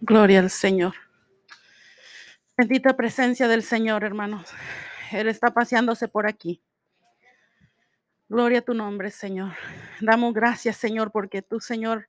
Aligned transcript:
Gloria 0.00 0.40
al 0.40 0.50
Señor. 0.50 0.94
Bendita 2.56 2.96
presencia 2.96 3.48
del 3.48 3.62
Señor, 3.62 4.04
hermanos. 4.04 4.50
Él 5.12 5.28
está 5.28 5.52
paseándose 5.52 6.08
por 6.08 6.26
aquí. 6.26 6.62
Gloria 8.28 8.60
a 8.60 8.62
tu 8.62 8.74
nombre, 8.74 9.10
Señor. 9.10 9.52
Damos 10.00 10.32
gracias, 10.34 10.76
Señor, 10.76 11.12
porque 11.12 11.42
tú, 11.42 11.60
Señor, 11.60 12.08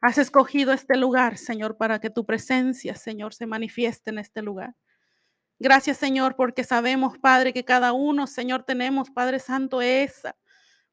has 0.00 0.18
escogido 0.18 0.72
este 0.72 0.96
lugar, 0.96 1.38
Señor, 1.38 1.76
para 1.76 2.00
que 2.00 2.10
tu 2.10 2.24
presencia, 2.24 2.94
Señor, 2.94 3.34
se 3.34 3.46
manifieste 3.46 4.10
en 4.10 4.18
este 4.18 4.42
lugar. 4.42 4.74
Gracias, 5.58 5.98
Señor, 5.98 6.36
porque 6.36 6.64
sabemos, 6.64 7.18
Padre, 7.18 7.52
que 7.52 7.64
cada 7.64 7.92
uno, 7.92 8.26
Señor, 8.26 8.64
tenemos, 8.64 9.10
Padre 9.10 9.38
Santo, 9.38 9.82
esa 9.82 10.34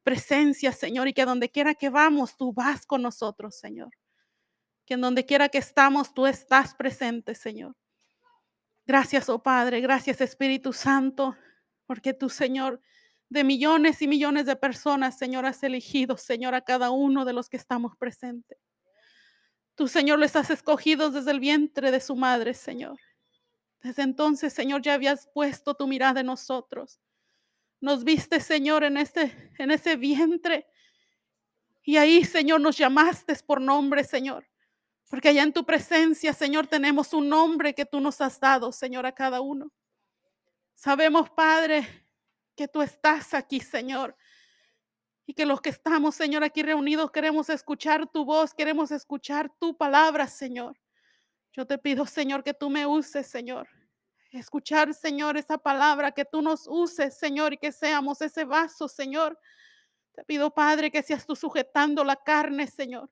presencia, 0.02 0.72
Señor, 0.72 1.08
y 1.08 1.12
que 1.12 1.24
donde 1.24 1.50
quiera 1.50 1.74
que 1.74 1.90
vamos, 1.90 2.36
tú 2.36 2.52
vas 2.52 2.86
con 2.86 3.02
nosotros, 3.02 3.56
Señor 3.56 3.90
que 4.88 4.94
en 4.94 5.02
donde 5.02 5.26
quiera 5.26 5.50
que 5.50 5.58
estamos, 5.58 6.14
tú 6.14 6.26
estás 6.26 6.74
presente, 6.74 7.34
Señor. 7.34 7.76
Gracias, 8.86 9.28
oh 9.28 9.42
Padre, 9.42 9.82
gracias 9.82 10.22
Espíritu 10.22 10.72
Santo, 10.72 11.36
porque 11.84 12.14
tú, 12.14 12.30
Señor, 12.30 12.80
de 13.28 13.44
millones 13.44 14.00
y 14.00 14.08
millones 14.08 14.46
de 14.46 14.56
personas, 14.56 15.18
Señor, 15.18 15.44
has 15.44 15.62
elegido, 15.62 16.16
Señor, 16.16 16.54
a 16.54 16.62
cada 16.62 16.88
uno 16.88 17.26
de 17.26 17.34
los 17.34 17.50
que 17.50 17.58
estamos 17.58 17.98
presentes. 17.98 18.56
Tú, 19.74 19.88
Señor, 19.88 20.18
les 20.20 20.34
has 20.36 20.48
escogido 20.48 21.10
desde 21.10 21.32
el 21.32 21.40
vientre 21.40 21.90
de 21.90 22.00
su 22.00 22.16
madre, 22.16 22.54
Señor. 22.54 22.96
Desde 23.82 24.04
entonces, 24.04 24.54
Señor, 24.54 24.80
ya 24.80 24.94
habías 24.94 25.28
puesto 25.34 25.74
tu 25.74 25.86
mirada 25.86 26.20
en 26.20 26.26
nosotros. 26.26 26.98
Nos 27.80 28.04
viste, 28.04 28.40
Señor, 28.40 28.84
en, 28.84 28.96
este, 28.96 29.52
en 29.58 29.70
ese 29.70 29.96
vientre. 29.96 30.66
Y 31.82 31.96
ahí, 31.96 32.24
Señor, 32.24 32.60
nos 32.60 32.76
llamaste 32.76 33.34
por 33.46 33.60
nombre, 33.60 34.04
Señor. 34.04 34.46
Porque 35.08 35.28
allá 35.28 35.42
en 35.42 35.52
tu 35.52 35.64
presencia, 35.64 36.32
Señor, 36.32 36.66
tenemos 36.66 37.14
un 37.14 37.28
nombre 37.28 37.74
que 37.74 37.86
tú 37.86 38.00
nos 38.00 38.20
has 38.20 38.38
dado, 38.38 38.72
Señor, 38.72 39.06
a 39.06 39.12
cada 39.12 39.40
uno. 39.40 39.72
Sabemos, 40.74 41.30
Padre, 41.30 41.86
que 42.54 42.68
tú 42.68 42.82
estás 42.82 43.32
aquí, 43.32 43.60
Señor. 43.60 44.16
Y 45.24 45.34
que 45.34 45.46
los 45.46 45.60
que 45.60 45.70
estamos, 45.70 46.14
Señor, 46.14 46.44
aquí 46.44 46.62
reunidos 46.62 47.10
queremos 47.10 47.48
escuchar 47.48 48.06
tu 48.10 48.24
voz, 48.24 48.52
queremos 48.54 48.90
escuchar 48.90 49.50
tu 49.58 49.76
palabra, 49.76 50.26
Señor. 50.26 50.78
Yo 51.52 51.66
te 51.66 51.78
pido, 51.78 52.06
Señor, 52.06 52.42
que 52.42 52.54
tú 52.54 52.70
me 52.70 52.86
uses, 52.86 53.26
Señor. 53.26 53.68
Escuchar, 54.30 54.92
Señor, 54.92 55.36
esa 55.36 55.58
palabra, 55.58 56.12
que 56.12 56.24
tú 56.24 56.42
nos 56.42 56.66
uses, 56.66 57.16
Señor, 57.16 57.54
y 57.54 57.58
que 57.58 57.72
seamos 57.72 58.20
ese 58.20 58.44
vaso, 58.44 58.88
Señor. 58.88 59.38
Te 60.12 60.24
pido, 60.24 60.52
Padre, 60.52 60.90
que 60.90 61.02
seas 61.02 61.26
tú 61.26 61.34
sujetando 61.34 62.04
la 62.04 62.16
carne, 62.16 62.66
Señor 62.66 63.10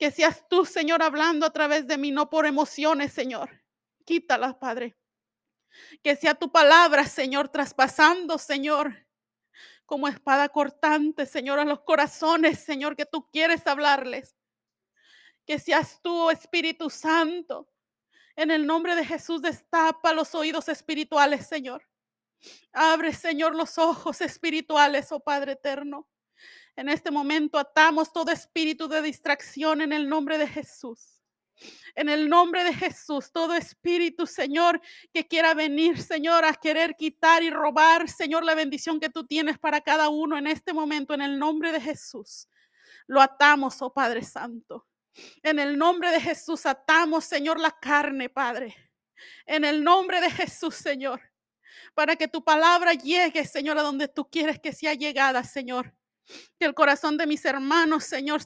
que 0.00 0.10
seas 0.10 0.48
tú, 0.48 0.64
Señor, 0.64 1.02
hablando 1.02 1.44
a 1.44 1.52
través 1.52 1.86
de 1.86 1.98
mí, 1.98 2.10
no 2.10 2.30
por 2.30 2.46
emociones, 2.46 3.12
Señor. 3.12 3.62
Quítalas, 4.06 4.54
Padre. 4.54 4.96
Que 6.02 6.16
sea 6.16 6.34
tu 6.34 6.50
palabra, 6.50 7.04
Señor, 7.04 7.50
traspasando, 7.50 8.38
Señor, 8.38 9.06
como 9.84 10.08
espada 10.08 10.48
cortante, 10.48 11.26
Señor, 11.26 11.58
a 11.58 11.66
los 11.66 11.82
corazones, 11.82 12.60
Señor, 12.60 12.96
que 12.96 13.04
tú 13.04 13.28
quieres 13.30 13.66
hablarles. 13.66 14.34
Que 15.44 15.58
seas 15.58 16.00
tú, 16.00 16.30
Espíritu 16.30 16.88
Santo. 16.88 17.68
En 18.40 18.50
el 18.50 18.66
nombre 18.66 18.96
de 18.96 19.04
Jesús, 19.04 19.42
destapa 19.42 20.14
los 20.14 20.34
oídos 20.34 20.70
espirituales, 20.70 21.46
Señor. 21.46 21.86
Abre, 22.72 23.12
Señor, 23.12 23.54
los 23.54 23.76
ojos 23.76 24.22
espirituales, 24.22 25.12
oh 25.12 25.20
Padre 25.20 25.52
eterno. 25.52 26.08
En 26.74 26.88
este 26.88 27.10
momento 27.10 27.58
atamos 27.58 28.10
todo 28.14 28.32
espíritu 28.32 28.88
de 28.88 29.02
distracción 29.02 29.82
en 29.82 29.92
el 29.92 30.08
nombre 30.08 30.38
de 30.38 30.48
Jesús. 30.48 31.20
En 31.94 32.08
el 32.08 32.30
nombre 32.30 32.64
de 32.64 32.72
Jesús, 32.72 33.30
todo 33.30 33.54
espíritu, 33.54 34.26
Señor, 34.26 34.80
que 35.12 35.28
quiera 35.28 35.52
venir, 35.52 36.00
Señor, 36.00 36.46
a 36.46 36.54
querer 36.54 36.96
quitar 36.96 37.42
y 37.42 37.50
robar, 37.50 38.08
Señor, 38.08 38.42
la 38.42 38.54
bendición 38.54 39.00
que 39.00 39.10
tú 39.10 39.26
tienes 39.26 39.58
para 39.58 39.82
cada 39.82 40.08
uno 40.08 40.38
en 40.38 40.46
este 40.46 40.72
momento, 40.72 41.12
en 41.12 41.20
el 41.20 41.38
nombre 41.38 41.72
de 41.72 41.80
Jesús. 41.82 42.48
Lo 43.06 43.20
atamos, 43.20 43.82
oh 43.82 43.92
Padre 43.92 44.22
Santo. 44.22 44.86
En 45.42 45.58
el 45.58 45.76
nombre 45.76 46.10
de 46.10 46.20
Jesús 46.20 46.66
atamos, 46.66 47.24
Señor, 47.24 47.58
la 47.58 47.72
carne, 47.72 48.28
Padre. 48.28 48.76
En 49.46 49.64
el 49.64 49.82
nombre 49.82 50.20
de 50.20 50.30
Jesús, 50.30 50.76
Señor. 50.76 51.20
Para 51.94 52.16
que 52.16 52.28
tu 52.28 52.42
palabra 52.42 52.94
llegue, 52.94 53.44
Señor, 53.44 53.78
a 53.78 53.82
donde 53.82 54.08
tú 54.08 54.28
quieres 54.30 54.58
que 54.60 54.72
sea 54.72 54.94
llegada, 54.94 55.44
Señor. 55.44 55.94
Que 56.58 56.66
el 56.66 56.74
corazón 56.74 57.16
de 57.16 57.26
mis 57.26 57.44
hermanos, 57.44 58.04
Señor, 58.04 58.42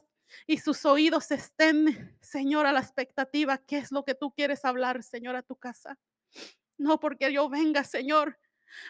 y 0.46 0.58
sus 0.58 0.84
oídos 0.84 1.30
estén, 1.30 2.16
Señor, 2.20 2.66
a 2.66 2.72
la 2.72 2.80
expectativa. 2.80 3.58
¿Qué 3.58 3.78
es 3.78 3.92
lo 3.92 4.04
que 4.04 4.14
tú 4.14 4.32
quieres 4.32 4.64
hablar, 4.64 5.02
Señor, 5.02 5.36
a 5.36 5.42
tu 5.42 5.56
casa? 5.56 5.98
No 6.78 6.98
porque 6.98 7.32
yo 7.32 7.48
venga, 7.48 7.84
Señor, 7.84 8.38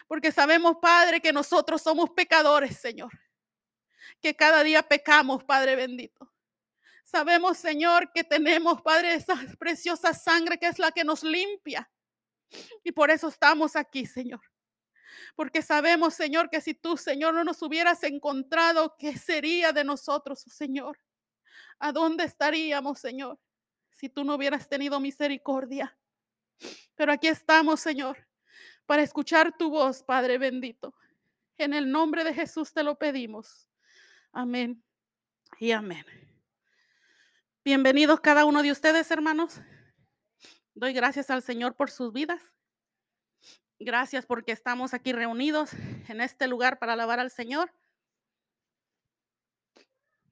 porque 0.07 0.31
sabemos, 0.31 0.77
Padre, 0.81 1.21
que 1.21 1.33
nosotros 1.33 1.81
somos 1.81 2.09
pecadores, 2.11 2.77
Señor. 2.77 3.11
Que 4.21 4.35
cada 4.35 4.63
día 4.63 4.83
pecamos, 4.83 5.43
Padre 5.43 5.75
bendito. 5.75 6.34
Sabemos, 7.15 7.57
Señor, 7.57 8.11
que 8.13 8.25
tenemos, 8.25 8.81
Padre, 8.81 9.13
esa 9.13 9.35
preciosa 9.57 10.13
sangre 10.13 10.57
que 10.57 10.67
es 10.67 10.79
la 10.79 10.91
que 10.91 11.05
nos 11.05 11.23
limpia. 11.23 11.89
Y 12.83 12.91
por 12.91 13.09
eso 13.09 13.29
estamos 13.29 13.77
aquí, 13.77 14.05
Señor 14.05 14.41
porque 15.37 15.61
sabemos, 15.61 16.13
Señor, 16.13 16.49
que 16.49 16.59
si 16.59 16.73
tú, 16.73 16.97
Señor, 16.97 17.33
no 17.33 17.45
nos 17.45 17.61
hubieras 17.61 18.03
encontrado, 18.03 18.97
¿qué 18.99 19.17
sería 19.17 19.71
de 19.71 19.85
nosotros, 19.85 20.41
Señor? 20.41 20.99
¿A 21.79 21.93
dónde 21.93 22.25
estaríamos, 22.25 22.99
Señor, 22.99 23.39
si 23.91 24.09
tú 24.09 24.25
no 24.25 24.35
hubieras 24.35 24.67
tenido 24.67 24.99
misericordia? 24.99 25.97
Pero 26.95 27.13
aquí 27.13 27.27
estamos, 27.27 27.79
Señor, 27.79 28.27
para 28.85 29.03
escuchar 29.03 29.57
tu 29.57 29.69
voz, 29.69 30.03
Padre 30.03 30.37
bendito. 30.37 30.93
En 31.57 31.73
el 31.73 31.89
nombre 31.89 32.25
de 32.25 32.33
Jesús 32.33 32.73
te 32.73 32.83
lo 32.83 32.97
pedimos. 32.97 33.69
Amén 34.33 34.83
y 35.59 35.71
amén. 35.71 36.24
Bienvenidos 37.65 38.19
cada 38.19 38.45
uno 38.45 38.61
de 38.61 38.71
ustedes, 38.71 39.09
hermanos. 39.09 39.59
Doy 40.75 40.93
gracias 40.93 41.31
al 41.31 41.41
Señor 41.41 41.75
por 41.75 41.89
sus 41.89 42.13
vidas. 42.13 42.39
Gracias 43.79 44.27
porque 44.27 44.51
estamos 44.51 44.93
aquí 44.93 45.13
reunidos 45.13 45.71
en 46.07 46.21
este 46.21 46.47
lugar 46.47 46.77
para 46.77 46.93
alabar 46.93 47.19
al 47.19 47.31
Señor. 47.31 47.73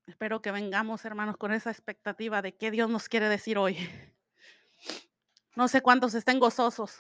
Espero 0.06 0.44
que 0.44 0.52
vengamos, 0.52 1.06
hermanos, 1.06 1.36
con 1.38 1.52
esa 1.52 1.72
expectativa 1.72 2.44
de 2.44 2.54
qué 2.56 2.70
Dios 2.70 2.88
nos 2.88 3.10
quiere 3.10 3.28
decir 3.30 3.58
hoy. 3.58 3.80
No 5.56 5.68
sé 5.68 5.82
cuántos 5.82 6.14
estén 6.14 6.40
gozosos 6.40 7.00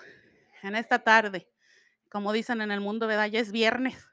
en 0.63 0.75
esta 0.75 0.97
tarde. 0.97 1.47
Como 2.09 2.33
dicen 2.33 2.59
en 2.61 2.71
el 2.71 2.81
mundo, 2.81 3.05
¿verdad? 3.05 3.27
Ya 3.27 3.39
es 3.39 3.51
viernes. 3.51 4.03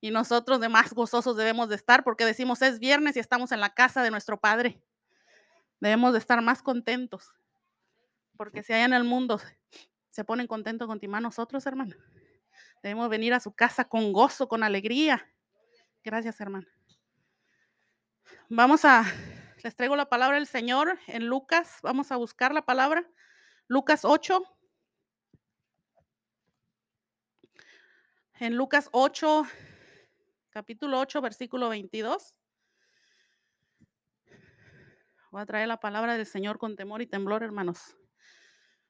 Y 0.00 0.12
nosotros 0.12 0.60
de 0.60 0.68
más 0.68 0.92
gozosos 0.92 1.36
debemos 1.36 1.68
de 1.68 1.74
estar 1.74 2.04
porque 2.04 2.24
decimos 2.24 2.62
es 2.62 2.78
viernes 2.78 3.16
y 3.16 3.18
estamos 3.18 3.50
en 3.50 3.58
la 3.58 3.74
casa 3.74 4.04
de 4.04 4.12
nuestro 4.12 4.38
Padre. 4.38 4.80
Debemos 5.82 6.12
de 6.12 6.20
estar 6.20 6.40
más 6.42 6.62
contentos. 6.62 7.34
Porque 8.36 8.62
si 8.62 8.72
hay 8.72 8.82
en 8.82 8.92
el 8.92 9.02
mundo 9.02 9.40
se 10.10 10.22
ponen 10.22 10.46
contentos 10.46 10.86
contigo 10.86 11.18
nosotros, 11.18 11.66
hermano. 11.66 11.96
Debemos 12.84 13.08
venir 13.08 13.34
a 13.34 13.40
su 13.40 13.52
casa 13.52 13.88
con 13.88 14.12
gozo, 14.12 14.46
con 14.46 14.62
alegría. 14.62 15.28
Gracias, 16.04 16.40
hermano. 16.40 16.68
Vamos 18.48 18.84
a, 18.84 19.04
les 19.64 19.74
traigo 19.74 19.96
la 19.96 20.08
palabra 20.08 20.36
del 20.36 20.46
Señor 20.46 21.00
en 21.08 21.26
Lucas. 21.26 21.80
Vamos 21.82 22.12
a 22.12 22.16
buscar 22.16 22.54
la 22.54 22.64
palabra. 22.64 23.04
Lucas 23.66 24.04
8. 24.04 24.40
En 28.38 28.56
Lucas 28.56 28.88
8, 28.92 29.46
capítulo 30.50 31.00
8, 31.00 31.20
versículo 31.20 31.70
22. 31.70 32.36
Voy 35.32 35.40
a 35.40 35.46
traer 35.46 35.66
la 35.66 35.80
palabra 35.80 36.18
del 36.18 36.26
Señor 36.26 36.58
con 36.58 36.76
temor 36.76 37.00
y 37.00 37.06
temblor, 37.06 37.42
hermanos. 37.42 37.96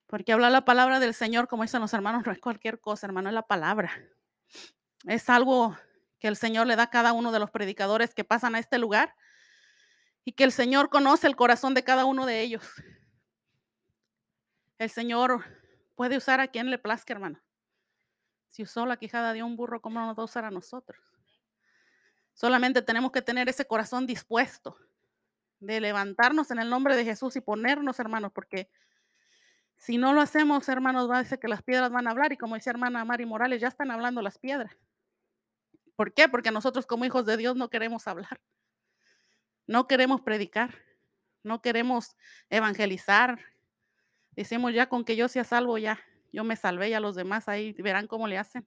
Porque 0.09 0.33
hablar 0.33 0.50
la 0.50 0.65
palabra 0.65 0.99
del 0.99 1.15
Señor, 1.15 1.47
como 1.47 1.62
dicen 1.62 1.81
los 1.81 1.94
hermanos, 1.94 2.27
no 2.27 2.33
es 2.33 2.41
cualquier 2.41 2.81
cosa, 2.81 3.06
hermano, 3.06 3.29
es 3.29 3.35
la 3.37 3.47
palabra. 3.47 3.93
Es 5.05 5.31
algo 5.31 5.79
que 6.19 6.27
el 6.27 6.35
Señor 6.35 6.67
le 6.67 6.75
da 6.75 6.83
a 6.83 6.91
cada 6.91 7.12
uno 7.12 7.31
de 7.31 7.39
los 7.39 7.53
predicadores 7.53 8.12
que 8.12 8.25
pasan 8.25 8.56
a 8.56 8.59
este 8.59 8.79
lugar 8.79 9.15
y 10.25 10.33
que 10.33 10.43
el 10.43 10.50
Señor 10.50 10.91
conoce 10.91 11.29
el 11.29 11.37
corazón 11.37 11.75
de 11.75 11.85
cada 11.85 12.06
uno 12.06 12.27
de 12.27 12.41
ellos. 12.41 12.65
El 14.79 14.91
Señor 14.91 15.45
puede 15.95 16.17
usar 16.17 16.41
a 16.41 16.49
quien 16.49 16.71
le 16.71 16.79
plazca, 16.79 17.12
hermano. 17.12 17.41
Si 18.49 18.65
usó 18.65 18.85
la 18.85 18.97
quijada 18.97 19.33
de 19.33 19.45
un 19.45 19.55
burro, 19.55 19.81
¿cómo 19.81 20.00
no 20.00 20.06
nos 20.06 20.19
va 20.19 20.23
a 20.23 20.25
usar 20.25 20.45
a 20.45 20.50
nosotros? 20.50 21.00
Solamente 22.35 22.83
tenemos 22.83 23.12
que 23.12 23.23
tener 23.23 23.49
ese 23.49 23.65
corazón 23.65 24.09
dispuesto 24.09 24.77
de 25.62 25.81
levantarnos 25.81 26.50
en 26.50 26.59
el 26.59 26.69
nombre 26.69 26.97
de 26.97 27.05
Jesús 27.05 27.37
y 27.37 27.41
ponernos, 27.41 27.99
hermanos, 28.00 28.32
porque 28.32 28.69
si 29.76 29.97
no 29.97 30.12
lo 30.12 30.20
hacemos, 30.20 30.69
hermanos, 30.69 31.09
va 31.09 31.19
a 31.19 31.23
decir 31.23 31.38
que 31.38 31.49
las 31.49 31.62
piedras 31.62 31.91
van 31.91 32.06
a 32.06 32.11
hablar 32.11 32.32
y 32.32 32.37
como 32.37 32.56
dice 32.56 32.70
hermana 32.70 33.05
Mari 33.05 33.26
Morales, 33.26 33.61
ya 33.61 33.69
están 33.69 33.91
hablando 33.91 34.23
las 34.23 34.38
piedras. 34.38 34.76
¿Por 35.97 36.12
qué? 36.14 36.29
Porque 36.29 36.50
nosotros 36.50 36.85
como 36.87 37.05
hijos 37.05 37.26
de 37.26 37.37
Dios 37.37 37.56
no 37.56 37.70
queremos 37.70 38.09
hablar. 38.09 38.41
No 39.67 39.87
queremos 39.87 40.20
predicar, 40.20 40.75
no 41.44 41.62
queremos 41.62 42.17
evangelizar. 42.50 43.38
Decimos 44.32 44.75
ya 44.75 44.88
con 44.88 45.05
que 45.05 45.14
yo 45.14 45.29
sea 45.29 45.44
salvo, 45.44 45.79
ya, 45.79 46.00
yo 46.32 46.43
me 46.43 46.56
salvé 46.56 46.88
y 46.88 46.94
a 46.94 47.00
los 47.00 47.14
demás 47.14 47.49
ahí 47.49 47.73
verán 47.75 48.09
cómo 48.09 48.26
le 48.26 48.38
hacen. 48.38 48.67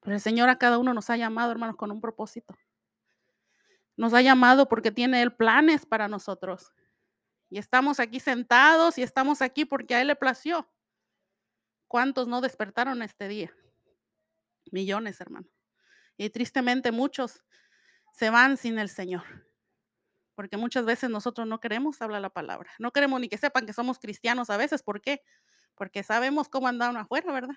Pero 0.00 0.14
el 0.14 0.20
Señor 0.20 0.50
a 0.50 0.58
cada 0.58 0.78
uno 0.78 0.92
nos 0.92 1.08
ha 1.08 1.16
llamado, 1.16 1.50
hermanos, 1.50 1.76
con 1.76 1.90
un 1.90 2.00
propósito. 2.00 2.56
Nos 3.96 4.14
ha 4.14 4.22
llamado 4.22 4.68
porque 4.68 4.90
tiene 4.90 5.22
Él 5.22 5.34
planes 5.34 5.86
para 5.86 6.08
nosotros. 6.08 6.72
Y 7.50 7.58
estamos 7.58 8.00
aquí 8.00 8.20
sentados 8.20 8.96
y 8.98 9.02
estamos 9.02 9.42
aquí 9.42 9.64
porque 9.64 9.94
a 9.94 10.00
Él 10.00 10.08
le 10.08 10.16
plació. 10.16 10.68
¿Cuántos 11.86 12.26
no 12.26 12.40
despertaron 12.40 13.02
este 13.02 13.28
día? 13.28 13.54
Millones, 14.70 15.20
hermano. 15.20 15.46
Y 16.16 16.30
tristemente 16.30 16.92
muchos 16.92 17.44
se 18.12 18.30
van 18.30 18.56
sin 18.56 18.78
el 18.78 18.88
Señor. 18.88 19.22
Porque 20.34 20.56
muchas 20.56 20.86
veces 20.86 21.10
nosotros 21.10 21.46
no 21.46 21.60
queremos 21.60 22.00
hablar 22.00 22.22
la 22.22 22.30
palabra. 22.30 22.70
No 22.78 22.92
queremos 22.92 23.20
ni 23.20 23.28
que 23.28 23.36
sepan 23.36 23.66
que 23.66 23.74
somos 23.74 23.98
cristianos 23.98 24.48
a 24.48 24.56
veces. 24.56 24.82
¿Por 24.82 25.02
qué? 25.02 25.22
Porque 25.74 26.02
sabemos 26.02 26.48
cómo 26.48 26.68
andan 26.68 26.96
afuera, 26.96 27.30
¿verdad? 27.32 27.56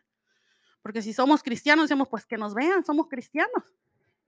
Porque 0.81 1.01
si 1.01 1.13
somos 1.13 1.41
cristianos, 1.41 1.89
decimos, 1.89 2.09
pues 2.09 2.25
que 2.25 2.38
nos 2.38 2.53
vean, 2.53 2.83
somos 2.83 3.07
cristianos. 3.07 3.63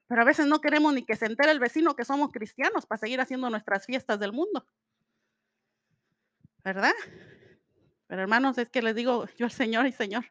Pero 0.07 0.21
a 0.21 0.25
veces 0.25 0.48
no 0.48 0.62
queremos 0.62 0.94
ni 0.94 1.04
que 1.04 1.15
se 1.15 1.25
entere 1.25 1.51
el 1.51 1.59
vecino 1.59 1.95
que 1.95 2.06
somos 2.06 2.31
cristianos 2.31 2.86
para 2.86 3.00
seguir 3.00 3.19
haciendo 3.19 3.50
nuestras 3.50 3.86
fiestas 3.86 4.19
del 4.19 4.31
mundo. 4.31 4.65
¿Verdad? 6.63 6.94
Pero 8.07 8.21
hermanos, 8.21 8.57
es 8.57 8.69
que 8.69 8.81
les 8.81 8.95
digo 8.95 9.27
yo 9.38 9.45
al 9.45 9.51
Señor 9.51 9.86
y 9.86 9.92
Señor, 9.92 10.25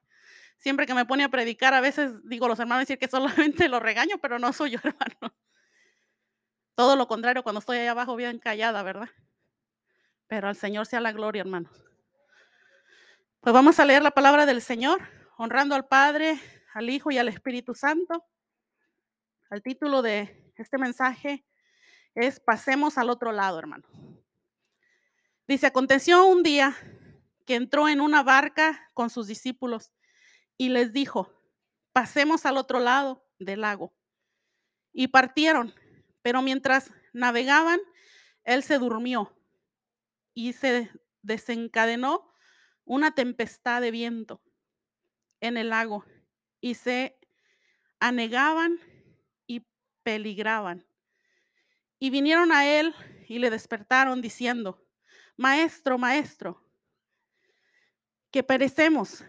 siempre 0.57 0.87
que 0.87 0.95
me 0.95 1.05
pone 1.05 1.25
a 1.25 1.29
predicar, 1.29 1.75
a 1.75 1.81
veces 1.81 2.27
digo 2.27 2.49
los 2.49 2.59
hermanos 2.59 2.83
decir 2.83 2.99
que 2.99 3.09
solamente 3.09 3.69
lo 3.69 3.81
regaño, 3.81 4.19
pero 4.21 4.39
no 4.39 4.53
soy 4.53 4.71
yo, 4.73 4.79
hermano. 4.85 5.35
Todo 6.75 6.97
lo 6.97 7.07
contrario, 7.07 7.43
cuando 7.43 7.61
estoy 7.61 7.79
allá 7.79 7.93
abajo 7.93 8.17
bien 8.17 8.39
callada, 8.39 8.83
¿verdad? 8.83 9.09
Pero 10.27 10.49
al 10.49 10.57
Señor 10.57 10.87
sea 10.87 11.01
la 11.01 11.13
gloria, 11.13 11.41
hermanos. 11.41 11.73
Pues 13.41 13.53
vamos 13.53 13.79
a 13.79 13.85
leer 13.85 14.03
la 14.03 14.11
palabra 14.11 14.45
del 14.45 14.61
Señor, 14.61 15.01
honrando 15.37 15.75
al 15.75 15.87
Padre, 15.87 16.39
al 16.75 16.91
Hijo 16.91 17.11
y 17.11 17.19
al 17.19 17.29
Espíritu 17.29 17.75
Santo. 17.75 18.25
El 19.49 19.63
título 19.63 20.03
de 20.03 20.53
este 20.57 20.77
mensaje 20.77 21.47
es 22.17 22.41
Pasemos 22.41 22.99
al 22.99 23.11
otro 23.11 23.31
lado, 23.31 23.61
hermano. 23.61 23.85
Dice, 25.47 25.69
aconteció 25.69 26.27
un 26.27 26.43
día 26.43 26.75
que 27.45 27.55
entró 27.55 27.89
en 27.89 28.01
una 28.01 28.25
barca 28.25 28.91
con 28.93 29.09
sus 29.09 29.29
discípulos 29.29 29.93
y 30.59 30.71
les 30.71 30.93
dijo, 30.93 31.33
pasemos 31.93 32.45
al 32.45 32.57
otro 32.57 32.81
lado 32.81 33.25
del 33.39 33.61
lago. 33.61 33.95
Y 34.93 35.09
partieron, 35.09 35.73
pero 36.23 36.43
mientras 36.43 36.93
navegaban, 37.13 37.79
él 38.43 38.65
se 38.65 38.79
durmió 38.79 39.33
y 40.35 40.55
se 40.55 40.91
desencadenó 41.23 42.33
una 42.85 43.15
tempestad 43.15 43.81
de 43.81 43.93
viento 43.93 44.43
en 45.41 45.57
el 45.57 45.69
lago 45.69 46.05
y 46.61 46.75
se 46.75 47.17
anegaban 48.01 48.81
peligraban. 50.07 50.87
Y 51.99 52.11
vinieron 52.11 52.53
a 52.53 52.65
él 52.65 52.95
y 53.27 53.41
le 53.41 53.51
despertaron 53.51 54.23
diciendo, 54.23 54.87
Maestro, 55.37 55.99
maestro, 55.99 56.65
que 58.31 58.45
perecemos. 58.45 59.25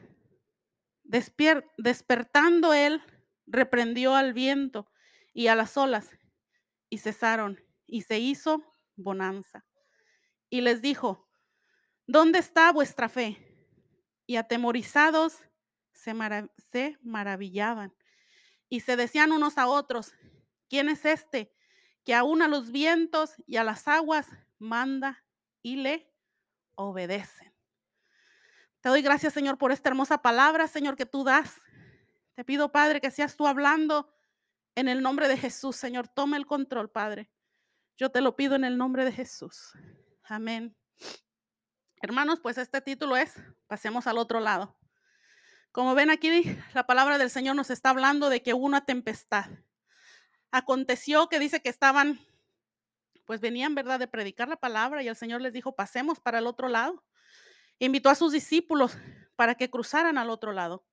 despertando 1.04 2.76
él, 2.76 3.02
reprendió 3.48 4.14
al 4.14 4.34
viento 4.34 4.88
y 5.34 5.48
a 5.48 5.56
las 5.56 5.78
olas, 5.78 6.12
y 6.92 7.00
cesaron, 7.00 7.60
y 7.88 8.02
se 8.04 8.20
hizo 8.20 8.62
bonanza. 8.96 9.66
Y 10.48 10.62
les 10.62 10.84
dijo, 10.84 11.28
¿dónde 12.06 12.38
está 12.38 12.72
vuestra 12.72 13.10
fe? 13.10 13.36
Y 14.28 14.36
atemorizados 14.36 15.40
se, 15.92 16.14
se 16.72 17.00
maravillaban 17.02 17.96
y 18.70 18.82
se 18.82 18.96
decían 18.96 19.32
unos 19.32 19.58
a 19.58 19.68
otros, 19.68 20.14
¿quién 20.70 20.90
es 20.90 21.06
este 21.06 21.54
que 22.04 22.14
aún 22.14 22.42
a 22.42 22.48
los 22.48 22.72
vientos 22.72 23.36
y 23.46 23.58
a 23.58 23.64
las 23.64 23.88
aguas 23.88 24.28
manda 24.60 25.24
y 25.62 25.78
le 25.78 26.12
obedecen? 26.76 27.54
Te 28.82 28.90
doy 28.90 29.02
gracias, 29.02 29.34
Señor, 29.34 29.58
por 29.58 29.72
esta 29.72 29.90
hermosa 29.90 30.22
palabra, 30.22 30.68
Señor, 30.68 30.96
que 30.96 31.06
tú 31.06 31.24
das. 31.24 31.56
Te 32.36 32.44
pido, 32.44 32.72
Padre, 32.72 33.02
que 33.02 33.12
seas 33.12 33.36
tú 33.36 33.48
hablando 33.48 34.14
en 34.76 34.88
el 34.88 35.02
nombre 35.02 35.28
de 35.28 35.38
Jesús, 35.38 35.76
Señor. 35.76 36.08
Toma 36.08 36.38
el 36.38 36.46
control, 36.46 36.90
Padre. 36.90 37.30
Yo 37.98 38.12
te 38.12 38.22
lo 38.22 38.36
pido 38.36 38.56
en 38.56 38.64
el 38.64 38.78
nombre 38.78 39.04
de 39.06 39.12
Jesús. 39.12 39.74
Amén. 40.24 40.76
Hermanos, 42.00 42.40
pues 42.40 42.60
este 42.60 42.80
título 42.80 43.18
es, 43.18 43.34
pasemos 43.66 44.06
al 44.06 44.20
otro 44.20 44.40
lado. 44.40 44.78
Como 45.72 45.96
ven 45.96 46.12
aquí, 46.12 46.30
la 46.74 46.86
palabra 46.86 47.18
del 47.18 47.32
Señor 47.32 47.56
nos 47.56 47.72
está 47.72 47.90
hablando 47.90 48.30
de 48.30 48.44
que 48.44 48.54
una 48.54 48.86
tempestad. 48.86 49.48
Aconteció 50.52 51.30
que 51.30 51.40
dice 51.40 51.62
que 51.62 51.70
estaban, 51.70 52.20
pues 53.26 53.42
venían, 53.42 53.76
¿verdad?, 53.76 54.00
de 54.00 54.08
predicar 54.08 54.48
la 54.48 54.58
palabra 54.58 55.04
y 55.04 55.08
el 55.08 55.16
Señor 55.16 55.42
les 55.42 55.54
dijo, 55.54 55.76
pasemos 55.76 56.20
para 56.20 56.40
el 56.40 56.48
otro 56.48 56.70
lado. 56.70 57.04
Invitó 57.80 58.10
a 58.10 58.16
sus 58.16 58.32
discípulos 58.32 58.98
para 59.36 59.56
que 59.56 59.70
cruzaran 59.70 60.18
al 60.18 60.30
otro 60.30 60.52
lado. 60.52 60.86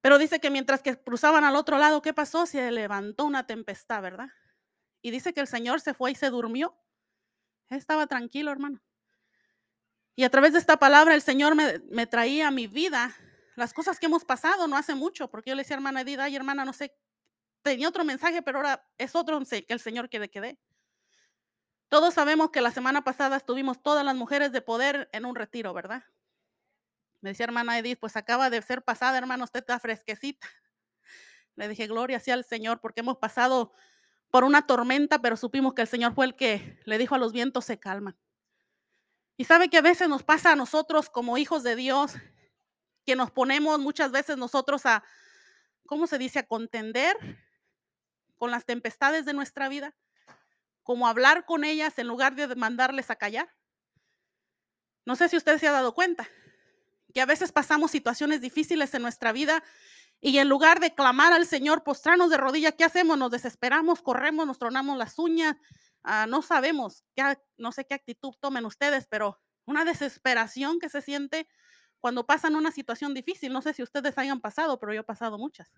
Pero 0.00 0.18
dice 0.18 0.40
que 0.40 0.50
mientras 0.50 0.82
que 0.82 0.96
cruzaban 0.96 1.44
al 1.44 1.56
otro 1.56 1.78
lado, 1.78 2.02
¿qué 2.02 2.14
pasó? 2.14 2.46
Se 2.46 2.70
levantó 2.70 3.24
una 3.24 3.46
tempestad, 3.46 4.00
¿verdad? 4.02 4.28
Y 5.02 5.10
dice 5.10 5.32
que 5.34 5.40
el 5.40 5.48
Señor 5.48 5.80
se 5.80 5.94
fue 5.94 6.12
y 6.12 6.14
se 6.14 6.30
durmió. 6.30 6.76
Estaba 7.68 8.06
tranquilo, 8.06 8.50
hermano. 8.50 8.80
Y 10.16 10.24
a 10.24 10.30
través 10.30 10.52
de 10.52 10.58
esta 10.58 10.78
palabra 10.78 11.14
el 11.14 11.22
Señor 11.22 11.54
me, 11.54 12.06
traía 12.06 12.48
a 12.48 12.50
mi 12.50 12.66
vida 12.66 13.14
las 13.54 13.72
cosas 13.72 14.00
que 14.00 14.06
hemos 14.06 14.24
pasado 14.24 14.66
no 14.66 14.76
hace 14.76 14.94
mucho, 14.94 15.30
porque 15.30 15.50
yo 15.50 15.56
le 15.56 15.62
decía 15.62 15.76
a 15.76 15.78
hermana 15.78 16.00
Edith, 16.00 16.18
ay 16.20 16.34
hermana, 16.34 16.64
no 16.64 16.72
sé, 16.72 16.92
tenía 17.68 17.88
otro 17.88 18.04
mensaje, 18.04 18.42
pero 18.42 18.58
ahora 18.58 18.86
es 18.98 19.14
otro 19.14 19.40
que 19.40 19.66
el 19.68 19.80
Señor 19.80 20.08
quiere 20.08 20.28
que 20.30 20.40
dé. 20.40 20.58
Todos 21.88 22.14
sabemos 22.14 22.50
que 22.50 22.60
la 22.60 22.70
semana 22.70 23.02
pasada 23.02 23.36
estuvimos 23.36 23.82
todas 23.82 24.04
las 24.04 24.14
mujeres 24.14 24.52
de 24.52 24.60
poder 24.60 25.08
en 25.12 25.24
un 25.24 25.34
retiro, 25.34 25.72
¿verdad? 25.72 26.04
Me 27.20 27.30
decía 27.30 27.44
hermana 27.44 27.78
Edith, 27.78 27.98
pues 27.98 28.16
acaba 28.16 28.50
de 28.50 28.60
ser 28.62 28.82
pasada, 28.82 29.18
hermano, 29.18 29.44
usted 29.44 29.60
está 29.60 29.78
fresquecita. 29.80 30.46
Le 31.56 31.66
dije, 31.68 31.86
gloria 31.86 32.20
sea 32.20 32.34
al 32.34 32.44
Señor, 32.44 32.80
porque 32.80 33.00
hemos 33.00 33.16
pasado 33.16 33.72
por 34.30 34.44
una 34.44 34.66
tormenta, 34.66 35.20
pero 35.20 35.36
supimos 35.36 35.74
que 35.74 35.82
el 35.82 35.88
Señor 35.88 36.14
fue 36.14 36.26
el 36.26 36.36
que 36.36 36.78
le 36.84 36.98
dijo 36.98 37.14
a 37.14 37.18
los 37.18 37.32
vientos, 37.32 37.64
se 37.64 37.80
calman. 37.80 38.16
Y 39.36 39.44
sabe 39.44 39.68
que 39.68 39.78
a 39.78 39.82
veces 39.82 40.08
nos 40.08 40.22
pasa 40.22 40.52
a 40.52 40.56
nosotros 40.56 41.10
como 41.10 41.38
hijos 41.38 41.62
de 41.62 41.74
Dios, 41.74 42.14
que 43.06 43.16
nos 43.16 43.30
ponemos 43.30 43.78
muchas 43.80 44.12
veces 44.12 44.36
nosotros 44.36 44.84
a, 44.84 45.02
¿cómo 45.86 46.06
se 46.06 46.18
dice?, 46.18 46.40
a 46.40 46.46
contender 46.46 47.16
con 48.38 48.50
las 48.50 48.64
tempestades 48.64 49.24
de 49.24 49.34
nuestra 49.34 49.68
vida, 49.68 49.94
como 50.82 51.06
hablar 51.06 51.44
con 51.44 51.64
ellas 51.64 51.98
en 51.98 52.06
lugar 52.06 52.34
de 52.34 52.54
mandarles 52.56 53.10
a 53.10 53.16
callar. 53.16 53.54
No 55.04 55.16
sé 55.16 55.28
si 55.28 55.36
usted 55.36 55.58
se 55.58 55.68
ha 55.68 55.72
dado 55.72 55.94
cuenta, 55.94 56.28
que 57.12 57.20
a 57.20 57.26
veces 57.26 57.52
pasamos 57.52 57.90
situaciones 57.90 58.40
difíciles 58.40 58.94
en 58.94 59.02
nuestra 59.02 59.32
vida 59.32 59.62
y 60.20 60.38
en 60.38 60.48
lugar 60.48 60.80
de 60.80 60.94
clamar 60.94 61.32
al 61.32 61.46
Señor, 61.46 61.84
postrarnos 61.84 62.30
de 62.30 62.36
rodillas, 62.36 62.74
¿qué 62.76 62.84
hacemos? 62.84 63.18
Nos 63.18 63.30
desesperamos, 63.30 64.02
corremos, 64.02 64.46
nos 64.46 64.58
tronamos 64.58 64.96
las 64.98 65.18
uñas, 65.18 65.56
ah, 66.02 66.26
no 66.28 66.42
sabemos, 66.42 67.04
qué, 67.14 67.38
no 67.56 67.72
sé 67.72 67.84
qué 67.86 67.94
actitud 67.94 68.34
tomen 68.40 68.64
ustedes, 68.64 69.06
pero 69.08 69.40
una 69.64 69.84
desesperación 69.84 70.78
que 70.78 70.88
se 70.88 71.02
siente 71.02 71.48
cuando 72.00 72.26
pasan 72.26 72.56
una 72.56 72.72
situación 72.72 73.14
difícil. 73.14 73.52
No 73.52 73.62
sé 73.62 73.74
si 73.74 73.82
ustedes 73.82 74.16
hayan 74.18 74.40
pasado, 74.40 74.78
pero 74.78 74.92
yo 74.94 75.00
he 75.00 75.04
pasado 75.04 75.38
muchas. 75.38 75.72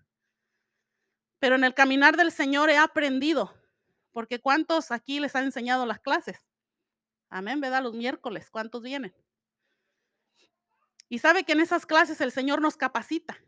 Pero 1.41 1.55
en 1.55 1.63
el 1.63 1.73
caminar 1.73 2.17
del 2.17 2.31
Señor 2.31 2.69
he 2.69 2.77
aprendido, 2.77 3.51
porque 4.11 4.39
¿cuántos 4.39 4.91
aquí 4.91 5.19
les 5.19 5.35
han 5.35 5.45
enseñado 5.45 5.87
las 5.87 5.99
clases? 5.99 6.45
Amén, 7.31 7.59
¿verdad? 7.59 7.81
Los 7.81 7.95
miércoles, 7.95 8.51
¿cuántos 8.51 8.83
vienen? 8.83 9.11
Y 11.09 11.17
sabe 11.17 11.43
que 11.43 11.53
en 11.53 11.61
esas 11.61 11.87
clases 11.87 12.21
el 12.21 12.31
Señor 12.31 12.61
nos 12.61 12.77
capacita. 12.77 13.39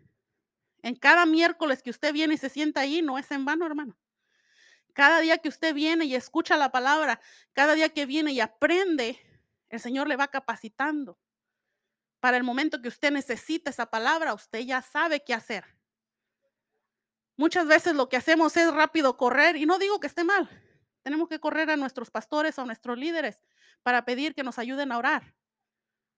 En 0.82 0.96
cada 0.96 1.28
miércoles 1.28 1.84
que 1.84 1.92
usted 1.92 2.14
viene 2.14 2.34
y 2.34 2.38
se 2.38 2.50
sienta 2.50 2.82
ahí, 2.82 3.04
no 3.04 3.20
es 3.20 3.30
en 3.30 3.46
vano, 3.46 3.64
hermano. 3.64 3.96
Cada 4.94 5.20
día 5.20 5.38
que 5.38 5.50
usted 5.50 5.76
viene 5.76 6.06
y 6.06 6.16
escucha 6.16 6.58
la 6.58 6.72
palabra, 6.72 7.22
cada 7.54 7.76
día 7.76 7.90
que 7.90 8.08
viene 8.08 8.32
y 8.32 8.40
aprende, 8.40 9.20
el 9.70 9.80
Señor 9.80 10.08
le 10.08 10.16
va 10.16 10.30
capacitando. 10.30 11.20
Para 12.20 12.38
el 12.38 12.44
momento 12.44 12.82
que 12.82 12.88
usted 12.88 13.12
necesita 13.12 13.70
esa 13.70 13.86
palabra, 13.92 14.34
usted 14.34 14.62
ya 14.62 14.82
sabe 14.82 15.24
qué 15.24 15.36
hacer. 15.36 15.73
Muchas 17.36 17.68
veces 17.68 17.96
lo 17.96 18.10
que 18.10 18.18
hacemos 18.18 18.56
es 18.58 18.74
rápido 18.74 19.18
correr, 19.18 19.56
y 19.56 19.66
no 19.66 19.80
digo 19.80 20.00
que 20.00 20.08
esté 20.08 20.24
mal. 20.24 20.50
Tenemos 21.02 21.28
que 21.28 21.40
correr 21.40 21.70
a 21.70 21.78
nuestros 21.78 22.12
pastores 22.12 22.58
o 22.58 22.62
a 22.62 22.66
nuestros 22.66 22.98
líderes 22.98 23.42
para 23.82 24.06
pedir 24.06 24.36
que 24.36 24.44
nos 24.44 24.60
ayuden 24.60 24.92
a 24.92 24.98
orar. 24.98 25.36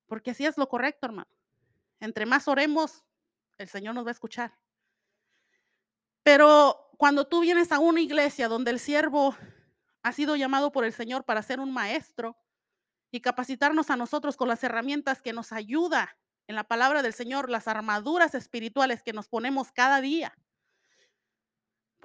Porque 0.07 0.31
así 0.31 0.45
es 0.45 0.57
lo 0.57 0.69
correcto, 0.69 1.07
hermano. 1.07 1.29
Entre 1.99 2.25
más 2.25 2.47
oremos, 2.47 3.03
el 3.57 3.67
Señor 3.67 3.95
nos 3.95 4.05
va 4.05 4.09
a 4.09 4.11
escuchar. 4.11 4.57
Pero 6.23 6.91
cuando 6.97 7.27
tú 7.27 7.41
vienes 7.41 7.71
a 7.71 7.79
una 7.79 8.01
iglesia 8.01 8.47
donde 8.47 8.71
el 8.71 8.79
siervo 8.79 9.35
ha 10.03 10.11
sido 10.11 10.35
llamado 10.35 10.71
por 10.71 10.85
el 10.85 10.93
Señor 10.93 11.23
para 11.23 11.41
ser 11.41 11.59
un 11.59 11.73
maestro 11.73 12.37
y 13.11 13.21
capacitarnos 13.21 13.89
a 13.89 13.95
nosotros 13.95 14.37
con 14.37 14.47
las 14.47 14.63
herramientas 14.63 15.21
que 15.21 15.33
nos 15.33 15.51
ayuda 15.51 16.17
en 16.47 16.55
la 16.55 16.63
palabra 16.63 17.01
del 17.01 17.13
Señor, 17.13 17.49
las 17.49 17.67
armaduras 17.67 18.35
espirituales 18.35 19.01
que 19.01 19.13
nos 19.13 19.29
ponemos 19.29 19.71
cada 19.71 20.01
día. 20.01 20.37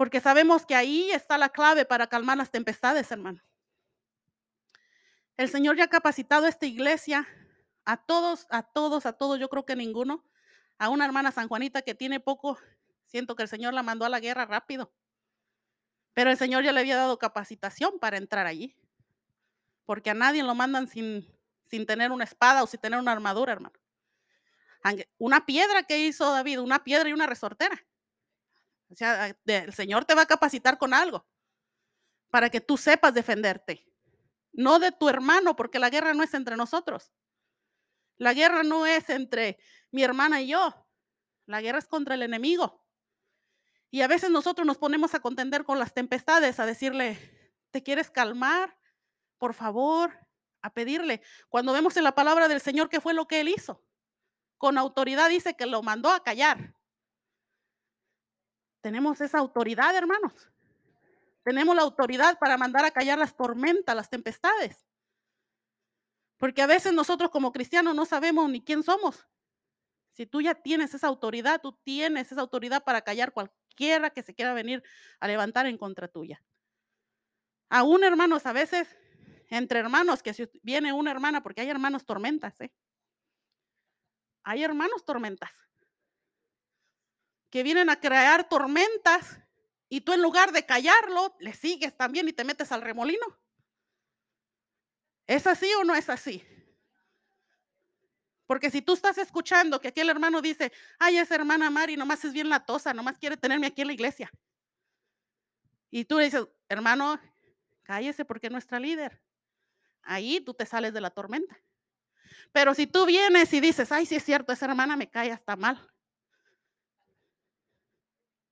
Porque 0.01 0.19
sabemos 0.19 0.65
que 0.65 0.73
ahí 0.73 1.11
está 1.11 1.37
la 1.37 1.49
clave 1.49 1.85
para 1.85 2.07
calmar 2.07 2.35
las 2.35 2.49
tempestades, 2.49 3.11
hermano. 3.11 3.39
El 5.37 5.47
Señor 5.47 5.77
ya 5.77 5.83
ha 5.83 5.89
capacitado 5.89 6.47
a 6.47 6.49
esta 6.49 6.65
iglesia, 6.65 7.27
a 7.85 7.97
todos, 7.97 8.47
a 8.49 8.63
todos, 8.63 9.05
a 9.05 9.13
todos, 9.13 9.39
yo 9.39 9.47
creo 9.47 9.63
que 9.63 9.75
ninguno, 9.75 10.25
a 10.79 10.89
una 10.89 11.05
hermana 11.05 11.31
San 11.31 11.47
Juanita 11.47 11.83
que 11.83 11.93
tiene 11.93 12.19
poco, 12.19 12.57
siento 13.05 13.35
que 13.35 13.43
el 13.43 13.47
Señor 13.47 13.75
la 13.75 13.83
mandó 13.83 14.03
a 14.03 14.09
la 14.09 14.19
guerra 14.19 14.47
rápido. 14.47 14.91
Pero 16.15 16.31
el 16.31 16.37
Señor 16.37 16.63
ya 16.63 16.71
le 16.71 16.79
había 16.79 16.97
dado 16.97 17.19
capacitación 17.19 17.99
para 17.99 18.17
entrar 18.17 18.47
allí. 18.47 18.75
Porque 19.85 20.09
a 20.09 20.15
nadie 20.15 20.41
lo 20.41 20.55
mandan 20.55 20.87
sin, 20.87 21.31
sin 21.67 21.85
tener 21.85 22.11
una 22.11 22.23
espada 22.23 22.63
o 22.63 22.65
sin 22.65 22.79
tener 22.79 22.99
una 22.99 23.11
armadura, 23.11 23.53
hermano. 23.53 23.75
Una 25.19 25.45
piedra 25.45 25.83
que 25.83 25.99
hizo 25.99 26.31
David, 26.31 26.59
una 26.59 26.83
piedra 26.83 27.07
y 27.07 27.13
una 27.13 27.27
resortera. 27.27 27.85
O 28.91 28.95
sea, 28.95 29.35
el 29.45 29.73
Señor 29.73 30.05
te 30.05 30.15
va 30.15 30.23
a 30.23 30.27
capacitar 30.27 30.77
con 30.77 30.93
algo 30.93 31.25
para 32.29 32.49
que 32.49 32.61
tú 32.61 32.77
sepas 32.77 33.13
defenderte. 33.13 33.87
No 34.53 34.79
de 34.79 34.91
tu 34.91 35.07
hermano, 35.07 35.55
porque 35.55 35.79
la 35.79 35.89
guerra 35.89 36.13
no 36.13 36.23
es 36.23 36.33
entre 36.33 36.57
nosotros. 36.57 37.13
La 38.17 38.33
guerra 38.33 38.63
no 38.63 38.85
es 38.85 39.09
entre 39.09 39.59
mi 39.91 40.03
hermana 40.03 40.41
y 40.41 40.49
yo. 40.49 40.87
La 41.45 41.61
guerra 41.61 41.79
es 41.79 41.87
contra 41.87 42.15
el 42.15 42.23
enemigo. 42.23 42.85
Y 43.89 44.01
a 44.01 44.07
veces 44.07 44.29
nosotros 44.29 44.67
nos 44.67 44.77
ponemos 44.77 45.13
a 45.13 45.19
contender 45.19 45.63
con 45.63 45.79
las 45.79 45.93
tempestades, 45.93 46.59
a 46.59 46.65
decirle, 46.65 47.17
¿te 47.71 47.83
quieres 47.83 48.09
calmar? 48.09 48.77
Por 49.37 49.53
favor, 49.53 50.17
a 50.61 50.73
pedirle. 50.73 51.21
Cuando 51.49 51.73
vemos 51.73 51.97
en 51.97 52.03
la 52.03 52.15
palabra 52.15 52.47
del 52.47 52.61
Señor 52.61 52.89
qué 52.89 53.01
fue 53.01 53.13
lo 53.13 53.27
que 53.27 53.41
él 53.41 53.49
hizo, 53.49 53.83
con 54.57 54.77
autoridad 54.77 55.29
dice 55.29 55.55
que 55.55 55.65
lo 55.65 55.81
mandó 55.81 56.09
a 56.09 56.23
callar. 56.23 56.75
Tenemos 58.81 59.21
esa 59.21 59.39
autoridad, 59.39 59.95
hermanos. 59.95 60.49
Tenemos 61.43 61.75
la 61.75 61.83
autoridad 61.83 62.37
para 62.39 62.57
mandar 62.57 62.85
a 62.85 62.91
callar 62.91 63.17
las 63.17 63.35
tormentas, 63.35 63.95
las 63.95 64.09
tempestades. 64.09 64.85
Porque 66.37 66.61
a 66.61 66.67
veces 66.67 66.93
nosotros 66.93 67.31
como 67.31 67.51
cristianos 67.51 67.95
no 67.95 68.05
sabemos 68.05 68.49
ni 68.49 68.61
quién 68.61 68.83
somos. 68.83 69.27
Si 70.11 70.25
tú 70.25 70.41
ya 70.41 70.55
tienes 70.55 70.93
esa 70.93 71.07
autoridad, 71.07 71.61
tú 71.61 71.73
tienes 71.83 72.31
esa 72.31 72.41
autoridad 72.41 72.83
para 72.83 73.01
callar 73.01 73.31
cualquier 73.31 73.61
quiera 73.75 74.09
que 74.09 74.23
se 74.23 74.33
quiera 74.33 74.53
venir 74.53 74.83
a 75.19 75.27
levantar 75.27 75.65
en 75.65 75.77
contra 75.77 76.07
tuya. 76.07 76.43
Aún 77.69 78.03
hermanos, 78.03 78.45
a 78.45 78.53
veces 78.53 78.95
entre 79.49 79.79
hermanos, 79.79 80.23
que 80.23 80.33
si 80.33 80.47
viene 80.61 80.93
una 80.93 81.11
hermana, 81.11 81.43
porque 81.43 81.61
hay 81.61 81.69
hermanos 81.69 82.05
tormentas, 82.05 82.59
¿eh? 82.61 82.71
Hay 84.43 84.63
hermanos 84.63 85.05
tormentas 85.05 85.51
que 87.51 87.63
vienen 87.63 87.89
a 87.89 87.99
crear 87.99 88.47
tormentas 88.47 89.39
y 89.89 90.01
tú 90.01 90.13
en 90.13 90.21
lugar 90.21 90.53
de 90.53 90.65
callarlo, 90.65 91.35
le 91.39 91.53
sigues 91.53 91.95
también 91.97 92.27
y 92.27 92.33
te 92.33 92.45
metes 92.45 92.71
al 92.71 92.81
remolino. 92.81 93.37
¿Es 95.27 95.45
así 95.45 95.71
o 95.73 95.83
no 95.83 95.93
es 95.93 96.09
así? 96.09 96.43
Porque 98.47 98.71
si 98.71 98.81
tú 98.81 98.93
estás 98.93 99.17
escuchando 99.17 99.79
que 99.79 99.89
aquel 99.89 100.09
hermano 100.09 100.41
dice, 100.41 100.71
ay, 100.97 101.17
esa 101.17 101.35
hermana 101.35 101.69
Mari 101.69 101.97
nomás 101.97 102.23
es 102.23 102.33
bien 102.33 102.49
latosa, 102.49 102.93
nomás 102.93 103.17
quiere 103.17 103.37
tenerme 103.37 103.67
aquí 103.67 103.81
en 103.81 103.87
la 103.87 103.93
iglesia. 103.93 104.31
Y 105.89 106.05
tú 106.05 106.17
le 106.17 106.25
dices, 106.25 106.47
hermano, 106.69 107.19
cállese 107.83 108.23
porque 108.23 108.47
es 108.47 108.51
nuestra 108.51 108.79
líder. 108.79 109.21
Ahí 110.03 110.39
tú 110.39 110.53
te 110.53 110.65
sales 110.65 110.93
de 110.93 111.01
la 111.01 111.11
tormenta. 111.11 111.61
Pero 112.53 112.73
si 112.73 112.87
tú 112.87 113.05
vienes 113.05 113.51
y 113.53 113.59
dices, 113.59 113.91
ay, 113.91 114.05
sí 114.05 114.15
es 114.15 114.23
cierto, 114.23 114.53
esa 114.53 114.65
hermana 114.65 114.95
me 114.95 115.09
cae 115.09 115.31
hasta 115.31 115.57
mal. 115.57 115.90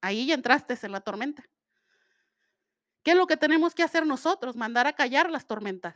Ahí 0.01 0.27
ya 0.27 0.33
entraste 0.33 0.77
en 0.81 0.91
la 0.91 1.01
tormenta. 1.01 1.43
¿Qué 3.03 3.11
es 3.11 3.17
lo 3.17 3.27
que 3.27 3.37
tenemos 3.37 3.73
que 3.73 3.83
hacer 3.83 4.05
nosotros? 4.05 4.55
Mandar 4.55 4.87
a 4.87 4.93
callar 4.93 5.29
las 5.29 5.47
tormentas. 5.47 5.95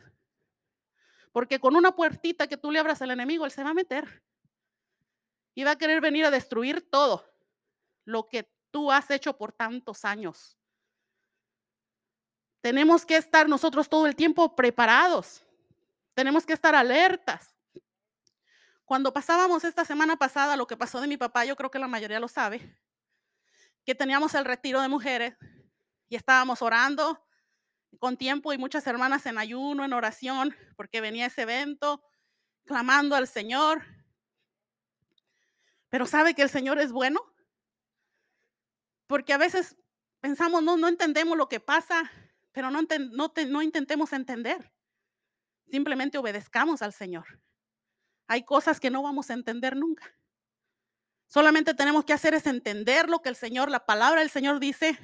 Porque 1.32 1.58
con 1.58 1.76
una 1.76 1.94
puertita 1.94 2.46
que 2.46 2.56
tú 2.56 2.70
le 2.70 2.78
abras 2.78 3.02
al 3.02 3.10
enemigo, 3.10 3.44
él 3.44 3.50
se 3.50 3.64
va 3.64 3.70
a 3.70 3.74
meter. 3.74 4.22
Y 5.54 5.64
va 5.64 5.72
a 5.72 5.78
querer 5.78 6.00
venir 6.00 6.24
a 6.24 6.30
destruir 6.30 6.88
todo 6.90 7.24
lo 8.04 8.28
que 8.28 8.50
tú 8.70 8.90
has 8.90 9.10
hecho 9.10 9.36
por 9.36 9.52
tantos 9.52 10.04
años. 10.04 10.58
Tenemos 12.60 13.04
que 13.04 13.16
estar 13.16 13.48
nosotros 13.48 13.88
todo 13.88 14.06
el 14.06 14.16
tiempo 14.16 14.56
preparados. 14.56 15.44
Tenemos 16.14 16.46
que 16.46 16.52
estar 16.52 16.74
alertas. 16.74 17.54
Cuando 18.84 19.12
pasábamos 19.12 19.64
esta 19.64 19.84
semana 19.84 20.16
pasada 20.16 20.56
lo 20.56 20.66
que 20.66 20.76
pasó 20.76 21.00
de 21.00 21.06
mi 21.06 21.16
papá, 21.16 21.44
yo 21.44 21.56
creo 21.56 21.70
que 21.70 21.78
la 21.78 21.88
mayoría 21.88 22.20
lo 22.20 22.28
sabe, 22.28 22.76
que 23.84 23.94
teníamos 23.94 24.34
el 24.34 24.44
retiro 24.44 24.80
de 24.80 24.88
mujeres 24.88 25.36
y 26.08 26.16
estábamos 26.16 26.62
orando 26.62 27.24
con 27.98 28.16
tiempo 28.16 28.52
y 28.52 28.58
muchas 28.58 28.86
hermanas 28.86 29.26
en 29.26 29.38
ayuno, 29.38 29.84
en 29.84 29.92
oración, 29.92 30.54
porque 30.76 31.00
venía 31.00 31.26
ese 31.26 31.42
evento, 31.42 32.02
clamando 32.64 33.14
al 33.16 33.28
Señor. 33.28 33.82
Pero 35.88 36.06
sabe 36.06 36.34
que 36.34 36.42
el 36.42 36.50
Señor 36.50 36.78
es 36.78 36.92
bueno, 36.92 37.20
porque 39.06 39.32
a 39.32 39.38
veces 39.38 39.76
pensamos, 40.20 40.62
no, 40.62 40.76
no 40.76 40.88
entendemos 40.88 41.36
lo 41.36 41.48
que 41.48 41.60
pasa, 41.60 42.10
pero 42.52 42.70
no, 42.70 42.82
no, 43.12 43.32
no 43.48 43.62
intentemos 43.62 44.12
entender. 44.12 44.72
Simplemente 45.70 46.18
obedezcamos 46.18 46.82
al 46.82 46.92
Señor. 46.92 47.40
Hay 48.26 48.44
cosas 48.44 48.80
que 48.80 48.90
no 48.90 49.02
vamos 49.02 49.30
a 49.30 49.34
entender 49.34 49.76
nunca. 49.76 50.14
Solamente 51.34 51.74
tenemos 51.74 52.04
que 52.04 52.12
hacer 52.12 52.32
es 52.32 52.46
entender 52.46 53.10
lo 53.10 53.20
que 53.20 53.28
el 53.28 53.34
Señor, 53.34 53.68
la 53.68 53.84
palabra 53.84 54.20
del 54.20 54.30
Señor 54.30 54.60
dice 54.60 54.96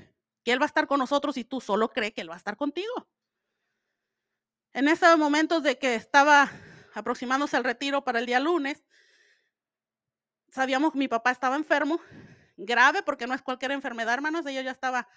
que 0.45 0.53
Él 0.53 0.61
va 0.61 0.65
a 0.65 0.69
estar 0.69 0.87
con 0.87 1.01
nosotros 1.01 1.37
y 1.37 1.43
tú 1.43 1.61
solo 1.61 1.89
crees 1.89 2.13
que 2.13 2.21
Él 2.21 2.31
va 2.31 2.35
a 2.35 2.37
estar 2.37 2.57
contigo. 2.57 3.09
En 4.73 4.87
esos 4.87 5.19
momentos 5.19 5.65
de 5.65 5.77
que 5.77 5.97
estaba 5.97 6.49
aproximándose 6.95 7.57
al 7.57 7.65
retiro 7.65 8.05
para 8.05 8.21
el 8.21 8.27
día 8.27 8.39
lunes, 8.39 8.85
sabíamos 10.53 10.93
que 10.93 10.99
mi 10.99 11.09
papá 11.09 11.33
estaba 11.33 11.57
enfermo, 11.57 12.01
grave, 12.57 13.03
porque 13.03 13.27
no 13.27 13.35
es 13.35 13.43
cualquier 13.43 13.73
enfermedad, 13.73 14.15
hermanos, 14.15 14.47
ella 14.47 14.63
ya 14.63 14.71
estaba, 14.71 15.09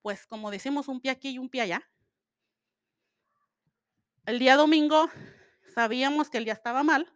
pues 0.00 0.28
como 0.28 0.52
decimos, 0.52 0.86
un 0.86 1.00
pie 1.00 1.10
aquí 1.10 1.30
y 1.30 1.38
un 1.38 1.48
pie 1.48 1.62
allá. 1.62 1.90
El 4.26 4.38
día 4.38 4.54
domingo 4.54 5.10
sabíamos 5.74 6.30
que 6.30 6.38
él 6.38 6.44
ya 6.44 6.52
estaba 6.52 6.84
mal. 6.84 7.15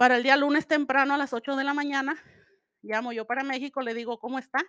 Para 0.00 0.16
el 0.16 0.22
día 0.22 0.34
lunes 0.38 0.66
temprano 0.66 1.12
a 1.12 1.18
las 1.18 1.34
8 1.34 1.56
de 1.56 1.62
la 1.62 1.74
mañana, 1.74 2.16
llamo 2.80 3.12
yo 3.12 3.26
para 3.26 3.44
México, 3.44 3.82
le 3.82 3.92
digo, 3.92 4.18
¿cómo 4.18 4.38
está? 4.38 4.60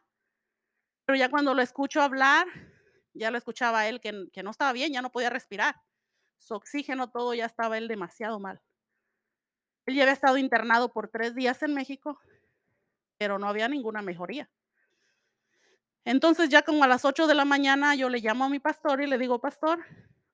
Pero 1.06 1.18
ya 1.18 1.30
cuando 1.30 1.54
lo 1.54 1.62
escucho 1.62 2.02
hablar, 2.02 2.48
ya 3.14 3.32
lo 3.32 3.38
escuchaba 3.38 3.88
él 3.88 4.02
que, 4.02 4.28
que 4.34 4.44
no 4.44 4.52
estaba 4.52 4.74
bien, 4.74 4.92
ya 4.92 5.02
no 5.02 5.10
podía 5.10 5.30
respirar. 5.30 5.82
Su 6.36 6.54
oxígeno, 6.56 7.12
todo 7.12 7.34
ya 7.34 7.46
estaba 7.46 7.78
él 7.78 7.88
demasiado 7.88 8.42
mal. 8.42 8.62
Él 9.86 9.96
ya 9.96 10.02
había 10.02 10.12
estado 10.12 10.36
internado 10.36 10.92
por 10.92 11.08
tres 11.08 11.34
días 11.34 11.64
en 11.64 11.76
México, 11.76 12.20
pero 13.18 13.40
no 13.40 13.48
había 13.48 13.70
ninguna 13.70 14.02
mejoría. 14.02 14.50
Entonces 16.04 16.50
ya 16.50 16.62
como 16.64 16.84
a 16.84 16.90
las 16.90 17.06
8 17.06 17.26
de 17.28 17.36
la 17.36 17.46
mañana 17.46 17.96
yo 17.96 18.10
le 18.10 18.20
llamo 18.20 18.44
a 18.44 18.50
mi 18.50 18.60
pastor 18.60 19.02
y 19.02 19.08
le 19.08 19.18
digo, 19.18 19.40
pastor, 19.40 19.80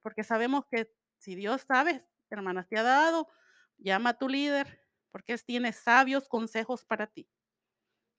porque 0.02 0.24
sabemos 0.24 0.66
que 0.66 0.92
si 1.20 1.36
Dios 1.36 1.62
sabe, 1.62 2.02
hermanas, 2.32 2.68
te 2.68 2.80
ha 2.80 2.84
dado, 2.84 3.30
llama 3.78 4.10
a 4.10 4.18
tu 4.18 4.28
líder, 4.28 4.87
porque 5.18 5.34
Él 5.34 5.44
tiene 5.44 5.74
sabios 5.74 6.28
consejos 6.28 6.86
para 6.86 7.08
ti. 7.08 7.28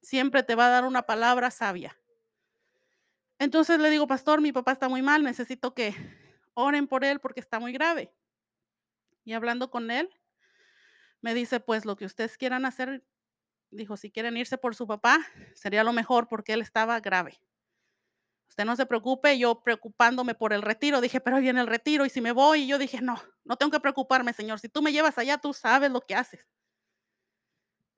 Siempre 0.03 0.43
te 0.43 0.57
va 0.57 0.67
a 0.67 0.71
dar 0.71 0.85
una 0.85 1.03
palabra 1.03 1.49
sabia. 1.53 1.97
Entonces 3.39 3.79
le 3.79 3.89
digo, 3.89 4.09
pastor, 4.09 4.41
mi 4.41 4.51
papá 4.51 4.73
está 4.73 4.89
muy 4.89 5.01
mal, 5.01 5.23
necesito 5.23 5.75
que 5.75 5.95
oren 6.55 6.89
por 6.89 7.05
él 7.05 7.21
porque 7.21 7.39
está 7.39 7.61
muy 7.61 7.73
grave. 7.73 8.13
Y 9.25 9.33
hablando 9.33 9.71
con 9.71 9.93
él, 9.93 10.11
me 11.21 11.35
dice, 11.35 11.61
pues 11.61 11.85
lo 11.85 11.95
que 11.95 12.05
ustedes 12.05 12.37
quieran 12.37 12.67
hacer, 12.67 13.05
dijo, 13.71 13.97
si 13.97 14.11
quieren 14.11 14.37
irse 14.37 14.59
por 14.59 14.75
su 14.75 14.89
papá, 14.89 15.21
sería 15.55 15.85
lo 15.85 15.93
mejor 15.93 16.27
porque 16.27 16.53
él 16.53 16.63
estaba 16.63 16.99
grave. 16.99 17.41
Usted 18.49 18.65
no 18.65 18.75
se 18.75 18.87
preocupe, 18.87 19.39
yo 19.39 19.63
preocupándome 19.63 20.35
por 20.35 20.53
el 20.53 20.63
retiro, 20.63 21.01
dije, 21.01 21.21
pero 21.21 21.39
viene 21.39 21.61
el 21.61 21.69
retiro 21.69 22.05
y 22.05 22.11
si 22.11 22.21
me 22.21 22.33
voy, 22.33 22.63
y 22.63 22.67
yo 22.67 22.77
dije, 22.77 23.01
no, 23.01 23.23
no 23.45 23.55
tengo 23.55 23.71
que 23.71 23.79
preocuparme, 23.79 24.33
Señor, 24.33 24.59
si 24.59 24.69
tú 24.69 24.83
me 24.83 24.91
llevas 24.91 25.17
allá, 25.17 25.39
tú 25.39 25.53
sabes 25.53 25.93
lo 25.93 26.01
que 26.01 26.17
haces. 26.17 26.49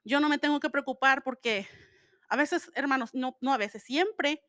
Yo 0.04 0.20
no 0.20 0.28
me 0.28 0.38
tengo 0.38 0.60
que 0.60 0.70
preocupar 0.70 1.22
porque 1.22 1.68
a 2.28 2.36
veces, 2.36 2.70
hermanos, 2.74 3.10
no, 3.12 3.36
no 3.40 3.52
a 3.52 3.58
veces, 3.58 3.82
siempre 3.82 4.42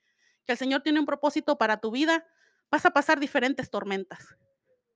que 0.46 0.54
el 0.54 0.58
Señor 0.58 0.82
tiene 0.82 1.00
un 1.00 1.06
propósito 1.06 1.58
para 1.58 1.78
tu 1.78 1.92
vida, 1.92 2.26
vas 2.70 2.86
a 2.86 2.92
pasar 2.92 3.20
diferentes 3.20 3.70
tormentas, 3.70 4.36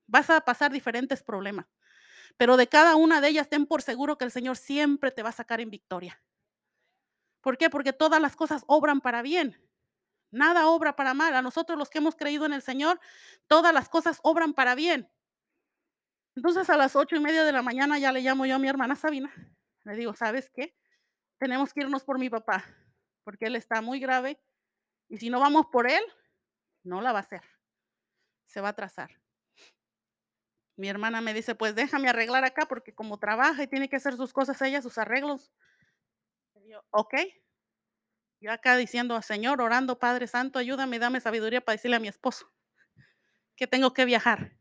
vas 0.08 0.30
a 0.30 0.42
pasar 0.42 0.72
diferentes 0.72 1.24
problemas, 1.24 1.68
pero 2.38 2.58
de 2.58 2.68
cada 2.68 2.96
una 2.96 3.22
de 3.22 3.30
ellas 3.30 3.50
ten 3.50 3.66
por 3.66 3.82
seguro 3.82 4.18
que 4.18 4.26
el 4.26 4.32
Señor 4.32 4.58
siempre 4.58 5.12
te 5.12 5.24
va 5.24 5.30
a 5.30 5.34
sacar 5.34 5.62
en 5.62 5.70
victoria. 5.70 6.22
¿Por 7.42 7.58
qué? 7.58 7.70
Porque 7.70 7.94
todas 7.94 8.22
las 8.22 8.36
cosas 8.36 8.64
obran 8.68 9.02
para 9.02 9.22
bien. 9.22 9.62
Nada 10.32 10.68
obra 10.68 10.96
para 10.96 11.14
mal. 11.14 11.36
A 11.36 11.42
nosotros 11.42 11.78
los 11.78 11.90
que 11.90 12.00
hemos 12.00 12.16
creído 12.16 12.46
en 12.46 12.54
el 12.54 12.62
Señor, 12.62 13.00
todas 13.48 13.74
las 13.74 13.88
cosas 13.88 14.20
obran 14.24 14.54
para 14.54 14.74
bien. 14.74 15.10
Entonces 16.36 16.70
a 16.70 16.76
las 16.76 16.96
ocho 16.96 17.16
y 17.16 17.20
media 17.20 17.44
de 17.44 17.52
la 17.52 17.62
mañana 17.62 18.00
ya 18.00 18.12
le 18.12 18.22
llamo 18.22 18.46
yo 18.46 18.56
a 18.56 18.60
mi 18.60 18.68
hermana 18.68 18.96
Sabina. 18.96 19.32
Le 19.86 19.96
digo, 19.96 20.14
¿sabes 20.14 20.50
qué? 20.50 20.76
Tenemos 21.38 21.74
que 21.74 21.82
irnos 21.82 22.04
por 22.04 22.20
mi 22.20 22.30
papá, 22.30 22.66
porque 23.24 23.46
él 23.46 23.56
está 23.56 23.82
muy 23.82 24.00
grave 24.00 24.40
y 25.08 25.18
si 25.18 25.30
no 25.30 25.40
vamos 25.40 25.68
por 25.68 25.90
él, 25.90 26.04
no 26.84 27.02
la 27.02 27.12
va 27.12 27.20
a 27.20 27.22
hacer. 27.22 27.42
Se 28.46 28.62
va 28.62 28.70
a 28.70 28.72
atrasar. 28.72 29.12
Mi 30.76 30.90
hermana 30.90 31.22
me 31.22 31.34
dice, 31.34 31.56
pues 31.56 31.76
déjame 31.76 32.10
arreglar 32.10 32.44
acá 32.44 32.66
porque 32.68 32.94
como 32.94 33.18
trabaja 33.18 33.64
y 33.64 33.68
tiene 33.68 33.88
que 33.88 33.96
hacer 33.96 34.16
sus 34.18 34.34
cosas 34.34 34.62
ella, 34.62 34.82
sus 34.82 34.98
arreglos. 34.98 35.52
yo, 36.68 36.84
ok. 36.90 37.14
Yo 38.42 38.52
acá 38.52 38.76
diciendo, 38.76 39.22
Señor, 39.22 39.62
orando, 39.62 39.98
Padre 39.98 40.28
Santo, 40.28 40.60
ayúdame, 40.60 41.00
dame 41.00 41.22
sabiduría 41.22 41.62
para 41.62 41.76
decirle 41.76 41.98
a 41.98 42.02
mi 42.02 42.08
esposo 42.08 42.52
que 43.56 43.68
tengo 43.68 43.94
que 43.94 44.06
viajar. 44.06 44.58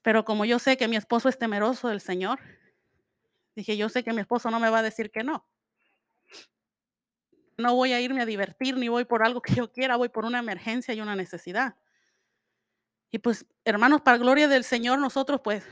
Pero 0.00 0.24
como 0.24 0.44
yo 0.44 0.58
sé 0.58 0.76
que 0.76 0.88
mi 0.88 0.96
esposo 0.96 1.28
es 1.28 1.38
temeroso 1.38 1.88
del 1.88 2.00
Señor, 2.00 2.40
dije, 3.54 3.76
yo 3.76 3.88
sé 3.88 4.02
que 4.02 4.12
mi 4.12 4.20
esposo 4.20 4.50
no 4.50 4.60
me 4.60 4.70
va 4.70 4.78
a 4.78 4.82
decir 4.82 5.10
que 5.10 5.22
no. 5.22 5.46
No 7.58 7.74
voy 7.74 7.92
a 7.92 8.00
irme 8.00 8.22
a 8.22 8.26
divertir 8.26 8.76
ni 8.76 8.88
voy 8.88 9.04
por 9.04 9.24
algo 9.24 9.42
que 9.42 9.54
yo 9.54 9.70
quiera, 9.72 9.96
voy 9.96 10.08
por 10.08 10.24
una 10.24 10.38
emergencia 10.38 10.94
y 10.94 11.00
una 11.00 11.14
necesidad. 11.14 11.76
Y 13.10 13.18
pues, 13.18 13.46
hermanos, 13.64 14.00
para 14.00 14.16
gloria 14.16 14.48
del 14.48 14.64
Señor, 14.64 14.98
nosotros 14.98 15.40
pues 15.44 15.64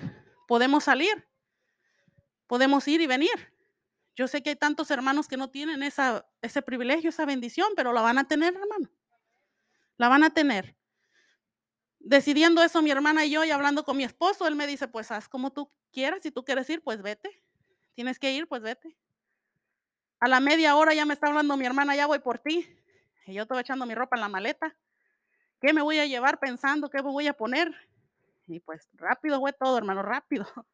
podemos 0.46 0.84
salir, 0.84 1.26
podemos 2.46 2.86
ir 2.86 3.00
y 3.00 3.06
venir. 3.06 3.54
Yo 4.14 4.28
sé 4.28 4.42
que 4.42 4.50
hay 4.50 4.56
tantos 4.56 4.90
hermanos 4.90 5.26
que 5.26 5.38
no 5.38 5.48
tienen 5.50 5.82
esa, 5.82 6.28
ese 6.42 6.60
privilegio, 6.60 7.08
esa 7.08 7.24
bendición, 7.24 7.68
pero 7.76 7.92
la 7.94 8.02
van 8.02 8.18
a 8.18 8.28
tener, 8.28 8.54
hermano. 8.54 8.90
La 9.96 10.08
van 10.08 10.24
a 10.24 10.30
tener. 10.30 10.76
Decidiendo 11.98 12.62
eso 12.62 12.82
mi 12.82 12.90
hermana 12.90 13.24
y 13.24 13.30
yo 13.30 13.44
y 13.44 13.50
hablando 13.50 13.84
con 13.84 13.96
mi 13.96 14.04
esposo, 14.04 14.46
él 14.46 14.56
me 14.56 14.66
dice, 14.66 14.88
pues 14.88 15.10
haz 15.10 15.28
como 15.28 15.52
tú 15.52 15.72
quieras, 15.92 16.22
si 16.22 16.30
tú 16.30 16.44
quieres 16.44 16.68
ir, 16.68 16.82
pues 16.82 17.00
vete. 17.00 17.42
Tienes 18.00 18.18
que 18.18 18.32
ir, 18.32 18.48
pues 18.48 18.62
vete. 18.62 18.96
A 20.20 20.26
la 20.26 20.40
media 20.40 20.74
hora 20.74 20.94
ya 20.94 21.04
me 21.04 21.12
está 21.12 21.26
hablando 21.26 21.54
mi 21.58 21.66
hermana, 21.66 21.94
ya 21.94 22.06
voy 22.06 22.18
por 22.18 22.38
ti. 22.38 22.66
Y 23.26 23.34
yo 23.34 23.42
estaba 23.42 23.60
echando 23.60 23.84
mi 23.84 23.94
ropa 23.94 24.16
en 24.16 24.22
la 24.22 24.28
maleta. 24.30 24.74
¿Qué 25.60 25.74
me 25.74 25.82
voy 25.82 25.98
a 25.98 26.06
llevar 26.06 26.40
pensando? 26.40 26.88
¿Qué 26.88 27.02
me 27.02 27.10
voy 27.10 27.26
a 27.26 27.34
poner? 27.34 27.74
Y 28.46 28.60
pues 28.60 28.88
rápido 28.94 29.38
fue 29.38 29.52
todo, 29.52 29.76
hermano, 29.76 30.00
rápido. 30.02 30.46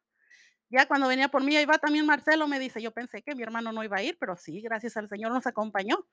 Ya 0.69 0.85
cuando 0.85 1.09
venía 1.09 1.27
por 1.27 1.43
mí, 1.43 1.53
ahí 1.57 1.65
va 1.65 1.77
también 1.79 2.05
Marcelo, 2.05 2.47
me 2.47 2.59
dice, 2.59 2.81
yo 2.81 2.91
pensé 2.91 3.21
que 3.21 3.35
mi 3.35 3.43
hermano 3.43 3.73
no 3.73 3.83
iba 3.83 3.97
a 3.97 4.03
ir, 4.03 4.17
pero 4.17 4.37
sí, 4.37 4.61
gracias 4.61 4.95
al 4.95 5.09
Señor 5.09 5.33
nos 5.33 5.47
acompañó. 5.47 6.07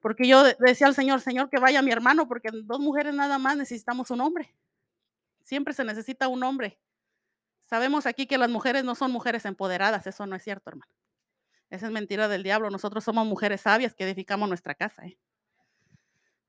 Porque 0.00 0.26
yo 0.26 0.42
decía 0.58 0.86
al 0.86 0.94
Señor, 0.94 1.20
Señor, 1.20 1.50
que 1.50 1.58
vaya 1.58 1.82
mi 1.82 1.90
hermano, 1.90 2.26
porque 2.28 2.48
dos 2.50 2.80
mujeres 2.80 3.14
nada 3.14 3.36
más 3.36 3.58
necesitamos 3.58 4.10
un 4.10 4.22
hombre. 4.22 4.54
Siempre 5.42 5.74
se 5.74 5.84
necesita 5.84 6.28
un 6.28 6.42
hombre. 6.44 6.78
Sabemos 7.74 8.06
aquí 8.06 8.28
que 8.28 8.38
las 8.38 8.48
mujeres 8.48 8.84
no 8.84 8.94
son 8.94 9.10
mujeres 9.10 9.44
empoderadas, 9.46 10.06
eso 10.06 10.24
no 10.26 10.36
es 10.36 10.44
cierto, 10.44 10.70
hermano. 10.70 10.92
Esa 11.70 11.86
es 11.86 11.92
mentira 11.92 12.28
del 12.28 12.44
diablo. 12.44 12.70
Nosotros 12.70 13.02
somos 13.02 13.26
mujeres 13.26 13.62
sabias 13.62 13.96
que 13.96 14.04
edificamos 14.04 14.48
nuestra 14.48 14.76
casa. 14.76 15.04
¿eh? 15.04 15.18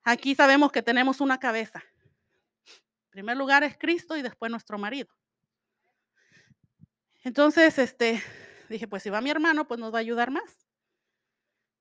Aquí 0.04 0.36
sabemos 0.36 0.72
que 0.72 0.84
tenemos 0.84 1.22
una 1.22 1.40
cabeza. 1.40 1.84
En 3.06 3.10
primer 3.10 3.38
lugar 3.38 3.64
es 3.64 3.76
Cristo 3.76 4.16
y 4.16 4.22
después 4.22 4.52
nuestro 4.52 4.78
marido. 4.78 5.16
Entonces, 7.24 7.80
este, 7.80 8.22
dije, 8.70 8.88
pues 8.88 9.02
si 9.02 9.10
va 9.10 9.20
mi 9.20 9.32
hermano, 9.32 9.68
pues 9.68 9.80
nos 9.80 9.92
va 9.92 9.98
a 9.98 10.02
ayudar 10.02 10.30
más. 10.30 10.68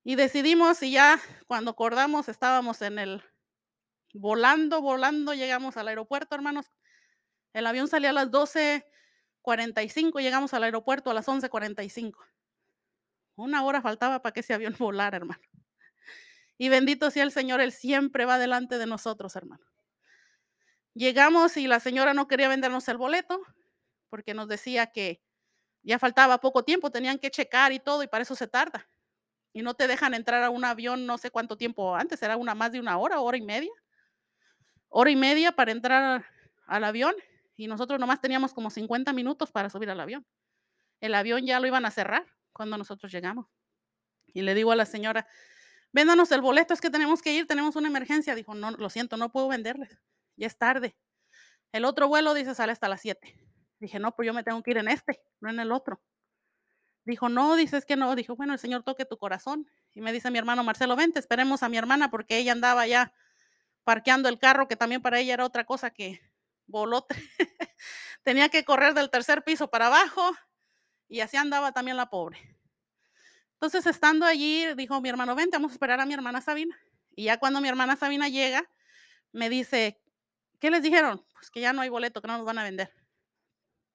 Y 0.04 0.14
decidimos 0.14 0.82
y 0.82 0.92
ya 0.92 1.20
cuando 1.46 1.72
acordamos 1.72 2.30
estábamos 2.30 2.80
en 2.80 2.98
el 2.98 3.22
volando, 4.14 4.80
volando, 4.80 5.34
llegamos 5.34 5.76
al 5.76 5.88
aeropuerto, 5.88 6.34
hermanos. 6.34 6.64
El 7.52 7.66
avión 7.66 7.88
salía 7.88 8.08
a 8.08 8.14
las 8.14 8.30
12:45, 9.44 10.20
llegamos 10.20 10.54
al 10.54 10.64
aeropuerto 10.64 11.10
a 11.10 11.14
las 11.14 11.28
11:45. 11.28 12.18
Una 13.36 13.64
hora 13.64 13.82
faltaba 13.82 14.22
para 14.22 14.32
que 14.32 14.40
ese 14.40 14.54
avión 14.54 14.74
volara, 14.78 15.16
hermano. 15.16 15.42
Y 16.56 16.68
bendito 16.68 17.10
sea 17.10 17.24
el 17.24 17.32
Señor, 17.32 17.60
Él 17.60 17.72
siempre 17.72 18.24
va 18.24 18.38
delante 18.38 18.78
de 18.78 18.86
nosotros, 18.86 19.34
hermano. 19.36 19.64
Llegamos 20.94 21.56
y 21.56 21.66
la 21.66 21.80
señora 21.80 22.14
no 22.14 22.28
quería 22.28 22.48
vendernos 22.48 22.86
el 22.88 22.96
boleto 22.96 23.42
porque 24.10 24.32
nos 24.32 24.46
decía 24.46 24.86
que 24.86 25.20
ya 25.82 25.98
faltaba 25.98 26.38
poco 26.38 26.64
tiempo, 26.64 26.90
tenían 26.90 27.18
que 27.18 27.32
checar 27.32 27.72
y 27.72 27.80
todo 27.80 28.04
y 28.04 28.06
para 28.06 28.22
eso 28.22 28.36
se 28.36 28.46
tarda. 28.46 28.88
Y 29.52 29.62
no 29.62 29.74
te 29.74 29.88
dejan 29.88 30.14
entrar 30.14 30.44
a 30.44 30.50
un 30.50 30.64
avión 30.64 31.04
no 31.04 31.18
sé 31.18 31.32
cuánto 31.32 31.56
tiempo 31.56 31.96
antes, 31.96 32.22
era 32.22 32.36
una 32.36 32.54
más 32.54 32.70
de 32.70 32.78
una 32.78 32.96
hora, 32.96 33.20
hora 33.20 33.36
y 33.36 33.42
media. 33.42 33.72
Hora 34.88 35.10
y 35.10 35.16
media 35.16 35.50
para 35.50 35.72
entrar 35.72 36.24
al 36.66 36.84
avión 36.84 37.14
y 37.56 37.66
nosotros 37.66 38.00
nomás 38.00 38.20
teníamos 38.20 38.52
como 38.52 38.70
50 38.70 39.12
minutos 39.12 39.52
para 39.52 39.70
subir 39.70 39.90
al 39.90 40.00
avión. 40.00 40.26
El 41.00 41.14
avión 41.14 41.46
ya 41.46 41.60
lo 41.60 41.66
iban 41.66 41.84
a 41.84 41.90
cerrar 41.90 42.26
cuando 42.52 42.78
nosotros 42.78 43.12
llegamos. 43.12 43.46
Y 44.32 44.42
le 44.42 44.54
digo 44.54 44.72
a 44.72 44.76
la 44.76 44.86
señora, 44.86 45.28
véndanos 45.92 46.32
el 46.32 46.40
boleto, 46.40 46.74
es 46.74 46.80
que 46.80 46.90
tenemos 46.90 47.22
que 47.22 47.32
ir, 47.34 47.46
tenemos 47.46 47.76
una 47.76 47.88
emergencia. 47.88 48.34
Dijo, 48.34 48.54
no, 48.54 48.70
lo 48.72 48.90
siento, 48.90 49.16
no 49.16 49.30
puedo 49.30 49.48
venderles, 49.48 49.98
ya 50.36 50.46
es 50.46 50.58
tarde. 50.58 50.96
El 51.72 51.84
otro 51.84 52.08
vuelo 52.08 52.34
dice 52.34 52.54
sale 52.54 52.72
hasta 52.72 52.88
las 52.88 53.00
7. 53.00 53.34
Dije, 53.80 53.98
no, 53.98 54.14
pues 54.14 54.26
yo 54.26 54.32
me 54.32 54.42
tengo 54.42 54.62
que 54.62 54.70
ir 54.72 54.78
en 54.78 54.88
este, 54.88 55.20
no 55.40 55.50
en 55.50 55.60
el 55.60 55.72
otro. 55.72 56.00
Dijo, 57.04 57.28
no, 57.28 57.54
dices 57.54 57.84
que 57.84 57.96
no. 57.96 58.14
Dijo, 58.16 58.34
bueno, 58.34 58.54
el 58.54 58.58
Señor 58.58 58.82
toque 58.82 59.04
tu 59.04 59.18
corazón. 59.18 59.68
Y 59.92 60.00
me 60.00 60.12
dice 60.12 60.30
mi 60.30 60.38
hermano 60.38 60.64
Marcelo, 60.64 60.96
vente, 60.96 61.18
esperemos 61.18 61.62
a 61.62 61.68
mi 61.68 61.76
hermana 61.76 62.10
porque 62.10 62.38
ella 62.38 62.52
andaba 62.52 62.86
ya 62.86 63.12
parqueando 63.84 64.28
el 64.28 64.38
carro, 64.38 64.68
que 64.68 64.76
también 64.76 65.02
para 65.02 65.20
ella 65.20 65.34
era 65.34 65.44
otra 65.44 65.64
cosa 65.64 65.90
que 65.90 66.20
voló. 66.66 67.06
Tenía 68.22 68.48
que 68.48 68.64
correr 68.64 68.94
del 68.94 69.10
tercer 69.10 69.44
piso 69.44 69.68
para 69.68 69.86
abajo 69.86 70.34
y 71.08 71.20
así 71.20 71.36
andaba 71.36 71.72
también 71.72 71.96
la 71.96 72.10
pobre. 72.10 72.38
Entonces, 73.54 73.86
estando 73.86 74.26
allí, 74.26 74.66
dijo 74.74 75.00
mi 75.00 75.08
hermano, 75.08 75.34
vente, 75.34 75.56
vamos 75.56 75.72
a 75.72 75.74
esperar 75.74 76.00
a 76.00 76.06
mi 76.06 76.14
hermana 76.14 76.40
Sabina. 76.40 76.78
Y 77.16 77.24
ya 77.24 77.38
cuando 77.38 77.60
mi 77.60 77.68
hermana 77.68 77.96
Sabina 77.96 78.28
llega, 78.28 78.68
me 79.32 79.48
dice, 79.48 80.00
¿qué 80.60 80.70
les 80.70 80.82
dijeron? 80.82 81.24
Pues 81.32 81.50
que 81.50 81.60
ya 81.60 81.72
no 81.72 81.82
hay 81.82 81.88
boleto, 81.88 82.20
que 82.20 82.28
no 82.28 82.36
nos 82.36 82.46
van 82.46 82.58
a 82.58 82.64
vender. 82.64 82.92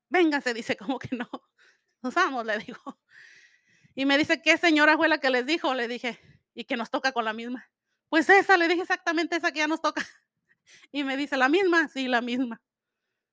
Véngase, 0.09 0.53
dice, 0.53 0.75
como 0.77 0.99
que 0.99 1.15
no. 1.15 1.29
Nos 2.01 2.13
vamos, 2.13 2.45
le 2.45 2.57
digo. 2.59 2.99
Y 3.95 4.05
me 4.05 4.17
dice, 4.17 4.41
¿qué 4.41 4.57
señora 4.57 4.95
fue 4.97 5.07
la 5.07 5.19
que 5.19 5.29
les 5.29 5.45
dijo? 5.45 5.73
Le 5.73 5.87
dije, 5.87 6.19
y 6.53 6.63
que 6.63 6.77
nos 6.77 6.89
toca 6.89 7.11
con 7.11 7.25
la 7.25 7.33
misma. 7.33 7.69
Pues 8.07 8.29
esa, 8.29 8.57
le 8.57 8.67
dije 8.67 8.81
exactamente 8.81 9.35
esa 9.35 9.51
que 9.51 9.59
ya 9.59 9.67
nos 9.67 9.81
toca. 9.81 10.05
Y 10.91 11.03
me 11.03 11.17
dice, 11.17 11.37
¿la 11.37 11.49
misma? 11.49 11.87
Sí, 11.87 12.07
la 12.07 12.21
misma. 12.21 12.61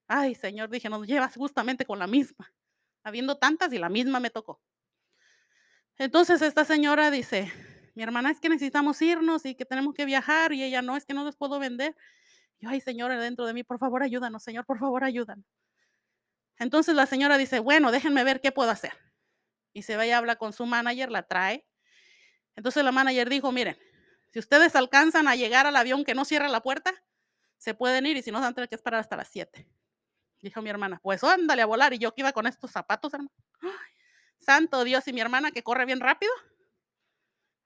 Ay, 0.09 0.35
Señor, 0.35 0.71
dije, 0.71 0.89
nos 0.89 1.07
llevas 1.07 1.35
justamente 1.35 1.85
con 1.85 1.99
la 1.99 2.07
misma. 2.07 2.53
Habiendo 3.03 3.37
tantas 3.39 3.73
y 3.73 3.79
la 3.79 3.89
misma 3.89 4.21
me 4.21 4.31
tocó. 4.31 4.61
Entonces 5.99 6.43
esta 6.43 6.65
señora 6.65 7.11
dice, 7.11 7.51
mi 7.95 8.03
hermana 8.03 8.31
es 8.31 8.41
que 8.41 8.49
necesitamos 8.49 9.01
irnos 9.01 9.47
y 9.47 9.55
que 9.55 9.65
tenemos 9.65 9.95
que 9.95 10.05
viajar 10.05 10.53
y 10.53 10.63
ella 10.63 10.83
no, 10.83 10.97
es 10.97 11.07
que 11.07 11.15
no 11.15 11.25
les 11.25 11.37
puedo 11.37 11.59
vender. 11.59 11.97
Yo, 12.59 12.69
ay, 12.69 12.81
señora, 12.81 13.19
dentro 13.19 13.47
de 13.47 13.55
mí, 13.55 13.65
por 13.65 13.79
favor, 13.79 14.03
ayúdanos, 14.03 14.43
Señor, 14.43 14.67
por 14.67 14.79
favor, 14.79 15.05
ayúdanos. 15.05 15.47
Entonces 16.59 16.95
la 16.95 17.07
señora 17.07 17.39
dice, 17.39 17.61
bueno, 17.61 17.91
déjenme 17.93 18.25
ver 18.25 18.41
qué 18.41 18.53
puedo 18.53 18.71
hacer. 18.71 18.93
Y 19.73 19.83
se 19.83 19.97
va 19.97 20.07
y 20.07 20.11
habla 20.11 20.37
con 20.37 20.53
su 20.53 20.67
manager, 20.67 21.11
la 21.11 21.23
trae. 21.23 21.67
Entonces 22.55 22.83
la 22.83 22.93
manager 22.93 23.29
dijo, 23.29 23.53
miren, 23.53 23.79
si 24.33 24.39
ustedes 24.39 24.75
alcanzan 24.77 25.29
a 25.29 25.37
llegar 25.37 25.67
al 25.67 25.77
avión 25.77 26.05
que 26.05 26.15
no 26.15 26.25
cierra 26.25 26.49
la 26.49 26.63
puerta, 26.63 26.93
se 27.59 27.75
pueden 27.75 28.07
ir 28.07 28.17
y 28.17 28.23
si 28.23 28.31
no, 28.31 28.41
van 28.41 28.51
a 28.51 28.55
tener 28.55 28.69
que 28.69 28.75
esperar 28.75 29.01
hasta 29.01 29.17
las 29.17 29.29
7. 29.29 29.67
Dijo 30.41 30.63
mi 30.63 30.71
hermana, 30.71 31.01
pues 31.03 31.25
ándale 31.25 31.63
a 31.63 31.67
volar. 31.67 31.93
Y 31.95 31.99
yo 31.99 32.15
que 32.15 32.21
iba 32.21 32.33
con 32.33 32.47
estos 32.47 32.71
zapatos, 32.71 33.15
hermano. 33.15 33.33
santo 34.39 34.85
Dios, 34.85 35.07
y 35.09 35.13
mi 35.13 35.21
hermana 35.21 35.51
que 35.51 35.63
corre 35.63 35.87
bien 35.87 36.01
rápido. 36.01 36.33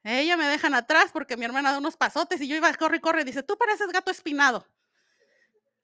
Ella 0.03 0.37
me 0.37 0.47
dejan 0.47 0.75
atrás 0.75 1.11
porque 1.13 1.37
mi 1.37 1.45
hermana 1.45 1.73
da 1.73 1.79
unos 1.79 1.97
pasotes 1.97 2.41
y 2.41 2.49
yo 2.49 2.57
iba, 2.57 2.69
a 2.69 2.75
correr 2.75 2.99
y 2.99 3.01
corre. 3.01 3.25
Dice, 3.25 3.43
tú 3.43 3.59
pareces 3.59 3.89
gato 3.89 4.11
espinado. 4.11 4.67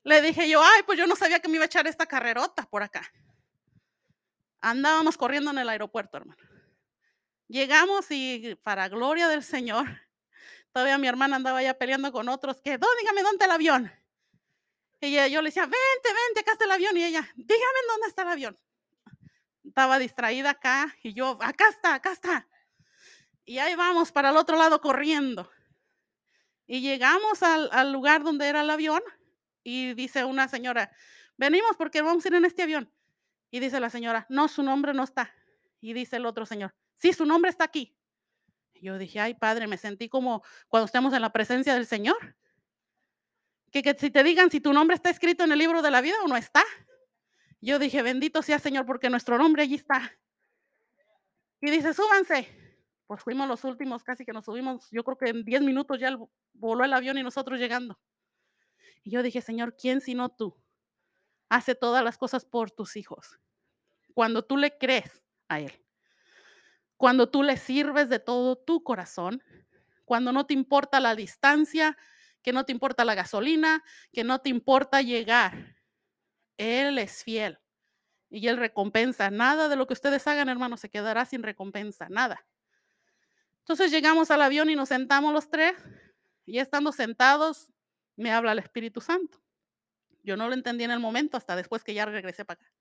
Le 0.03 0.21
dije 0.21 0.49
yo, 0.49 0.61
ay, 0.63 0.83
pues 0.85 0.97
yo 0.97 1.05
no 1.05 1.15
sabía 1.15 1.39
que 1.39 1.49
me 1.49 1.55
iba 1.55 1.63
a 1.63 1.67
echar 1.67 1.85
esta 1.85 2.05
carrerota 2.05 2.63
por 2.63 2.81
acá. 2.81 3.03
Andábamos 4.59 5.17
corriendo 5.17 5.51
en 5.51 5.59
el 5.59 5.69
aeropuerto, 5.69 6.17
hermano. 6.17 6.41
Llegamos 7.47 8.07
y 8.09 8.55
para 8.63 8.89
gloria 8.89 9.27
del 9.27 9.43
Señor, 9.43 9.85
todavía 10.71 10.97
mi 10.97 11.07
hermana 11.07 11.35
andaba 11.35 11.61
ya 11.61 11.73
peleando 11.73 12.11
con 12.11 12.29
otros 12.29 12.61
que, 12.61 12.77
no, 12.77 12.87
dígame 13.01 13.21
dónde 13.21 13.35
está 13.35 13.45
el 13.45 13.51
avión. 13.51 13.91
Y 14.99 15.13
yo 15.29 15.41
le 15.41 15.49
decía, 15.49 15.63
vente, 15.63 15.77
vente, 16.03 16.39
acá 16.39 16.53
está 16.53 16.65
el 16.65 16.71
avión. 16.71 16.97
Y 16.97 17.03
ella, 17.03 17.27
dígame 17.35 17.79
dónde 17.87 18.07
está 18.07 18.23
el 18.23 18.29
avión. 18.29 18.59
Estaba 19.63 19.99
distraída 19.99 20.51
acá 20.51 20.95
y 21.03 21.13
yo, 21.13 21.37
acá 21.41 21.69
está, 21.69 21.95
acá 21.95 22.11
está. 22.11 22.47
Y 23.45 23.59
ahí 23.59 23.75
vamos 23.75 24.11
para 24.11 24.31
el 24.31 24.37
otro 24.37 24.57
lado 24.57 24.81
corriendo. 24.81 25.49
Y 26.65 26.81
llegamos 26.81 27.43
al, 27.43 27.69
al 27.71 27.91
lugar 27.91 28.23
donde 28.23 28.47
era 28.47 28.61
el 28.61 28.69
avión 28.69 29.01
y 29.63 29.93
dice 29.93 30.25
una 30.25 30.47
señora, 30.47 30.91
venimos 31.37 31.77
porque 31.77 32.01
vamos 32.01 32.25
a 32.25 32.27
ir 32.29 32.35
en 32.35 32.45
este 32.45 32.63
avión. 32.63 32.91
Y 33.51 33.59
dice 33.59 33.79
la 33.79 33.89
señora, 33.89 34.25
no, 34.29 34.47
su 34.47 34.63
nombre 34.63 34.93
no 34.93 35.03
está. 35.03 35.33
Y 35.79 35.93
dice 35.93 36.17
el 36.17 36.25
otro 36.25 36.45
señor, 36.45 36.73
sí, 36.95 37.13
su 37.13 37.25
nombre 37.25 37.49
está 37.49 37.63
aquí. 37.65 37.96
Yo 38.81 38.97
dije, 38.97 39.19
ay 39.19 39.33
Padre, 39.33 39.67
me 39.67 39.77
sentí 39.77 40.09
como 40.09 40.43
cuando 40.67 40.85
estamos 40.85 41.13
en 41.13 41.21
la 41.21 41.31
presencia 41.31 41.73
del 41.73 41.85
Señor. 41.85 42.35
Que, 43.71 43.81
que 43.81 43.95
si 43.95 44.09
te 44.09 44.23
digan 44.23 44.49
si 44.49 44.61
tu 44.61 44.73
nombre 44.73 44.95
está 44.95 45.09
escrito 45.09 45.43
en 45.43 45.51
el 45.51 45.59
libro 45.59 45.81
de 45.81 45.91
la 45.91 46.01
vida 46.01 46.15
o 46.23 46.27
no 46.27 46.37
está. 46.37 46.63
Yo 47.59 47.79
dije, 47.79 48.01
bendito 48.01 48.41
sea 48.41 48.59
Señor, 48.59 48.85
porque 48.85 49.09
nuestro 49.09 49.37
nombre 49.37 49.63
allí 49.63 49.75
está. 49.75 50.17
Y 51.61 51.71
dice, 51.71 51.93
súbanse. 51.93 52.47
Pues 53.07 53.23
fuimos 53.23 53.47
los 53.47 53.63
últimos, 53.63 54.03
casi 54.03 54.25
que 54.25 54.33
nos 54.33 54.45
subimos. 54.45 54.89
Yo 54.91 55.03
creo 55.03 55.17
que 55.17 55.29
en 55.29 55.43
10 55.43 55.61
minutos 55.61 55.99
ya 55.99 56.15
voló 56.53 56.83
el 56.83 56.93
avión 56.93 57.17
y 57.17 57.23
nosotros 57.23 57.59
llegando. 57.59 57.97
Y 59.03 59.11
yo 59.11 59.23
dije, 59.23 59.41
Señor, 59.41 59.75
¿quién 59.77 60.01
sino 60.01 60.29
tú 60.29 60.55
hace 61.49 61.73
todas 61.75 62.03
las 62.03 62.17
cosas 62.17 62.45
por 62.45 62.71
tus 62.71 62.97
hijos? 62.97 63.39
Cuando 64.13 64.43
tú 64.43 64.57
le 64.57 64.77
crees 64.77 65.23
a 65.47 65.61
Él, 65.61 65.71
cuando 66.97 67.29
tú 67.29 67.43
le 67.43 67.57
sirves 67.57 68.09
de 68.09 68.19
todo 68.19 68.57
tu 68.57 68.83
corazón, 68.83 69.43
cuando 70.03 70.31
no 70.31 70.45
te 70.45 70.53
importa 70.53 70.99
la 70.99 71.15
distancia, 71.15 71.97
que 72.41 72.53
no 72.53 72.65
te 72.65 72.71
importa 72.71 73.05
la 73.05 73.15
gasolina, 73.15 73.83
que 74.11 74.23
no 74.23 74.39
te 74.39 74.49
importa 74.49 75.01
llegar. 75.01 75.75
Él 76.57 76.97
es 76.97 77.23
fiel 77.23 77.59
y 78.29 78.47
Él 78.47 78.57
recompensa. 78.57 79.29
Nada 79.29 79.69
de 79.69 79.75
lo 79.75 79.85
que 79.85 79.93
ustedes 79.93 80.25
hagan, 80.27 80.49
hermanos, 80.49 80.79
se 80.79 80.89
quedará 80.89 81.25
sin 81.25 81.43
recompensa, 81.43 82.07
nada. 82.09 82.45
Entonces 83.59 83.91
llegamos 83.91 84.31
al 84.31 84.41
avión 84.41 84.69
y 84.69 84.75
nos 84.75 84.89
sentamos 84.89 85.33
los 85.33 85.49
tres 85.49 85.75
y 86.45 86.59
estando 86.59 86.91
sentados 86.91 87.71
me 88.15 88.31
habla 88.31 88.53
el 88.53 88.59
Espíritu 88.59 89.01
Santo. 89.01 89.39
Yo 90.23 90.35
no 90.35 90.47
lo 90.47 90.53
entendí 90.53 90.83
en 90.83 90.91
el 90.91 90.99
momento 90.99 91.37
hasta 91.37 91.55
después 91.55 91.83
que 91.83 91.93
ya 91.93 92.05
regresé 92.05 92.43
para 92.45 92.61
acá. 92.61 92.71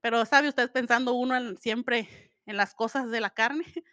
Pero 0.00 0.24
sabe 0.24 0.48
usted 0.48 0.70
pensando 0.70 1.14
uno 1.14 1.36
en, 1.36 1.56
siempre 1.58 2.27
en 2.48 2.56
las 2.56 2.74
cosas 2.74 3.10
de 3.10 3.20
la 3.20 3.30
carne. 3.30 3.64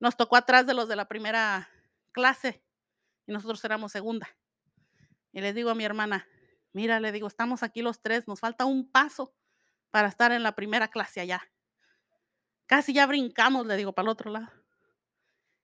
Nos 0.00 0.16
tocó 0.16 0.36
atrás 0.36 0.66
de 0.66 0.74
los 0.74 0.88
de 0.88 0.96
la 0.96 1.06
primera 1.06 1.70
clase 2.12 2.62
y 3.26 3.32
nosotros 3.32 3.64
éramos 3.64 3.92
segunda. 3.92 4.28
Y 5.32 5.40
le 5.40 5.52
digo 5.52 5.70
a 5.70 5.74
mi 5.74 5.84
hermana, 5.84 6.26
mira, 6.72 6.98
le 6.98 7.12
digo, 7.12 7.28
estamos 7.28 7.62
aquí 7.62 7.82
los 7.82 8.02
tres, 8.02 8.26
nos 8.26 8.40
falta 8.40 8.64
un 8.64 8.90
paso 8.90 9.32
para 9.90 10.08
estar 10.08 10.32
en 10.32 10.42
la 10.42 10.56
primera 10.56 10.88
clase 10.88 11.20
allá. 11.20 11.48
Casi 12.66 12.92
ya 12.92 13.06
brincamos, 13.06 13.64
le 13.66 13.76
digo, 13.76 13.92
para 13.92 14.06
el 14.06 14.10
otro 14.10 14.30
lado. 14.30 14.50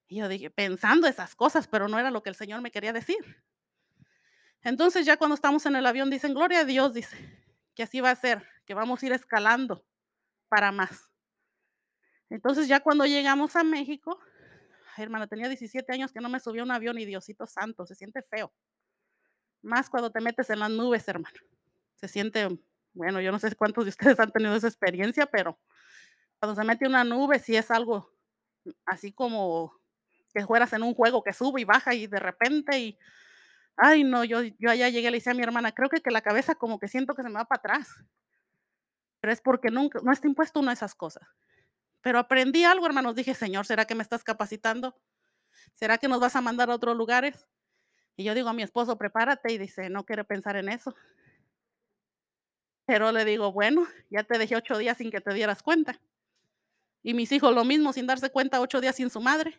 Y 0.06 0.18
yo 0.18 0.28
dije, 0.28 0.50
pensando 0.50 1.08
esas 1.08 1.34
cosas, 1.34 1.66
pero 1.66 1.88
no 1.88 1.98
era 1.98 2.12
lo 2.12 2.22
que 2.22 2.30
el 2.30 2.36
Señor 2.36 2.62
me 2.62 2.70
quería 2.70 2.92
decir. 2.92 3.42
Entonces 4.62 5.04
ya 5.04 5.16
cuando 5.16 5.34
estamos 5.34 5.66
en 5.66 5.74
el 5.74 5.86
avión 5.86 6.10
dicen, 6.10 6.34
gloria 6.34 6.60
a 6.60 6.64
Dios, 6.64 6.94
dice, 6.94 7.16
que 7.74 7.82
así 7.82 8.00
va 8.00 8.10
a 8.10 8.16
ser, 8.16 8.46
que 8.66 8.74
vamos 8.74 9.02
a 9.02 9.06
ir 9.06 9.12
escalando 9.12 9.84
para 10.48 10.70
más. 10.70 11.09
Entonces 12.30 12.68
ya 12.68 12.80
cuando 12.80 13.04
llegamos 13.06 13.56
a 13.56 13.64
México, 13.64 14.18
hermana, 14.96 15.26
tenía 15.26 15.48
17 15.48 15.92
años 15.92 16.12
que 16.12 16.20
no 16.20 16.28
me 16.28 16.40
subía 16.40 16.62
un 16.62 16.70
avión 16.70 16.98
y 16.98 17.04
Diosito 17.04 17.46
santo, 17.46 17.86
se 17.86 17.94
siente 17.94 18.22
feo. 18.22 18.52
Más 19.62 19.90
cuando 19.90 20.10
te 20.10 20.20
metes 20.20 20.48
en 20.50 20.60
las 20.60 20.70
nubes, 20.70 21.06
hermano. 21.08 21.38
Se 21.96 22.08
siente, 22.08 22.48
bueno, 22.94 23.20
yo 23.20 23.32
no 23.32 23.38
sé 23.38 23.54
cuántos 23.56 23.84
de 23.84 23.90
ustedes 23.90 24.18
han 24.20 24.32
tenido 24.32 24.54
esa 24.54 24.68
experiencia, 24.68 25.26
pero 25.26 25.58
cuando 26.38 26.60
se 26.60 26.66
mete 26.66 26.86
una 26.86 27.04
nube, 27.04 27.38
sí 27.38 27.56
es 27.56 27.70
algo 27.70 28.10
así 28.86 29.12
como 29.12 29.74
que 30.32 30.46
fueras 30.46 30.72
en 30.72 30.82
un 30.82 30.94
juego 30.94 31.22
que 31.22 31.32
sube 31.32 31.60
y 31.60 31.64
baja 31.64 31.94
y 31.94 32.06
de 32.06 32.20
repente 32.20 32.78
y, 32.78 32.98
ay 33.76 34.04
no, 34.04 34.24
yo, 34.24 34.42
yo 34.42 34.70
allá 34.70 34.88
llegué 34.88 35.08
y 35.08 35.10
le 35.10 35.16
decía 35.16 35.32
a 35.32 35.34
mi 35.34 35.42
hermana, 35.42 35.72
creo 35.72 35.88
que, 35.88 36.00
que 36.00 36.10
la 36.10 36.20
cabeza 36.20 36.54
como 36.54 36.78
que 36.78 36.88
siento 36.88 37.14
que 37.14 37.22
se 37.22 37.28
me 37.28 37.34
va 37.34 37.46
para 37.46 37.58
atrás. 37.58 37.88
Pero 39.20 39.32
es 39.32 39.40
porque 39.40 39.70
nunca, 39.70 40.00
no 40.02 40.12
está 40.12 40.28
impuesto 40.28 40.60
una 40.60 40.70
de 40.70 40.74
esas 40.74 40.94
cosas. 40.94 41.26
Pero 42.02 42.18
aprendí 42.18 42.64
algo, 42.64 42.86
hermanos. 42.86 43.14
Dije, 43.14 43.34
Señor, 43.34 43.66
¿será 43.66 43.84
que 43.84 43.94
me 43.94 44.02
estás 44.02 44.24
capacitando? 44.24 44.96
¿Será 45.74 45.98
que 45.98 46.08
nos 46.08 46.20
vas 46.20 46.36
a 46.36 46.40
mandar 46.40 46.70
a 46.70 46.74
otros 46.74 46.96
lugares? 46.96 47.46
Y 48.16 48.24
yo 48.24 48.34
digo 48.34 48.48
a 48.48 48.52
mi 48.52 48.62
esposo, 48.62 48.96
prepárate. 48.96 49.52
Y 49.52 49.58
dice, 49.58 49.90
no 49.90 50.04
quiere 50.04 50.24
pensar 50.24 50.56
en 50.56 50.68
eso. 50.68 50.94
Pero 52.86 53.12
le 53.12 53.24
digo, 53.24 53.52
bueno, 53.52 53.86
ya 54.10 54.24
te 54.24 54.38
dejé 54.38 54.56
ocho 54.56 54.76
días 54.78 54.98
sin 54.98 55.10
que 55.10 55.20
te 55.20 55.32
dieras 55.34 55.62
cuenta. 55.62 56.00
Y 57.02 57.14
mis 57.14 57.32
hijos 57.32 57.54
lo 57.54 57.64
mismo, 57.64 57.92
sin 57.92 58.06
darse 58.06 58.30
cuenta, 58.30 58.60
ocho 58.60 58.80
días 58.80 58.96
sin 58.96 59.10
su 59.10 59.20
madre. 59.20 59.58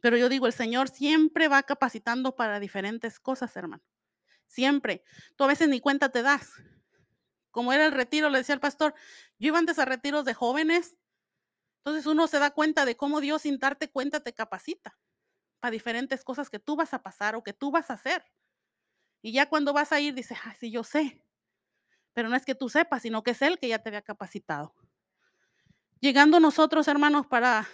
Pero 0.00 0.16
yo 0.16 0.28
digo, 0.28 0.46
el 0.46 0.52
Señor 0.52 0.88
siempre 0.88 1.48
va 1.48 1.62
capacitando 1.62 2.36
para 2.36 2.60
diferentes 2.60 3.18
cosas, 3.20 3.56
hermano. 3.56 3.82
Siempre. 4.46 5.02
Tú 5.36 5.44
a 5.44 5.48
veces 5.48 5.68
ni 5.68 5.80
cuenta 5.80 6.10
te 6.10 6.22
das 6.22 6.52
como 7.54 7.72
era 7.72 7.86
el 7.86 7.92
retiro, 7.92 8.30
le 8.30 8.38
decía 8.38 8.56
el 8.56 8.60
pastor, 8.60 8.94
yo 9.38 9.46
iba 9.46 9.58
antes 9.58 9.78
a 9.78 9.84
retiros 9.84 10.24
de 10.24 10.34
jóvenes, 10.34 10.96
entonces 11.78 12.04
uno 12.04 12.26
se 12.26 12.40
da 12.40 12.50
cuenta 12.50 12.84
de 12.84 12.96
cómo 12.96 13.20
Dios 13.20 13.42
sin 13.42 13.60
darte 13.60 13.88
cuenta 13.88 14.24
te 14.24 14.34
capacita 14.34 14.98
para 15.60 15.70
diferentes 15.70 16.24
cosas 16.24 16.50
que 16.50 16.58
tú 16.58 16.74
vas 16.74 16.92
a 16.94 17.04
pasar 17.04 17.36
o 17.36 17.44
que 17.44 17.52
tú 17.52 17.70
vas 17.70 17.90
a 17.90 17.94
hacer. 17.94 18.24
Y 19.22 19.30
ya 19.30 19.48
cuando 19.48 19.72
vas 19.72 19.92
a 19.92 20.00
ir, 20.00 20.14
dices, 20.14 20.36
ah, 20.44 20.56
sí, 20.58 20.72
yo 20.72 20.82
sé. 20.82 21.22
Pero 22.12 22.28
no 22.28 22.34
es 22.34 22.44
que 22.44 22.56
tú 22.56 22.68
sepas, 22.68 23.02
sino 23.02 23.22
que 23.22 23.30
es 23.30 23.40
Él 23.40 23.60
que 23.60 23.68
ya 23.68 23.78
te 23.78 23.88
había 23.88 24.02
capacitado. 24.02 24.74
Llegando 26.00 26.40
nosotros, 26.40 26.88
hermanos, 26.88 27.24
para 27.28 27.68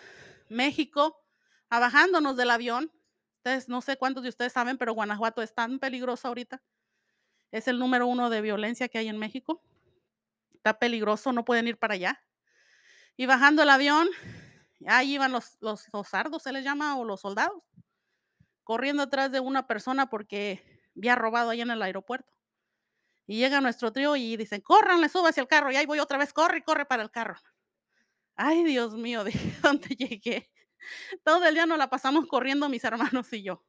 México, 0.50 1.24
bajándonos 1.70 2.36
del 2.36 2.50
avión, 2.50 2.92
ustedes, 3.38 3.70
no 3.70 3.80
sé 3.80 3.96
cuántos 3.96 4.24
de 4.24 4.28
ustedes 4.28 4.52
saben, 4.52 4.76
pero 4.76 4.92
Guanajuato 4.92 5.40
es 5.40 5.54
tan 5.54 5.78
peligroso 5.78 6.28
ahorita. 6.28 6.62
Es 7.50 7.66
el 7.66 7.78
número 7.78 8.06
uno 8.06 8.28
de 8.28 8.42
violencia 8.42 8.88
que 8.88 8.98
hay 8.98 9.08
en 9.08 9.16
México 9.16 9.62
está 10.60 10.78
peligroso, 10.78 11.32
no 11.32 11.44
pueden 11.44 11.66
ir 11.66 11.78
para 11.78 11.94
allá. 11.94 12.22
Y 13.16 13.26
bajando 13.26 13.62
el 13.62 13.70
avión, 13.70 14.08
ahí 14.86 15.14
iban 15.14 15.32
los, 15.32 15.56
los, 15.60 15.88
sardos, 16.06 16.42
se 16.42 16.52
les 16.52 16.64
llama, 16.64 16.98
o 16.98 17.04
los 17.04 17.22
soldados, 17.22 17.64
corriendo 18.62 19.02
atrás 19.02 19.32
de 19.32 19.40
una 19.40 19.66
persona 19.66 20.10
porque 20.10 20.62
había 20.96 21.16
robado 21.16 21.50
ahí 21.50 21.62
en 21.62 21.70
el 21.70 21.82
aeropuerto. 21.82 22.32
Y 23.26 23.38
llega 23.38 23.60
nuestro 23.60 23.92
trío 23.92 24.16
y 24.16 24.36
dicen, 24.36 24.60
corran, 24.60 25.00
le 25.00 25.08
sube 25.08 25.30
hacia 25.30 25.40
el 25.40 25.48
carro. 25.48 25.70
Y 25.70 25.76
ahí 25.76 25.86
voy 25.86 25.98
otra 25.98 26.18
vez, 26.18 26.32
corre 26.32 26.62
corre 26.62 26.84
para 26.84 27.02
el 27.02 27.10
carro. 27.10 27.36
Ay, 28.36 28.64
Dios 28.64 28.94
mío, 28.94 29.24
¿de 29.24 29.32
dónde 29.62 29.88
llegué? 29.88 30.50
Todo 31.24 31.46
el 31.46 31.54
día 31.54 31.66
nos 31.66 31.78
la 31.78 31.88
pasamos 31.88 32.26
corriendo 32.26 32.68
mis 32.68 32.84
hermanos 32.84 33.32
y 33.32 33.42
yo. 33.42 33.64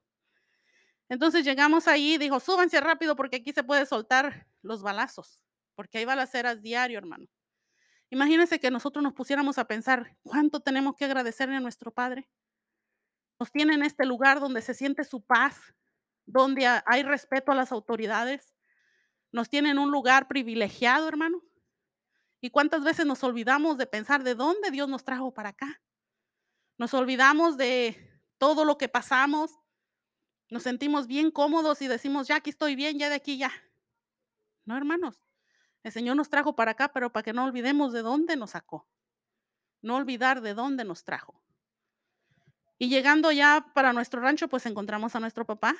Entonces 1.09 1.45
llegamos 1.45 1.87
ahí, 1.87 2.17
dijo, 2.17 2.39
súbanse 2.39 2.81
rápido 2.81 3.15
porque 3.15 3.37
aquí 3.37 3.53
se 3.53 3.63
puede 3.63 3.85
soltar 3.85 4.47
los 4.61 4.81
balazos 4.81 5.43
porque 5.75 5.99
hay 5.99 6.05
balaceras 6.05 6.61
diario, 6.61 6.97
hermano. 6.97 7.27
Imagínense 8.09 8.59
que 8.59 8.71
nosotros 8.71 9.01
nos 9.01 9.13
pusiéramos 9.13 9.57
a 9.57 9.65
pensar 9.65 10.17
cuánto 10.21 10.59
tenemos 10.59 10.95
que 10.95 11.05
agradecerle 11.05 11.55
a 11.55 11.61
nuestro 11.61 11.91
Padre. 11.91 12.29
Nos 13.39 13.51
tiene 13.51 13.73
en 13.73 13.83
este 13.83 14.05
lugar 14.05 14.39
donde 14.39 14.61
se 14.61 14.73
siente 14.73 15.03
su 15.03 15.21
paz, 15.21 15.57
donde 16.25 16.67
hay 16.67 17.03
respeto 17.03 17.51
a 17.51 17.55
las 17.55 17.71
autoridades. 17.71 18.53
Nos 19.31 19.49
tiene 19.49 19.71
en 19.71 19.79
un 19.79 19.91
lugar 19.91 20.27
privilegiado, 20.27 21.07
hermano. 21.07 21.41
¿Y 22.41 22.49
cuántas 22.49 22.83
veces 22.83 23.05
nos 23.05 23.23
olvidamos 23.23 23.77
de 23.77 23.87
pensar 23.87 24.23
de 24.23 24.35
dónde 24.35 24.71
Dios 24.71 24.89
nos 24.89 25.05
trajo 25.05 25.33
para 25.33 25.49
acá? 25.49 25.81
Nos 26.77 26.93
olvidamos 26.93 27.57
de 27.57 28.21
todo 28.37 28.65
lo 28.65 28.77
que 28.77 28.89
pasamos. 28.89 29.51
Nos 30.49 30.63
sentimos 30.63 31.07
bien 31.07 31.31
cómodos 31.31 31.81
y 31.81 31.87
decimos, 31.87 32.27
ya 32.27 32.35
aquí 32.37 32.49
estoy 32.49 32.75
bien, 32.75 32.99
ya 32.99 33.07
de 33.07 33.15
aquí 33.15 33.37
ya. 33.37 33.51
No, 34.65 34.75
hermanos. 34.75 35.23
El 35.83 35.91
Señor 35.91 36.15
nos 36.15 36.29
trajo 36.29 36.55
para 36.55 36.71
acá, 36.71 36.91
pero 36.93 37.11
para 37.11 37.23
que 37.23 37.33
no 37.33 37.43
olvidemos 37.43 37.93
de 37.93 38.01
dónde 38.01 38.35
nos 38.35 38.51
sacó. 38.51 38.87
No 39.81 39.95
olvidar 39.95 40.41
de 40.41 40.53
dónde 40.53 40.83
nos 40.83 41.03
trajo. 41.03 41.41
Y 42.77 42.89
llegando 42.89 43.31
ya 43.31 43.67
para 43.73 43.93
nuestro 43.93 44.21
rancho, 44.21 44.47
pues 44.47 44.65
encontramos 44.65 45.15
a 45.15 45.19
nuestro 45.19 45.45
papá 45.45 45.75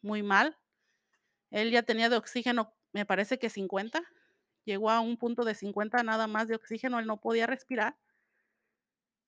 muy 0.00 0.22
mal. 0.22 0.58
Él 1.50 1.70
ya 1.70 1.82
tenía 1.82 2.08
de 2.08 2.16
oxígeno, 2.16 2.74
me 2.92 3.06
parece 3.06 3.38
que 3.38 3.50
50. 3.50 4.02
Llegó 4.64 4.90
a 4.90 5.00
un 5.00 5.16
punto 5.16 5.44
de 5.44 5.54
50 5.54 6.02
nada 6.02 6.26
más 6.26 6.48
de 6.48 6.54
oxígeno, 6.54 6.98
él 6.98 7.06
no 7.06 7.20
podía 7.20 7.46
respirar. 7.46 7.96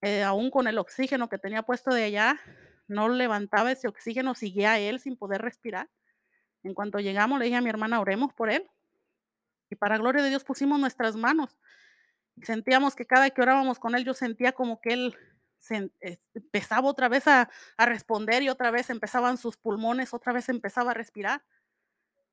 Eh, 0.00 0.22
aún 0.22 0.50
con 0.50 0.66
el 0.66 0.78
oxígeno 0.78 1.28
que 1.28 1.38
tenía 1.38 1.62
puesto 1.62 1.92
de 1.92 2.04
allá, 2.04 2.40
no 2.88 3.08
levantaba 3.08 3.72
ese 3.72 3.88
oxígeno, 3.88 4.34
seguía 4.34 4.78
él 4.78 5.00
sin 5.00 5.16
poder 5.16 5.42
respirar. 5.42 5.90
En 6.62 6.74
cuanto 6.74 6.98
llegamos, 6.98 7.38
le 7.38 7.46
dije 7.46 7.56
a 7.56 7.60
mi 7.60 7.70
hermana, 7.70 8.00
oremos 8.00 8.32
por 8.32 8.50
él. 8.50 8.66
Y 9.74 9.76
para 9.76 9.98
gloria 9.98 10.22
de 10.22 10.28
Dios 10.28 10.44
pusimos 10.44 10.78
nuestras 10.78 11.16
manos. 11.16 11.58
Sentíamos 12.42 12.94
que 12.94 13.06
cada 13.06 13.28
que 13.30 13.42
orábamos 13.42 13.80
con 13.80 13.96
Él, 13.96 14.04
yo 14.04 14.14
sentía 14.14 14.52
como 14.52 14.80
que 14.80 14.92
Él 14.92 15.18
empezaba 16.32 16.88
otra 16.88 17.08
vez 17.08 17.26
a, 17.26 17.50
a 17.76 17.86
responder 17.86 18.44
y 18.44 18.50
otra 18.50 18.70
vez 18.70 18.88
empezaban 18.88 19.36
sus 19.36 19.56
pulmones, 19.56 20.14
otra 20.14 20.32
vez 20.32 20.48
empezaba 20.48 20.92
a 20.92 20.94
respirar. 20.94 21.42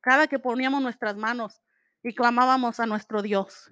Cada 0.02 0.28
que 0.28 0.38
poníamos 0.38 0.84
nuestras 0.84 1.18
manos 1.18 1.64
y 2.04 2.14
clamábamos 2.14 2.80
a 2.80 2.86
nuestro 2.86 3.24
Dios. 3.24 3.72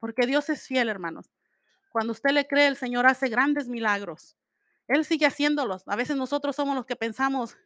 Porque 0.00 0.26
Dios 0.26 0.48
es 0.48 0.66
fiel, 0.66 0.88
hermanos. 0.88 1.30
Cuando 1.90 2.12
usted 2.12 2.30
le 2.30 2.48
cree, 2.48 2.66
el 2.66 2.76
Señor 2.76 3.06
hace 3.06 3.28
grandes 3.28 3.68
milagros. 3.68 4.36
Él 4.88 5.04
sigue 5.04 5.26
haciéndolos. 5.26 5.84
A 5.86 5.94
veces 5.94 6.16
nosotros 6.16 6.56
somos 6.56 6.74
los 6.74 6.86
que 6.86 6.96
pensamos, 6.96 7.56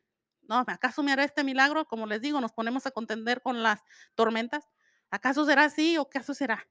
no, 0.50 0.64
¿acaso 0.66 1.02
me 1.02 1.12
hará 1.12 1.24
este 1.24 1.44
milagro? 1.44 1.86
Como 1.86 2.06
les 2.06 2.20
digo, 2.20 2.42
nos 2.42 2.52
ponemos 2.52 2.84
a 2.84 2.90
contender 2.90 3.40
con 3.40 3.62
las 3.62 3.82
tormentas. 4.14 4.68
¿Acaso 5.10 5.44
será 5.44 5.64
así 5.64 5.98
o 5.98 6.02
acaso 6.02 6.34
será? 6.34 6.68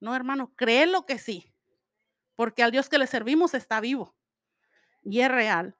No, 0.00 0.14
hermano, 0.14 0.54
créelo 0.56 1.06
que 1.06 1.18
sí, 1.18 1.52
porque 2.34 2.62
al 2.62 2.70
Dios 2.70 2.88
que 2.88 2.98
le 2.98 3.06
servimos 3.06 3.54
está 3.54 3.80
vivo. 3.80 4.14
Y 5.02 5.20
es 5.20 5.30
real. 5.30 5.76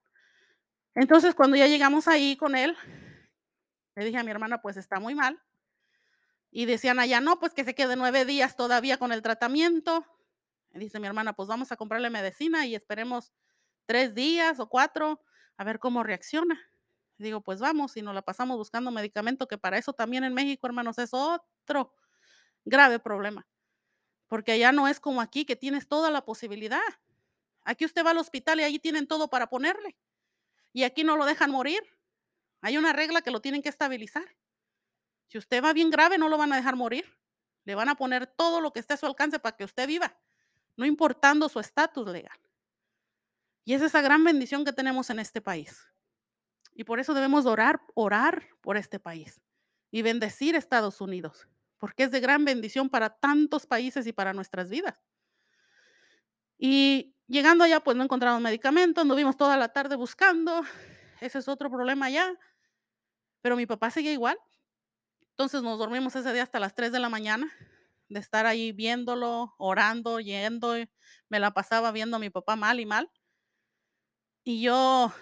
Entonces, 0.94 1.34
cuando 1.34 1.56
ya 1.56 1.66
llegamos 1.66 2.08
ahí 2.08 2.36
con 2.36 2.54
él, 2.54 2.76
le 3.94 4.04
dije 4.04 4.18
a 4.18 4.24
mi 4.24 4.30
hermana, 4.30 4.60
pues 4.60 4.76
está 4.76 5.00
muy 5.00 5.14
mal. 5.14 5.40
Y 6.50 6.66
decían 6.66 6.98
allá, 6.98 7.20
no, 7.20 7.38
pues 7.38 7.54
que 7.54 7.64
se 7.64 7.74
quede 7.74 7.96
nueve 7.96 8.24
días 8.24 8.56
todavía 8.56 8.98
con 8.98 9.12
el 9.12 9.22
tratamiento. 9.22 10.04
Y 10.74 10.78
dice 10.78 11.00
mi 11.00 11.06
hermana, 11.06 11.32
pues 11.32 11.48
vamos 11.48 11.72
a 11.72 11.76
comprarle 11.76 12.10
medicina 12.10 12.66
y 12.66 12.74
esperemos 12.74 13.32
tres 13.86 14.14
días 14.14 14.60
o 14.60 14.68
cuatro 14.68 15.20
a 15.56 15.64
ver 15.64 15.78
cómo 15.78 16.02
reacciona. 16.02 16.60
Digo, 17.22 17.40
pues 17.40 17.60
vamos 17.60 17.96
y 17.96 18.02
nos 18.02 18.14
la 18.14 18.22
pasamos 18.22 18.58
buscando 18.58 18.90
medicamento, 18.90 19.48
que 19.48 19.58
para 19.58 19.78
eso 19.78 19.92
también 19.92 20.24
en 20.24 20.34
México, 20.34 20.66
hermanos, 20.66 20.98
es 20.98 21.14
otro 21.14 21.94
grave 22.64 22.98
problema. 22.98 23.46
Porque 24.28 24.52
allá 24.52 24.72
no 24.72 24.88
es 24.88 25.00
como 25.00 25.20
aquí, 25.20 25.44
que 25.44 25.56
tienes 25.56 25.88
toda 25.88 26.10
la 26.10 26.24
posibilidad. 26.24 26.80
Aquí 27.64 27.84
usted 27.84 28.04
va 28.04 28.10
al 28.10 28.18
hospital 28.18 28.60
y 28.60 28.64
allí 28.64 28.78
tienen 28.78 29.06
todo 29.06 29.28
para 29.28 29.48
ponerle. 29.48 29.96
Y 30.72 30.84
aquí 30.84 31.04
no 31.04 31.16
lo 31.16 31.24
dejan 31.24 31.50
morir. 31.50 31.82
Hay 32.60 32.76
una 32.76 32.92
regla 32.92 33.22
que 33.22 33.30
lo 33.30 33.40
tienen 33.40 33.62
que 33.62 33.68
estabilizar. 33.68 34.36
Si 35.28 35.38
usted 35.38 35.62
va 35.62 35.72
bien 35.72 35.90
grave, 35.90 36.18
no 36.18 36.28
lo 36.28 36.38
van 36.38 36.52
a 36.52 36.56
dejar 36.56 36.76
morir. 36.76 37.06
Le 37.64 37.74
van 37.74 37.88
a 37.88 37.94
poner 37.94 38.26
todo 38.26 38.60
lo 38.60 38.72
que 38.72 38.80
esté 38.80 38.94
a 38.94 38.96
su 38.96 39.06
alcance 39.06 39.38
para 39.38 39.56
que 39.56 39.64
usted 39.64 39.86
viva, 39.86 40.18
no 40.76 40.84
importando 40.84 41.48
su 41.48 41.60
estatus 41.60 42.08
legal. 42.08 42.38
Y 43.64 43.74
es 43.74 43.82
esa 43.82 44.00
gran 44.00 44.24
bendición 44.24 44.64
que 44.64 44.72
tenemos 44.72 45.10
en 45.10 45.20
este 45.20 45.40
país. 45.40 45.91
Y 46.74 46.84
por 46.84 47.00
eso 47.00 47.14
debemos 47.14 47.46
orar, 47.46 47.82
orar 47.94 48.48
por 48.60 48.76
este 48.76 48.98
país 48.98 49.40
y 49.90 50.02
bendecir 50.02 50.54
Estados 50.54 51.00
Unidos, 51.00 51.46
porque 51.78 52.04
es 52.04 52.10
de 52.10 52.20
gran 52.20 52.44
bendición 52.44 52.88
para 52.88 53.10
tantos 53.10 53.66
países 53.66 54.06
y 54.06 54.12
para 54.12 54.32
nuestras 54.32 54.70
vidas. 54.70 54.96
Y 56.58 57.14
llegando 57.26 57.64
allá, 57.64 57.80
pues 57.80 57.96
no 57.96 58.04
encontramos 58.04 58.40
medicamentos, 58.40 59.04
vimos 59.16 59.36
toda 59.36 59.56
la 59.56 59.72
tarde 59.72 59.96
buscando. 59.96 60.62
Ese 61.20 61.38
es 61.38 61.48
otro 61.48 61.70
problema 61.70 62.06
allá. 62.06 62.38
Pero 63.42 63.56
mi 63.56 63.66
papá 63.66 63.90
seguía 63.90 64.12
igual. 64.12 64.38
Entonces 65.30 65.62
nos 65.62 65.78
dormimos 65.78 66.14
ese 66.14 66.32
día 66.32 66.42
hasta 66.42 66.60
las 66.60 66.74
3 66.74 66.92
de 66.92 67.00
la 67.00 67.08
mañana, 67.08 67.52
de 68.08 68.20
estar 68.20 68.46
ahí 68.46 68.72
viéndolo, 68.72 69.54
orando, 69.58 70.20
yendo. 70.20 70.74
Me 71.28 71.40
la 71.40 71.52
pasaba 71.52 71.90
viendo 71.90 72.16
a 72.16 72.20
mi 72.20 72.30
papá 72.30 72.54
mal 72.54 72.78
y 72.80 72.86
mal. 72.86 73.10
Y 74.44 74.62
yo, 74.62 75.12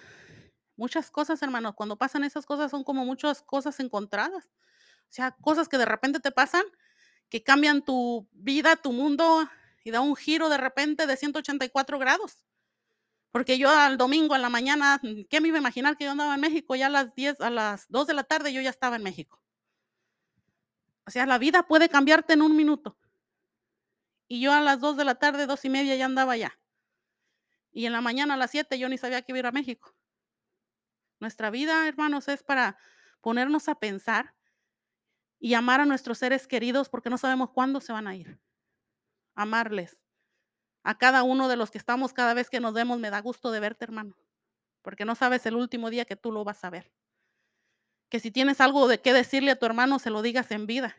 muchas 0.80 1.10
cosas, 1.10 1.42
hermanos, 1.42 1.74
cuando 1.74 1.96
pasan 1.96 2.24
esas 2.24 2.46
cosas 2.46 2.70
son 2.70 2.84
como 2.84 3.04
muchas 3.04 3.42
cosas 3.42 3.78
encontradas. 3.80 4.46
O 4.46 5.12
sea, 5.12 5.32
cosas 5.32 5.68
que 5.68 5.76
de 5.76 5.84
repente 5.84 6.20
te 6.20 6.32
pasan, 6.32 6.64
que 7.28 7.42
cambian 7.42 7.82
tu 7.82 8.26
vida, 8.32 8.76
tu 8.76 8.90
mundo 8.90 9.46
y 9.84 9.90
da 9.90 10.00
un 10.00 10.16
giro 10.16 10.48
de 10.48 10.56
repente 10.56 11.06
de 11.06 11.16
184 11.18 11.98
grados. 11.98 12.46
Porque 13.30 13.58
yo 13.58 13.68
al 13.68 13.98
domingo 13.98 14.34
en 14.34 14.40
la 14.40 14.48
mañana, 14.48 15.00
¿qué 15.28 15.40
me 15.42 15.48
iba 15.48 15.58
a 15.58 15.60
imaginar 15.60 15.98
que 15.98 16.04
yo 16.04 16.12
andaba 16.12 16.34
en 16.34 16.40
México? 16.40 16.74
Ya 16.74 16.86
a 16.86 16.90
las 16.90 17.14
10, 17.14 17.42
a 17.42 17.50
las 17.50 17.86
2 17.90 18.06
de 18.06 18.14
la 18.14 18.24
tarde 18.24 18.52
yo 18.52 18.62
ya 18.62 18.70
estaba 18.70 18.96
en 18.96 19.02
México. 19.02 19.42
O 21.06 21.10
sea, 21.10 21.26
la 21.26 21.36
vida 21.36 21.64
puede 21.68 21.90
cambiarte 21.90 22.32
en 22.32 22.40
un 22.42 22.56
minuto. 22.56 22.96
Y 24.28 24.40
yo 24.40 24.54
a 24.54 24.62
las 24.62 24.80
2 24.80 24.96
de 24.96 25.04
la 25.04 25.16
tarde, 25.16 25.46
dos 25.46 25.62
y 25.66 25.68
media 25.68 25.94
ya 25.96 26.06
andaba 26.06 26.32
allá. 26.32 26.58
Y 27.70 27.84
en 27.84 27.92
la 27.92 28.00
mañana 28.00 28.34
a 28.34 28.36
las 28.38 28.50
7 28.50 28.78
yo 28.78 28.88
ni 28.88 28.96
sabía 28.96 29.20
que 29.20 29.32
iba 29.32 29.36
a 29.36 29.40
ir 29.40 29.46
a 29.46 29.52
México. 29.52 29.94
Nuestra 31.20 31.50
vida, 31.50 31.86
hermanos, 31.86 32.28
es 32.28 32.42
para 32.42 32.76
ponernos 33.20 33.68
a 33.68 33.76
pensar 33.76 34.34
y 35.38 35.54
amar 35.54 35.80
a 35.80 35.86
nuestros 35.86 36.18
seres 36.18 36.46
queridos 36.46 36.88
porque 36.88 37.10
no 37.10 37.18
sabemos 37.18 37.50
cuándo 37.50 37.80
se 37.80 37.92
van 37.92 38.06
a 38.08 38.16
ir 38.16 38.40
amarles. 39.40 40.02
A 40.82 40.98
cada 40.98 41.22
uno 41.22 41.48
de 41.48 41.56
los 41.56 41.70
que 41.70 41.78
estamos 41.78 42.12
cada 42.12 42.34
vez 42.34 42.50
que 42.50 42.60
nos 42.60 42.74
vemos, 42.74 42.98
me 42.98 43.10
da 43.10 43.20
gusto 43.20 43.50
de 43.50 43.60
verte, 43.60 43.84
hermano, 43.84 44.16
porque 44.82 45.04
no 45.04 45.14
sabes 45.14 45.44
el 45.46 45.56
último 45.56 45.90
día 45.90 46.04
que 46.04 46.16
tú 46.16 46.32
lo 46.32 46.44
vas 46.44 46.64
a 46.64 46.70
ver. 46.70 46.92
Que 48.08 48.20
si 48.20 48.30
tienes 48.30 48.60
algo 48.60 48.88
de 48.88 49.00
qué 49.00 49.12
decirle 49.12 49.52
a 49.52 49.58
tu 49.58 49.66
hermano, 49.66 49.98
se 49.98 50.10
lo 50.10 50.22
digas 50.22 50.50
en 50.50 50.66
vida, 50.66 50.96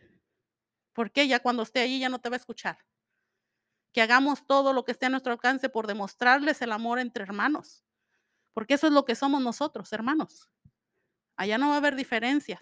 porque 0.93 1.27
ya 1.27 1.39
cuando 1.39 1.63
esté 1.63 1.81
allí 1.81 1.99
ya 1.99 2.10
no 2.10 2.19
te 2.19 2.29
va 2.29 2.36
a 2.36 2.39
escuchar. 2.39 2.79
Que 3.93 4.01
hagamos 4.01 4.47
todo 4.47 4.71
lo 4.73 4.86
que 4.86 4.91
esté 4.91 5.07
a 5.07 5.10
nuestro 5.10 5.34
alcance 5.34 5.69
por 5.69 5.88
demostrarles 5.88 6.62
el 6.62 6.71
amor 6.71 6.99
entre 6.99 7.23
hermanos, 7.23 7.84
porque 8.54 8.76
eso 8.76 8.88
es 8.88 8.94
lo 8.94 9.06
que 9.06 9.16
somos 9.16 9.42
nosotros, 9.42 9.92
hermanos. 9.94 10.50
Allá 11.36 11.58
no 11.58 11.70
va 11.70 11.76
a 11.76 11.78
haber 11.78 11.96
diferencias. 11.96 12.62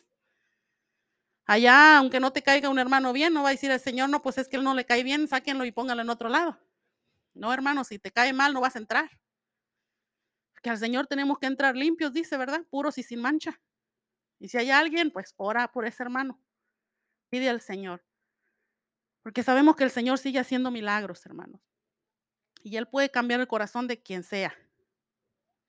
Allá, 1.45 1.97
aunque 1.97 2.19
no 2.19 2.31
te 2.31 2.43
caiga 2.43 2.69
un 2.69 2.77
hermano 2.77 3.11
bien, 3.11 3.33
no 3.33 3.41
va 3.41 3.49
a 3.49 3.51
decir 3.51 3.71
el 3.71 3.79
Señor, 3.79 4.09
no, 4.09 4.21
pues 4.21 4.37
es 4.37 4.47
que 4.47 4.57
él 4.57 4.63
no 4.63 4.75
le 4.75 4.85
cae 4.85 5.03
bien, 5.03 5.27
sáquenlo 5.27 5.65
y 5.65 5.71
pónganlo 5.71 6.03
en 6.03 6.09
otro 6.09 6.29
lado. 6.29 6.59
No, 7.33 7.51
hermano, 7.51 7.83
si 7.83 7.97
te 7.97 8.11
cae 8.11 8.33
mal, 8.33 8.53
no 8.53 8.61
vas 8.61 8.75
a 8.75 8.79
entrar. 8.79 9.09
Que 10.61 10.69
al 10.69 10.77
Señor 10.77 11.07
tenemos 11.07 11.39
que 11.39 11.47
entrar 11.47 11.75
limpios, 11.75 12.13
dice, 12.13 12.37
¿verdad? 12.37 12.61
Puros 12.69 12.97
y 12.97 13.03
sin 13.03 13.21
mancha. 13.21 13.59
Y 14.39 14.49
si 14.49 14.57
hay 14.57 14.71
alguien, 14.71 15.09
pues 15.11 15.33
ora 15.37 15.71
por 15.71 15.85
ese 15.85 16.03
hermano. 16.03 16.39
Pide 17.29 17.49
al 17.49 17.61
Señor. 17.61 18.03
Porque 19.23 19.43
sabemos 19.43 19.75
que 19.75 19.83
el 19.83 19.91
Señor 19.91 20.17
sigue 20.17 20.39
haciendo 20.39 20.71
milagros, 20.71 21.25
hermanos. 21.25 21.61
Y 22.63 22.77
Él 22.77 22.87
puede 22.87 23.09
cambiar 23.09 23.39
el 23.39 23.47
corazón 23.47 23.87
de 23.87 24.01
quien 24.01 24.23
sea. 24.23 24.53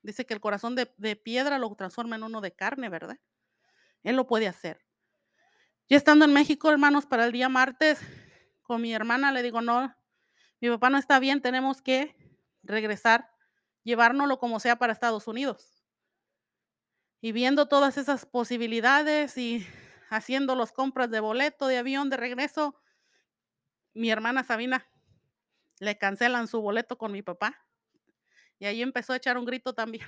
Dice 0.02 0.24
que 0.24 0.34
el 0.34 0.40
corazón 0.40 0.74
de, 0.74 1.16
piedra 1.16 1.58
lo 1.58 1.74
transforma 1.74 2.16
en 2.16 2.22
uno 2.22 2.40
de 2.40 2.52
carne, 2.52 2.88
¿verdad? 2.88 3.18
Él 4.02 4.16
lo 4.16 4.26
puede 4.26 4.48
hacer. 4.48 4.84
Ya 5.88 5.96
estando 5.96 6.24
en 6.24 6.32
México, 6.32 6.70
hermanos, 6.70 7.06
para 7.06 7.26
el 7.26 7.32
día 7.32 7.48
martes, 7.48 8.00
con 8.62 8.80
mi 8.80 8.94
hermana 8.94 9.32
le 9.32 9.42
digo, 9.42 9.60
no, 9.60 9.94
mi 10.60 10.68
papá 10.70 10.88
no 10.88 10.98
está 10.98 11.18
bien, 11.18 11.42
tenemos 11.42 11.82
que 11.82 12.16
regresar, 12.62 13.30
llevárnoslo 13.82 14.38
como 14.38 14.60
sea 14.60 14.76
para 14.76 14.92
Estados 14.92 15.26
Unidos. 15.26 15.84
Y 17.20 17.32
viendo 17.32 17.66
todas 17.66 17.98
esas 17.98 18.24
posibilidades 18.24 19.36
y 19.36 19.66
haciendo 20.08 20.54
las 20.54 20.72
compras 20.72 21.10
de 21.10 21.20
boleto, 21.20 21.66
de 21.66 21.78
avión, 21.78 22.08
de 22.08 22.16
regreso, 22.16 22.80
mi 23.92 24.10
hermana 24.10 24.44
Sabina 24.44 24.86
le 25.78 25.98
cancelan 25.98 26.46
su 26.46 26.60
boleto 26.60 26.96
con 26.96 27.12
mi 27.12 27.22
papá. 27.22 27.66
Y 28.60 28.66
ahí 28.66 28.82
empezó 28.82 29.12
a 29.12 29.16
echar 29.16 29.36
un 29.36 29.44
grito 29.44 29.74
también. 29.74 30.06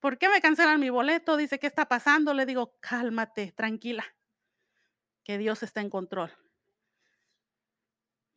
¿Por 0.00 0.18
qué 0.18 0.28
me 0.28 0.42
cancelan 0.42 0.78
mi 0.78 0.90
boleto? 0.90 1.38
Dice, 1.38 1.58
¿qué 1.58 1.66
está 1.66 1.88
pasando? 1.88 2.34
Le 2.34 2.44
digo, 2.44 2.76
cálmate, 2.80 3.52
tranquila 3.52 4.04
que 5.28 5.36
Dios 5.36 5.62
está 5.62 5.82
en 5.82 5.90
control. 5.90 6.32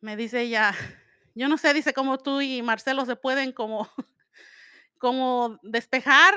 Me 0.02 0.14
dice 0.14 0.42
ella, 0.42 0.72
yo 1.34 1.48
no 1.48 1.56
sé, 1.56 1.72
dice 1.72 1.94
cómo 1.94 2.18
tú 2.18 2.42
y 2.42 2.60
Marcelo 2.60 3.06
se 3.06 3.16
pueden 3.16 3.52
como, 3.52 3.88
como 4.98 5.58
despejar 5.62 6.34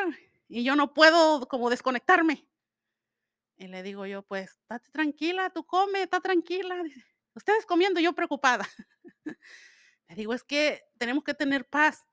y 0.48 0.64
yo 0.64 0.78
no 0.78 0.94
puedo 0.94 1.46
como 1.50 1.70
desconectarme. 1.70 2.48
Y 3.58 3.68
le 3.68 3.84
digo 3.84 4.06
yo, 4.06 4.24
pues, 4.24 4.52
estate 4.52 4.90
tranquila, 4.92 5.50
tú 5.50 5.66
come, 5.66 6.04
está 6.04 6.22
tranquila. 6.22 6.82
Ustedes 7.34 7.66
comiendo, 7.66 8.00
yo 8.00 8.14
preocupada. 8.14 8.66
Le 10.08 10.16
digo, 10.16 10.34
es 10.34 10.44
que 10.44 10.84
tenemos 10.98 11.24
que 11.24 11.34
tener 11.34 11.68
paz, 11.68 12.06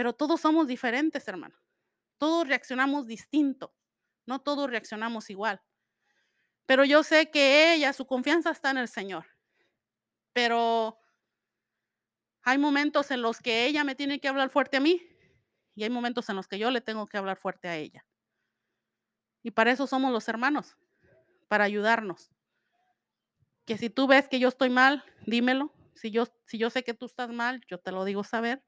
pero 0.00 0.14
todos 0.14 0.40
somos 0.40 0.66
diferentes, 0.66 1.28
hermano. 1.28 1.54
Todos 2.16 2.48
reaccionamos 2.48 3.06
distinto, 3.06 3.76
no 4.24 4.40
todos 4.40 4.70
reaccionamos 4.70 5.28
igual. 5.28 5.60
Pero 6.64 6.86
yo 6.86 7.02
sé 7.02 7.30
que 7.30 7.74
ella, 7.74 7.92
su 7.92 8.06
confianza 8.06 8.50
está 8.50 8.70
en 8.70 8.78
el 8.78 8.88
Señor. 8.88 9.26
Pero 10.32 10.98
hay 12.40 12.56
momentos 12.56 13.10
en 13.10 13.20
los 13.20 13.40
que 13.40 13.66
ella 13.66 13.84
me 13.84 13.94
tiene 13.94 14.20
que 14.20 14.28
hablar 14.28 14.48
fuerte 14.48 14.78
a 14.78 14.80
mí 14.80 15.06
y 15.74 15.82
hay 15.82 15.90
momentos 15.90 16.30
en 16.30 16.36
los 16.36 16.48
que 16.48 16.58
yo 16.58 16.70
le 16.70 16.80
tengo 16.80 17.06
que 17.06 17.18
hablar 17.18 17.36
fuerte 17.36 17.68
a 17.68 17.76
ella. 17.76 18.06
Y 19.42 19.50
para 19.50 19.70
eso 19.70 19.86
somos 19.86 20.12
los 20.12 20.26
hermanos, 20.30 20.78
para 21.46 21.64
ayudarnos. 21.64 22.30
Que 23.66 23.76
si 23.76 23.90
tú 23.90 24.06
ves 24.06 24.30
que 24.30 24.38
yo 24.38 24.48
estoy 24.48 24.70
mal, 24.70 25.04
dímelo. 25.26 25.74
Si 25.94 26.10
yo, 26.10 26.24
si 26.46 26.56
yo 26.56 26.70
sé 26.70 26.84
que 26.84 26.94
tú 26.94 27.04
estás 27.04 27.28
mal, 27.28 27.60
yo 27.68 27.76
te 27.76 27.92
lo 27.92 28.06
digo 28.06 28.24
saber. 28.24 28.64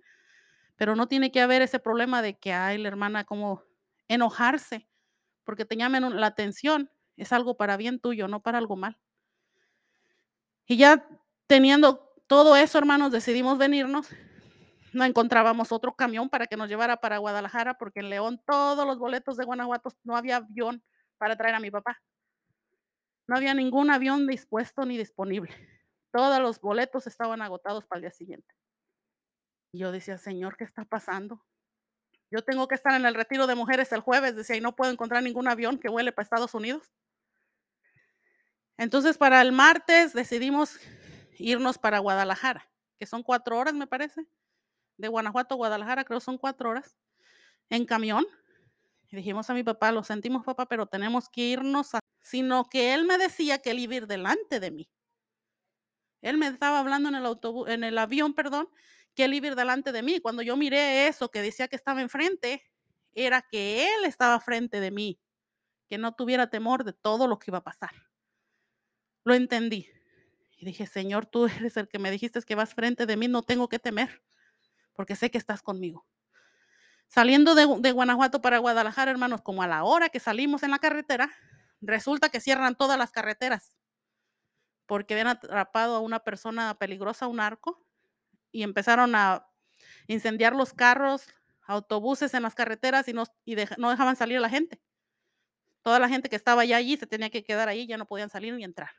Pero 0.82 0.96
no 0.96 1.06
tiene 1.06 1.30
que 1.30 1.40
haber 1.40 1.62
ese 1.62 1.78
problema 1.78 2.22
de 2.22 2.36
que 2.36 2.52
hay 2.52 2.76
la 2.76 2.88
hermana 2.88 3.22
como 3.22 3.62
enojarse 4.08 4.88
porque 5.44 5.64
te 5.64 5.76
llamen 5.76 6.18
la 6.18 6.26
atención 6.26 6.90
es 7.16 7.32
algo 7.32 7.56
para 7.56 7.76
bien 7.76 8.00
tuyo, 8.00 8.26
no 8.26 8.42
para 8.42 8.58
algo 8.58 8.74
mal. 8.74 8.98
Y 10.66 10.76
ya 10.76 11.06
teniendo 11.46 12.12
todo 12.26 12.56
eso, 12.56 12.78
hermanos, 12.78 13.12
decidimos 13.12 13.58
venirnos. 13.58 14.08
No 14.92 15.04
encontrábamos 15.04 15.70
otro 15.70 15.94
camión 15.94 16.28
para 16.28 16.48
que 16.48 16.56
nos 16.56 16.68
llevara 16.68 16.96
para 16.96 17.18
Guadalajara, 17.18 17.78
porque 17.78 18.00
en 18.00 18.10
León 18.10 18.42
todos 18.44 18.84
los 18.84 18.98
boletos 18.98 19.36
de 19.36 19.44
Guanajuato 19.44 19.92
no 20.02 20.16
había 20.16 20.38
avión 20.38 20.82
para 21.16 21.36
traer 21.36 21.54
a 21.54 21.60
mi 21.60 21.70
papá. 21.70 22.02
No 23.28 23.36
había 23.36 23.54
ningún 23.54 23.88
avión 23.88 24.26
dispuesto 24.26 24.84
ni 24.84 24.98
disponible. 24.98 25.54
Todos 26.10 26.40
los 26.40 26.60
boletos 26.60 27.06
estaban 27.06 27.40
agotados 27.40 27.86
para 27.86 27.98
el 27.98 28.02
día 28.02 28.10
siguiente. 28.10 28.52
Y 29.72 29.78
yo 29.78 29.90
decía, 29.90 30.18
Señor, 30.18 30.56
¿qué 30.56 30.64
está 30.64 30.84
pasando? 30.84 31.42
Yo 32.30 32.42
tengo 32.42 32.68
que 32.68 32.74
estar 32.74 32.94
en 32.94 33.06
el 33.06 33.14
retiro 33.14 33.46
de 33.46 33.54
mujeres 33.54 33.92
el 33.92 34.00
jueves, 34.00 34.36
decía, 34.36 34.56
y 34.56 34.60
no 34.60 34.76
puedo 34.76 34.92
encontrar 34.92 35.22
ningún 35.22 35.48
avión 35.48 35.78
que 35.78 35.88
vuele 35.88 36.12
para 36.12 36.24
Estados 36.24 36.54
Unidos. 36.54 36.92
Entonces, 38.78 39.18
para 39.18 39.40
el 39.42 39.52
martes 39.52 40.12
decidimos 40.12 40.78
irnos 41.38 41.78
para 41.78 41.98
Guadalajara, 41.98 42.70
que 42.98 43.06
son 43.06 43.22
cuatro 43.22 43.58
horas, 43.58 43.74
me 43.74 43.86
parece. 43.86 44.26
De 44.96 45.08
Guanajuato 45.08 45.54
a 45.54 45.56
Guadalajara, 45.56 46.04
creo 46.04 46.20
son 46.20 46.38
cuatro 46.38 46.70
horas. 46.70 46.96
en 47.70 47.86
camión. 47.86 48.26
Y 49.10 49.16
dijimos 49.16 49.48
a 49.50 49.54
mi 49.54 49.62
papá, 49.62 49.92
lo 49.92 50.04
sentimos 50.04 50.44
papá, 50.44 50.66
pero 50.66 50.86
tenemos 50.86 51.28
que 51.28 51.42
irnos, 51.42 51.94
a... 51.94 52.00
sino 52.20 52.68
que 52.68 52.94
él 52.94 53.04
me 53.04 53.18
decía 53.18 53.58
que 53.58 53.70
él 53.70 53.78
iba 53.78 53.94
a 53.94 53.96
ir 53.96 54.06
delante 54.06 54.60
de 54.60 54.70
mí. 54.70 54.88
Él 56.22 56.38
me 56.38 56.46
estaba 56.46 56.78
hablando 56.78 57.08
en 57.08 57.16
el 57.16 57.26
autobús, 57.26 57.68
en 57.68 57.84
el 57.84 57.98
avión, 57.98 58.32
perdón, 58.34 58.68
ir 59.16 59.54
delante 59.54 59.92
de 59.92 60.02
mí. 60.02 60.20
Cuando 60.20 60.42
yo 60.42 60.56
miré 60.56 61.08
eso 61.08 61.30
que 61.30 61.42
decía 61.42 61.68
que 61.68 61.76
estaba 61.76 62.00
enfrente, 62.00 62.62
era 63.14 63.42
que 63.42 63.86
él 63.94 64.04
estaba 64.04 64.40
frente 64.40 64.80
de 64.80 64.90
mí, 64.90 65.20
que 65.88 65.98
no 65.98 66.14
tuviera 66.14 66.48
temor 66.48 66.84
de 66.84 66.92
todo 66.92 67.26
lo 67.26 67.38
que 67.38 67.50
iba 67.50 67.58
a 67.58 67.64
pasar. 67.64 67.90
Lo 69.24 69.34
entendí. 69.34 69.88
Y 70.56 70.64
dije, 70.64 70.86
Señor, 70.86 71.26
tú 71.26 71.46
eres 71.66 71.76
el 71.76 71.88
que 71.88 71.98
me 71.98 72.10
dijiste 72.10 72.40
que 72.42 72.54
vas 72.54 72.74
frente 72.74 73.06
de 73.06 73.16
mí, 73.16 73.28
no 73.28 73.42
tengo 73.42 73.68
que 73.68 73.78
temer, 73.78 74.22
porque 74.94 75.16
sé 75.16 75.30
que 75.30 75.38
estás 75.38 75.62
conmigo. 75.62 76.06
Saliendo 77.08 77.54
de, 77.54 77.66
de, 77.80 77.92
Guanajuato 77.92 78.40
para 78.40 78.58
Guadalajara, 78.58 79.10
hermanos, 79.10 79.42
como 79.42 79.62
a 79.62 79.66
la 79.66 79.84
hora 79.84 80.08
que 80.08 80.18
salimos 80.18 80.62
en 80.62 80.70
la 80.70 80.78
carretera, 80.78 81.30
resulta 81.82 82.30
que 82.30 82.40
cierran 82.40 82.74
todas 82.74 82.96
las 82.96 83.12
carreteras 83.12 83.76
porque 84.92 85.14
habían 85.14 85.28
atrapado 85.28 85.96
a 85.96 86.00
una 86.00 86.20
persona 86.20 86.74
peligrosa, 86.78 87.26
un 87.26 87.40
arco, 87.40 87.82
y 88.52 88.62
empezaron 88.62 89.14
a 89.14 89.46
incendiar 90.06 90.54
los 90.54 90.72
carros, 90.72 91.26
autobuses 91.62 92.34
en 92.34 92.42
las 92.42 92.54
carreteras 92.54 93.08
y 93.08 93.12
no, 93.12 93.24
y 93.44 93.56
no 93.78 93.90
dejaban 93.90 94.14
salir 94.14 94.36
a 94.36 94.40
la 94.40 94.50
gente. 94.50 94.80
Toda 95.82 95.98
la 95.98 96.08
gente 96.08 96.28
que 96.28 96.36
estaba 96.36 96.64
ya 96.64 96.76
allí 96.76 96.96
se 96.96 97.06
tenía 97.06 97.30
que 97.30 97.42
quedar 97.42 97.68
ahí, 97.68 97.86
ya 97.86 97.96
no 97.96 98.06
podían 98.06 98.30
salir 98.30 98.54
ni 98.54 98.62
entrar. 98.62 98.90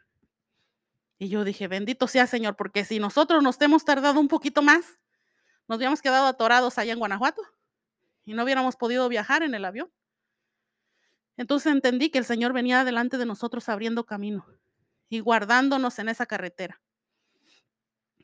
Y 1.17 1.29
yo 1.29 1.45
dije, 1.45 1.67
bendito 1.67 2.07
sea 2.07 2.27
Señor, 2.27 2.57
porque 2.57 2.83
si 2.83 2.99
nosotros 2.99 3.41
nos 3.41 3.61
hemos 3.61 3.85
tardado 3.85 4.19
un 4.19 4.27
poquito 4.27 4.61
más, 4.61 4.99
nos 5.67 5.77
hubiéramos 5.77 6.01
quedado 6.01 6.25
atorados 6.25 6.77
allá 6.77 6.91
en 6.91 6.99
Guanajuato 6.99 7.41
y 8.25 8.33
no 8.33 8.43
hubiéramos 8.43 8.75
podido 8.75 9.07
viajar 9.07 9.43
en 9.43 9.55
el 9.55 9.63
avión. 9.63 9.89
Entonces 11.37 11.71
entendí 11.71 12.09
que 12.09 12.17
el 12.17 12.25
Señor 12.25 12.53
venía 12.53 12.83
delante 12.83 13.17
de 13.17 13.25
nosotros 13.25 13.69
abriendo 13.69 14.05
camino 14.05 14.45
y 15.09 15.19
guardándonos 15.19 15.97
en 15.99 16.09
esa 16.09 16.25
carretera. 16.25 16.81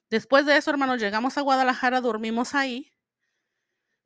Después 0.09 0.45
de 0.45 0.57
eso, 0.57 0.71
hermanos, 0.71 0.99
llegamos 0.99 1.37
a 1.37 1.41
Guadalajara, 1.41 2.01
dormimos 2.01 2.55
ahí. 2.55 2.91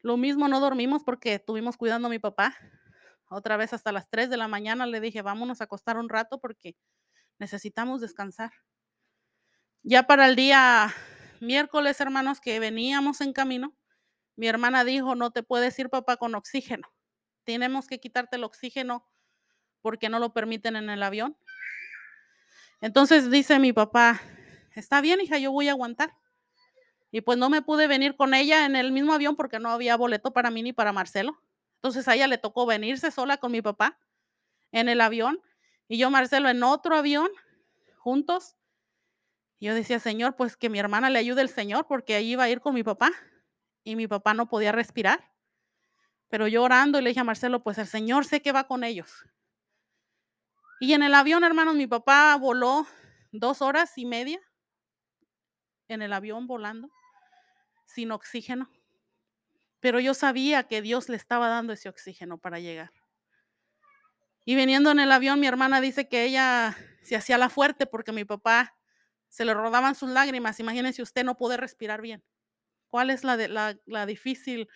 Lo 0.02 0.18
mismo 0.18 0.50
no 0.50 0.60
dormimos 0.60 1.04
porque 1.04 1.36
estuvimos 1.36 1.78
cuidando 1.78 2.08
a 2.08 2.12
mi 2.12 2.20
papá. 2.20 2.58
Otra 3.30 3.56
vez 3.56 3.74
hasta 3.74 3.94
las 3.94 4.10
3 4.10 4.30
de 4.30 4.38
la 4.38 4.50
mañana 4.50 4.86
le 4.86 5.00
dije, 5.00 5.22
vámonos 5.22 5.62
a 5.62 5.64
acostar 5.64 5.98
un 5.98 6.10
rato 6.10 6.40
porque 6.40 6.76
necesitamos 7.40 8.02
descansar. 8.02 8.52
Ya 9.82 10.04
para 10.04 10.28
el 10.28 10.36
día 10.36 10.94
miércoles, 11.40 12.00
hermanos, 12.02 12.42
que 12.42 12.60
veníamos 12.60 13.22
en 13.22 13.34
camino, 13.34 13.74
mi 14.36 14.48
hermana 14.48 14.84
dijo, 14.84 15.16
no 15.16 15.32
te 15.32 15.42
puedes 15.42 15.78
ir, 15.80 15.90
papá, 15.90 16.18
con 16.18 16.36
oxígeno. 16.36 16.94
Tenemos 17.46 17.88
que 17.88 18.00
quitarte 18.00 18.36
el 18.36 18.44
oxígeno 18.44 19.08
porque 19.82 20.10
no 20.10 20.20
lo 20.20 20.34
permiten 20.34 20.76
en 20.76 20.90
el 20.90 21.02
avión. 21.04 21.38
Entonces 22.82 23.32
dice 23.32 23.60
mi 23.60 23.72
papá, 23.72 24.22
está 24.80 25.02
bien, 25.02 25.22
hija, 25.22 25.38
yo 25.38 25.52
voy 25.52 25.68
a 25.68 25.72
aguantar. 25.72 26.14
Y 27.12 27.22
pues 27.22 27.38
no 27.38 27.50
me 27.50 27.62
pude 27.62 27.88
venir 27.88 28.16
con 28.16 28.34
ella 28.34 28.66
en 28.66 28.76
el 28.76 28.92
mismo 28.92 29.14
avión 29.14 29.36
porque 29.36 29.60
no 29.60 29.70
había 29.70 29.96
boleto 29.96 30.34
para 30.34 30.50
mí 30.50 30.64
ni 30.64 30.74
para 30.74 30.92
Marcelo. 30.92 31.40
Entonces 31.76 32.08
a 32.08 32.16
ella 32.16 32.28
le 32.28 32.38
tocó 32.38 32.66
venirse 32.66 33.12
sola 33.12 33.38
con 33.38 33.52
mi 33.52 33.62
papá 33.62 34.00
en 34.72 34.90
el 34.90 35.00
avión 35.00 35.40
y 35.88 35.98
yo, 35.98 36.10
Marcelo, 36.10 36.50
en 36.50 36.64
otro 36.64 36.96
avión, 36.96 37.30
juntos. 37.98 38.56
Yo 39.60 39.76
decía, 39.76 40.00
Señor, 40.00 40.36
pues 40.36 40.58
que 40.58 40.70
mi 40.70 40.80
hermana 40.80 41.10
le 41.10 41.20
ayude 41.20 41.42
el 41.42 41.50
Señor 41.50 41.86
porque 41.88 42.16
ahí 42.16 42.32
iba 42.32 42.44
a 42.44 42.50
ir 42.50 42.62
con 42.62 42.74
mi 42.74 42.84
papá 42.84 43.12
y 43.84 43.96
mi 43.96 44.08
papá 44.08 44.34
no 44.34 44.50
podía 44.50 44.72
respirar. 44.72 45.32
Pero 46.30 46.48
yo 46.48 46.64
orando 46.64 46.98
y 46.98 47.04
le 47.04 47.10
dije 47.12 47.20
a 47.20 47.26
Marcelo, 47.26 47.62
pues 47.64 47.78
el 47.78 47.88
Señor 47.88 48.26
sé 48.26 48.42
que 48.42 48.52
va 48.52 48.66
con 48.66 48.84
ellos. 48.84 49.24
Y 50.80 50.94
en 50.94 51.04
el 51.04 51.14
avión, 51.14 51.44
hermanos, 51.44 51.76
mi 51.76 51.86
papá 51.86 52.36
voló 52.38 52.88
dos 53.32 53.62
horas 53.62 53.98
y 53.98 54.06
media 54.06 54.42
en 55.88 56.02
el 56.02 56.14
avión 56.14 56.48
volando, 56.48 56.90
sin 57.86 58.12
oxígeno. 58.12 58.70
Pero 59.80 60.00
yo 60.00 60.14
sabía 60.14 60.64
que 60.64 60.82
Dios 60.82 61.10
le 61.10 61.18
estaba 61.18 61.50
dando 61.50 61.74
ese 61.74 61.90
oxígeno 61.90 62.38
para 62.38 62.60
llegar. 62.60 62.92
Y 64.46 64.56
viniendo 64.56 64.92
en 64.92 65.00
el 65.00 65.12
avión, 65.12 65.40
mi 65.40 65.48
hermana 65.48 65.82
dice 65.82 66.08
que 66.08 66.24
ella 66.24 66.76
se 67.02 67.16
hacía 67.16 67.38
la 67.38 67.50
fuerte 67.50 67.86
porque 67.86 68.12
mi 68.12 68.26
papá 68.26 68.76
se 69.30 69.46
le 69.46 69.54
rodaban 69.54 69.96
sus 69.96 70.10
lágrimas. 70.10 70.60
Imagínense 70.60 71.02
usted 71.02 71.24
no 71.24 71.38
puede 71.38 71.58
respirar 71.58 72.02
bien. 72.02 72.24
¿Cuál 72.88 73.10
es 73.10 73.24
la, 73.24 73.36
la, 73.36 73.78
la 73.86 74.06
difícil 74.06 74.70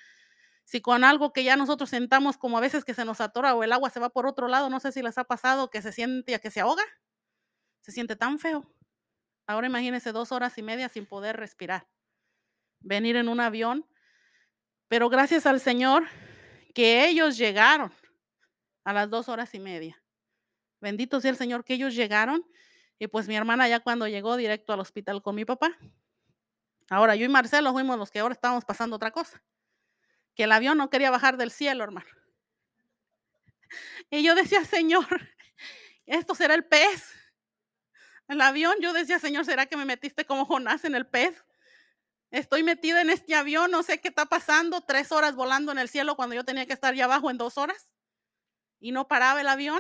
si 0.68 0.82
con 0.82 1.06
algo 1.06 1.32
que 1.32 1.46
ya 1.46 1.56
nosotros 1.56 1.90
sentamos 1.90 2.38
como 2.38 2.58
a 2.58 2.62
veces 2.62 2.84
que 2.84 2.94
se 2.94 3.06
nos 3.06 3.22
atora 3.22 3.56
o 3.56 3.64
el 3.64 3.72
agua 3.72 3.90
se 3.90 4.02
va 4.02 4.10
por 4.10 4.28
otro 4.28 4.50
lado, 4.50 4.70
no 4.70 4.82
sé 4.82 4.92
si 4.92 5.02
les 5.02 5.18
ha 5.18 5.24
pasado 5.24 5.70
que 5.70 5.82
se 5.82 5.94
siente 5.94 6.38
que 6.42 6.52
se 6.52 6.60
ahoga, 6.60 6.84
se 7.80 7.94
siente 7.94 8.18
tan 8.18 8.38
feo. 8.38 8.70
Ahora 9.48 9.68
imagínense 9.68 10.12
dos 10.12 10.32
horas 10.32 10.58
y 10.58 10.62
media 10.62 10.90
sin 10.90 11.06
poder 11.06 11.38
respirar, 11.38 11.88
venir 12.80 13.16
en 13.16 13.30
un 13.30 13.40
avión, 13.40 13.88
pero 14.88 15.10
gracias 15.10 15.46
al 15.46 15.60
Señor 15.60 16.06
que 16.76 17.08
ellos 17.08 17.38
llegaron 17.38 17.92
a 18.84 18.94
las 18.94 19.10
dos 19.10 19.30
horas 19.30 19.54
y 19.56 19.60
media. 19.60 20.02
Bendito 20.80 21.20
sea 21.20 21.32
el 21.32 21.38
Señor 21.38 21.64
que 21.64 21.74
ellos 21.74 21.96
llegaron 21.96 22.46
y 23.00 23.08
pues 23.08 23.28
mi 23.28 23.36
hermana 23.36 23.68
ya 23.68 23.80
cuando 23.80 24.08
llegó 24.08 24.36
directo 24.36 24.74
al 24.74 24.80
hospital 24.80 25.24
con 25.24 25.34
mi 25.34 25.46
papá. 25.46 25.78
Ahora 26.90 27.16
yo 27.16 27.26
y 27.26 27.30
Marcelo 27.30 27.74
fuimos 27.74 27.98
los 27.98 28.12
que 28.12 28.20
ahora 28.20 28.34
estábamos 28.34 28.66
pasando 28.66 28.96
otra 28.96 29.12
cosa 29.12 29.42
que 30.38 30.44
el 30.44 30.52
avión 30.52 30.78
no 30.78 30.92
quería 30.92 31.10
bajar 31.10 31.36
del 31.36 31.50
cielo, 31.50 31.84
hermano. 31.84 32.08
Y 34.12 34.24
yo 34.24 34.36
decía, 34.36 34.64
Señor, 34.64 35.08
esto 36.06 36.36
será 36.36 36.54
el 36.54 36.64
pez. 36.64 37.17
El 38.28 38.42
avión, 38.42 38.76
yo 38.82 38.94
decía, 38.94 39.20
Señor, 39.20 39.46
¿será 39.46 39.66
que 39.66 39.78
me 39.78 39.86
metiste 39.86 40.26
como 40.26 40.46
Jonás 40.46 40.84
en 40.84 40.96
el 40.96 41.08
pez? 41.08 41.46
Estoy 42.30 42.62
metida 42.62 43.02
en 43.02 43.10
este 43.10 43.36
avión, 43.36 43.72
no 43.72 43.84
sé 43.84 44.02
qué 44.02 44.10
está 44.10 44.26
pasando, 44.26 44.82
tres 44.82 45.14
horas 45.14 45.36
volando 45.36 45.72
en 45.72 45.78
el 45.78 45.88
cielo 45.88 46.18
cuando 46.18 46.36
yo 46.36 46.44
tenía 46.44 46.66
que 46.66 46.74
estar 46.74 46.94
ya 46.94 47.06
abajo 47.06 47.32
en 47.32 47.38
dos 47.38 47.58
horas 47.58 47.94
y 48.80 48.92
no 48.92 49.08
paraba 49.08 49.40
el 49.40 49.48
avión. 49.48 49.80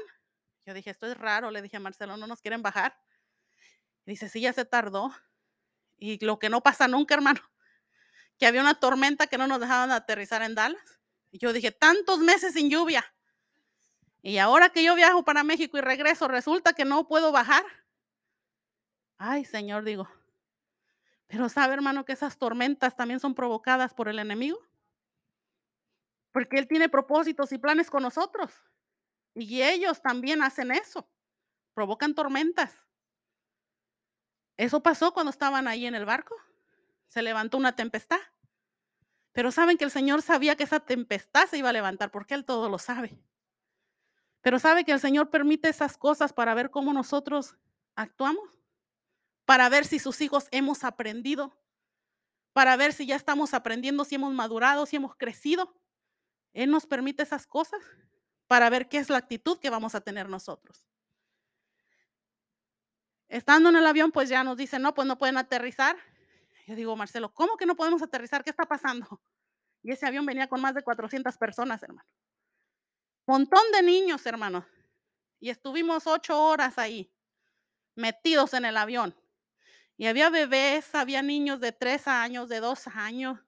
Yo 0.66 0.74
dije, 0.74 0.90
esto 0.90 1.08
es 1.08 1.18
raro, 1.18 1.52
le 1.52 1.62
dije 1.62 1.78
a 1.78 1.82
Marcelo, 1.82 2.16
no 2.18 2.28
nos 2.28 2.42
quieren 2.42 2.62
bajar. 2.62 2.98
dice, 4.06 4.30
sí, 4.30 4.42
ya 4.42 4.54
se 4.54 4.66
tardó. 4.66 5.14
Y 5.98 6.24
lo 6.24 6.40
que 6.40 6.50
no 6.50 6.62
pasa 6.62 6.88
nunca, 6.88 7.16
hermano, 7.16 7.42
que 8.38 8.46
había 8.46 8.62
una 8.62 8.80
tormenta 8.80 9.28
que 9.28 9.38
no 9.38 9.48
nos 9.48 9.60
dejaban 9.60 9.92
aterrizar 9.92 10.42
en 10.42 10.56
Dallas. 10.56 11.00
Y 11.32 11.40
yo 11.40 11.52
dije, 11.52 11.72
tantos 11.72 12.20
meses 12.20 12.54
sin 12.54 12.70
lluvia. 12.70 13.06
Y 14.22 14.38
ahora 14.38 14.70
que 14.70 14.84
yo 14.84 14.96
viajo 14.96 15.24
para 15.24 15.44
México 15.44 15.78
y 15.78 15.82
regreso, 15.82 16.28
resulta 16.28 16.74
que 16.74 16.86
no 16.86 17.08
puedo 17.08 17.32
bajar. 17.32 17.64
Ay, 19.18 19.46
Señor, 19.46 19.84
digo. 19.84 20.08
Pero 21.28 21.50
sabe, 21.50 21.74
hermano, 21.74 22.06
que 22.06 22.14
esas 22.14 22.38
tormentas 22.38 22.96
también 22.96 23.20
son 23.20 23.36
provocadas 23.36 23.94
por 23.94 24.08
el 24.08 24.20
enemigo. 24.20 24.60
Porque 26.32 26.58
Él 26.58 26.68
tiene 26.68 26.90
propósitos 26.90 27.52
y 27.52 27.58
planes 27.58 27.90
con 27.90 28.04
nosotros. 28.04 28.54
Y 29.34 29.62
ellos 29.62 30.02
también 30.02 30.42
hacen 30.42 30.72
eso. 30.72 31.10
Provocan 31.74 32.16
tormentas. 32.16 32.74
Eso 34.56 34.82
pasó 34.82 35.14
cuando 35.14 35.30
estaban 35.30 35.68
ahí 35.68 35.86
en 35.86 35.96
el 35.96 36.06
barco 36.06 36.36
se 37.08 37.22
levantó 37.22 37.58
una 37.58 37.76
tempestad. 37.76 38.20
Pero 39.32 39.52
saben 39.52 39.78
que 39.78 39.86
el 39.86 39.92
Señor 39.92 40.22
sabía 40.22 40.56
que 40.56 40.64
esa 40.64 40.80
tempestad 40.80 41.48
se 41.48 41.58
iba 41.58 41.70
a 41.70 41.74
levantar, 41.74 42.12
porque 42.12 42.34
Él 42.34 42.46
todo 42.46 42.70
lo 42.70 42.80
sabe. 42.80 43.20
Pero 44.42 44.60
sabe 44.60 44.84
que 44.84 44.92
el 44.92 45.00
Señor 45.00 45.30
permite 45.30 45.70
esas 45.70 45.98
cosas 45.98 46.34
para 46.34 46.54
ver 46.54 46.70
cómo 46.70 46.94
nosotros 46.94 47.56
actuamos, 47.96 48.60
para 49.48 49.70
ver 49.70 49.86
si 49.86 49.98
sus 49.98 50.20
hijos 50.20 50.50
hemos 50.52 50.84
aprendido, 50.84 51.58
para 52.52 52.76
ver 52.76 52.92
si 52.92 53.08
ya 53.08 53.16
estamos 53.16 53.54
aprendiendo, 53.54 54.04
si 54.04 54.16
hemos 54.16 54.34
madurado, 54.34 54.86
si 54.86 54.98
hemos 54.98 55.16
crecido. 55.16 55.74
Él 56.52 56.70
nos 56.70 56.86
permite 56.86 57.24
esas 57.24 57.48
cosas 57.48 57.80
para 58.48 58.70
ver 58.70 58.90
qué 58.90 58.98
es 58.98 59.10
la 59.10 59.20
actitud 59.20 59.58
que 59.58 59.70
vamos 59.70 59.96
a 59.96 60.02
tener 60.02 60.28
nosotros. 60.28 60.86
Estando 63.30 63.70
en 63.70 63.78
el 63.78 63.88
avión, 63.88 64.12
pues 64.12 64.28
ya 64.28 64.44
nos 64.44 64.58
dicen, 64.58 64.82
no, 64.82 64.94
pues 64.94 65.08
no 65.08 65.18
pueden 65.18 65.38
aterrizar. 65.38 65.96
Yo 66.66 66.76
digo, 66.76 66.98
Marcelo, 66.98 67.34
¿cómo 67.34 67.56
que 67.56 67.66
no 67.66 67.78
podemos 67.78 68.02
aterrizar? 68.02 68.44
¿Qué 68.44 68.50
está 68.50 68.66
pasando? 68.66 69.22
Y 69.82 69.92
ese 69.92 70.06
avión 70.06 70.26
venía 70.26 70.50
con 70.50 70.60
más 70.60 70.76
de 70.76 70.84
400 70.84 71.38
personas, 71.38 71.82
hermano. 71.84 72.10
Montón 73.26 73.64
de 73.72 73.82
niños, 73.82 74.26
hermano. 74.26 74.68
Y 75.40 75.52
estuvimos 75.52 76.06
ocho 76.06 76.38
horas 76.38 76.78
ahí, 76.78 77.10
metidos 77.96 78.54
en 78.54 78.66
el 78.66 78.76
avión. 78.76 79.16
Y 79.98 80.06
había 80.06 80.30
bebés, 80.30 80.94
había 80.94 81.22
niños 81.24 81.60
de 81.60 81.72
tres 81.72 82.08
años, 82.08 82.50
de 82.50 82.60
dos 82.60 82.88
años. 82.88 83.40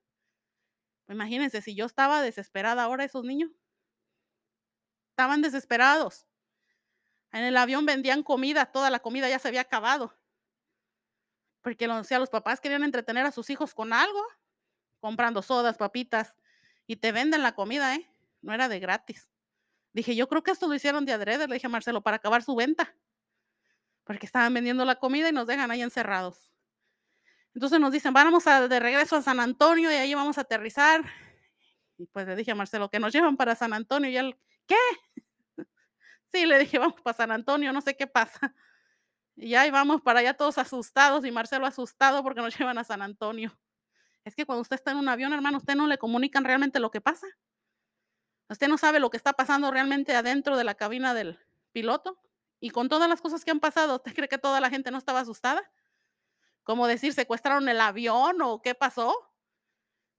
Imagínense, 1.08 1.62
si 1.62 1.74
yo 1.74 1.86
estaba 1.86 2.22
desesperada 2.22 2.82
ahora, 2.82 3.04
esos 3.04 3.24
niños 3.24 3.50
estaban 5.10 5.42
desesperados. 5.42 6.26
En 7.32 7.44
el 7.44 7.56
avión 7.56 7.86
vendían 7.86 8.22
comida, 8.22 8.66
toda 8.66 8.90
la 8.90 8.98
comida 8.98 9.28
ya 9.28 9.38
se 9.38 9.48
había 9.48 9.60
acabado. 9.60 10.16
Porque 11.62 11.86
los 11.86 12.30
papás 12.30 12.60
querían 12.60 12.82
entretener 12.82 13.26
a 13.26 13.32
sus 13.32 13.50
hijos 13.50 13.74
con 13.74 13.92
algo, 13.92 14.24
comprando 14.98 15.42
sodas, 15.42 15.76
papitas, 15.76 16.36
y 16.86 16.96
te 16.96 17.12
venden 17.12 17.42
la 17.42 17.54
comida, 17.54 17.94
¿eh? 17.94 18.10
no 18.42 18.52
era 18.52 18.68
de 18.68 18.80
gratis. 18.80 19.30
Dije, 19.92 20.16
yo 20.16 20.28
creo 20.28 20.42
que 20.42 20.50
esto 20.50 20.66
lo 20.66 20.74
hicieron 20.74 21.04
de 21.04 21.12
adrede, 21.12 21.46
le 21.46 21.54
dije 21.54 21.66
a 21.66 21.70
Marcelo, 21.70 22.02
para 22.02 22.16
acabar 22.16 22.42
su 22.42 22.54
venta. 22.54 22.94
Porque 24.10 24.26
estaban 24.26 24.52
vendiendo 24.52 24.84
la 24.84 24.96
comida 24.96 25.28
y 25.28 25.32
nos 25.32 25.46
dejan 25.46 25.70
ahí 25.70 25.82
encerrados. 25.82 26.52
Entonces 27.54 27.78
nos 27.78 27.92
dicen, 27.92 28.12
vamos 28.12 28.44
a, 28.48 28.66
de 28.66 28.80
regreso 28.80 29.14
a 29.14 29.22
San 29.22 29.38
Antonio 29.38 29.88
y 29.88 29.94
ahí 29.94 30.12
vamos 30.14 30.36
a 30.36 30.40
aterrizar. 30.40 31.04
Y 31.96 32.06
pues 32.06 32.26
le 32.26 32.34
dije 32.34 32.50
a 32.50 32.56
Marcelo, 32.56 32.90
que 32.90 32.98
nos 32.98 33.12
llevan 33.12 33.36
para 33.36 33.54
San 33.54 33.72
Antonio. 33.72 34.10
Y 34.10 34.16
él, 34.16 34.36
¿qué? 34.66 34.74
Sí, 36.32 36.44
le 36.44 36.58
dije, 36.58 36.80
vamos 36.80 37.00
para 37.02 37.16
San 37.16 37.30
Antonio, 37.30 37.72
no 37.72 37.80
sé 37.80 37.96
qué 37.96 38.08
pasa. 38.08 38.52
Y 39.36 39.54
ahí 39.54 39.70
vamos 39.70 40.02
para 40.02 40.18
allá 40.18 40.34
todos 40.34 40.58
asustados 40.58 41.24
y 41.24 41.30
Marcelo 41.30 41.64
asustado 41.64 42.24
porque 42.24 42.40
nos 42.40 42.58
llevan 42.58 42.78
a 42.78 42.82
San 42.84 43.02
Antonio. 43.02 43.56
Es 44.24 44.34
que 44.34 44.44
cuando 44.44 44.62
usted 44.62 44.74
está 44.74 44.90
en 44.90 44.96
un 44.96 45.08
avión, 45.08 45.32
hermano, 45.32 45.58
usted 45.58 45.76
no 45.76 45.86
le 45.86 45.98
comunican 45.98 46.42
realmente 46.42 46.80
lo 46.80 46.90
que 46.90 47.00
pasa. 47.00 47.28
Usted 48.48 48.66
no 48.66 48.76
sabe 48.76 48.98
lo 48.98 49.08
que 49.08 49.16
está 49.16 49.34
pasando 49.34 49.70
realmente 49.70 50.16
adentro 50.16 50.56
de 50.56 50.64
la 50.64 50.74
cabina 50.74 51.14
del 51.14 51.38
piloto. 51.70 52.20
Y 52.60 52.70
con 52.70 52.88
todas 52.88 53.08
las 53.08 53.22
cosas 53.22 53.44
que 53.44 53.50
han 53.50 53.60
pasado, 53.60 53.96
¿usted 53.96 54.14
cree 54.14 54.28
que 54.28 54.38
toda 54.38 54.60
la 54.60 54.68
gente 54.70 54.90
no 54.90 54.98
estaba 54.98 55.20
asustada? 55.20 55.72
Como 56.62 56.86
decir, 56.86 57.14
secuestraron 57.14 57.68
el 57.68 57.80
avión 57.80 58.40
o 58.42 58.60
qué 58.60 58.74
pasó. 58.74 59.14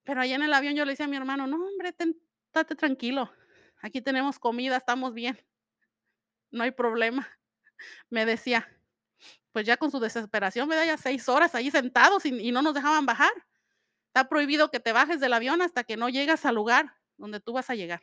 Pero 0.04 0.22
allá 0.22 0.36
en 0.36 0.42
el 0.42 0.54
avión 0.54 0.76
yo 0.76 0.84
le 0.84 0.94
decía 0.94 1.06
a 1.06 1.10
mi 1.10 1.18
hermano, 1.18 1.46
no, 1.46 1.58
hombre, 1.58 1.90
estate 1.90 2.76
tranquilo. 2.76 3.32
Aquí 3.82 4.02
tenemos 4.02 4.40
comida, 4.40 4.76
estamos 4.76 5.14
bien. 5.14 5.40
No 6.50 6.64
hay 6.64 6.72
problema. 6.72 7.30
Me 8.10 8.26
decía, 8.26 8.68
pues 9.52 9.66
ya 9.66 9.78
con 9.78 9.92
su 9.92 10.00
desesperación, 10.00 10.68
me 10.68 10.76
da 10.76 10.86
ya 10.86 10.98
seis 10.98 11.30
horas 11.30 11.54
ahí 11.56 11.70
sentados 11.70 12.26
y, 12.26 12.30
y 12.30 12.52
no 12.52 12.62
nos 12.62 12.74
dejaban 12.74 13.06
bajar. 13.06 13.32
Está 14.08 14.28
prohibido 14.28 14.72
que 14.72 14.80
te 14.80 14.92
bajes 14.92 15.20
del 15.20 15.34
avión 15.34 15.62
hasta 15.62 15.84
que 15.84 15.96
no 15.96 16.10
llegas 16.10 16.46
al 16.46 16.56
lugar 16.56 16.98
donde 17.18 17.40
tú 17.40 17.54
vas 17.54 17.70
a 17.70 17.76
llegar. 17.76 18.02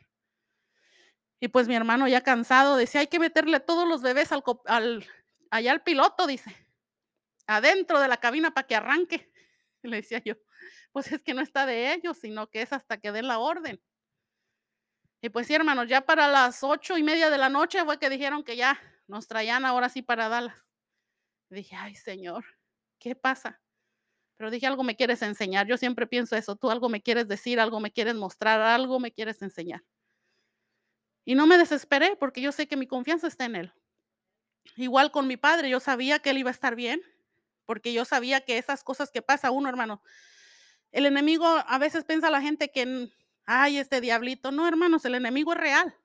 Y 1.39 1.47
pues 1.47 1.67
mi 1.67 1.75
hermano 1.75 2.07
ya 2.07 2.21
cansado 2.21 2.75
decía, 2.75 3.01
hay 3.01 3.07
que 3.07 3.19
meterle 3.19 3.59
todos 3.59 3.87
los 3.87 4.01
bebés 4.01 4.31
al, 4.31 4.43
al 4.65 5.05
allá 5.51 5.71
al 5.71 5.83
piloto, 5.83 6.27
dice, 6.27 6.55
adentro 7.47 7.99
de 7.99 8.07
la 8.07 8.17
cabina 8.17 8.53
para 8.53 8.67
que 8.67 8.75
arranque. 8.75 9.31
le 9.83 9.97
decía 9.97 10.21
yo, 10.23 10.35
pues 10.91 11.11
es 11.11 11.21
que 11.23 11.33
no 11.33 11.41
está 11.41 11.65
de 11.65 11.93
ellos, 11.93 12.17
sino 12.17 12.49
que 12.49 12.61
es 12.61 12.73
hasta 12.73 12.99
que 12.99 13.11
den 13.11 13.27
la 13.27 13.39
orden. 13.39 13.81
Y 15.21 15.29
pues 15.29 15.47
sí, 15.47 15.53
hermanos, 15.53 15.87
ya 15.89 16.01
para 16.01 16.27
las 16.27 16.63
ocho 16.63 16.97
y 16.97 17.03
media 17.03 17.29
de 17.29 17.37
la 17.37 17.49
noche 17.49 17.83
fue 17.83 17.99
que 17.99 18.09
dijeron 18.09 18.43
que 18.43 18.55
ya 18.55 18.79
nos 19.07 19.27
traían 19.27 19.65
ahora 19.65 19.89
sí 19.89 20.01
para 20.01 20.29
Dallas. 20.29 20.65
dije, 21.49 21.75
ay 21.75 21.95
Señor, 21.95 22.45
¿qué 22.99 23.15
pasa? 23.15 23.61
Pero 24.37 24.51
dije, 24.51 24.67
algo 24.67 24.83
me 24.83 24.95
quieres 24.95 25.21
enseñar. 25.21 25.67
Yo 25.67 25.77
siempre 25.77 26.07
pienso 26.07 26.35
eso, 26.35 26.55
tú 26.55 26.71
algo 26.71 26.89
me 26.89 27.01
quieres 27.01 27.27
decir, 27.27 27.59
algo 27.59 27.79
me 27.81 27.91
quieres 27.91 28.15
mostrar, 28.15 28.61
algo 28.61 28.99
me 28.99 29.11
quieres 29.11 29.41
enseñar. 29.41 29.83
Y 31.25 31.35
no 31.35 31.45
me 31.45 31.57
desesperé 31.57 32.15
porque 32.15 32.41
yo 32.41 32.51
sé 32.51 32.67
que 32.67 32.77
mi 32.77 32.87
confianza 32.87 33.27
está 33.27 33.45
en 33.45 33.55
Él. 33.55 33.73
Igual 34.75 35.11
con 35.11 35.27
mi 35.27 35.37
padre, 35.37 35.69
yo 35.69 35.79
sabía 35.79 36.19
que 36.19 36.31
Él 36.31 36.37
iba 36.39 36.49
a 36.49 36.53
estar 36.53 36.75
bien, 36.75 37.01
porque 37.65 37.93
yo 37.93 38.05
sabía 38.05 38.41
que 38.41 38.57
esas 38.57 38.83
cosas 38.83 39.11
que 39.11 39.21
pasa 39.21 39.51
uno, 39.51 39.69
hermano, 39.69 40.01
el 40.91 41.05
enemigo 41.05 41.45
a 41.45 41.77
veces 41.77 42.03
piensa 42.03 42.29
la 42.29 42.41
gente 42.41 42.71
que, 42.71 43.11
ay, 43.45 43.77
este 43.77 44.01
diablito. 44.01 44.51
No, 44.51 44.67
hermanos, 44.67 45.05
el 45.05 45.15
enemigo 45.15 45.53
es 45.53 45.59
real, 45.59 45.95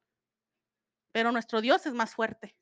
pero 1.12 1.32
nuestro 1.32 1.60
Dios 1.60 1.86
es 1.86 1.94
más 1.94 2.14
fuerte. 2.14 2.54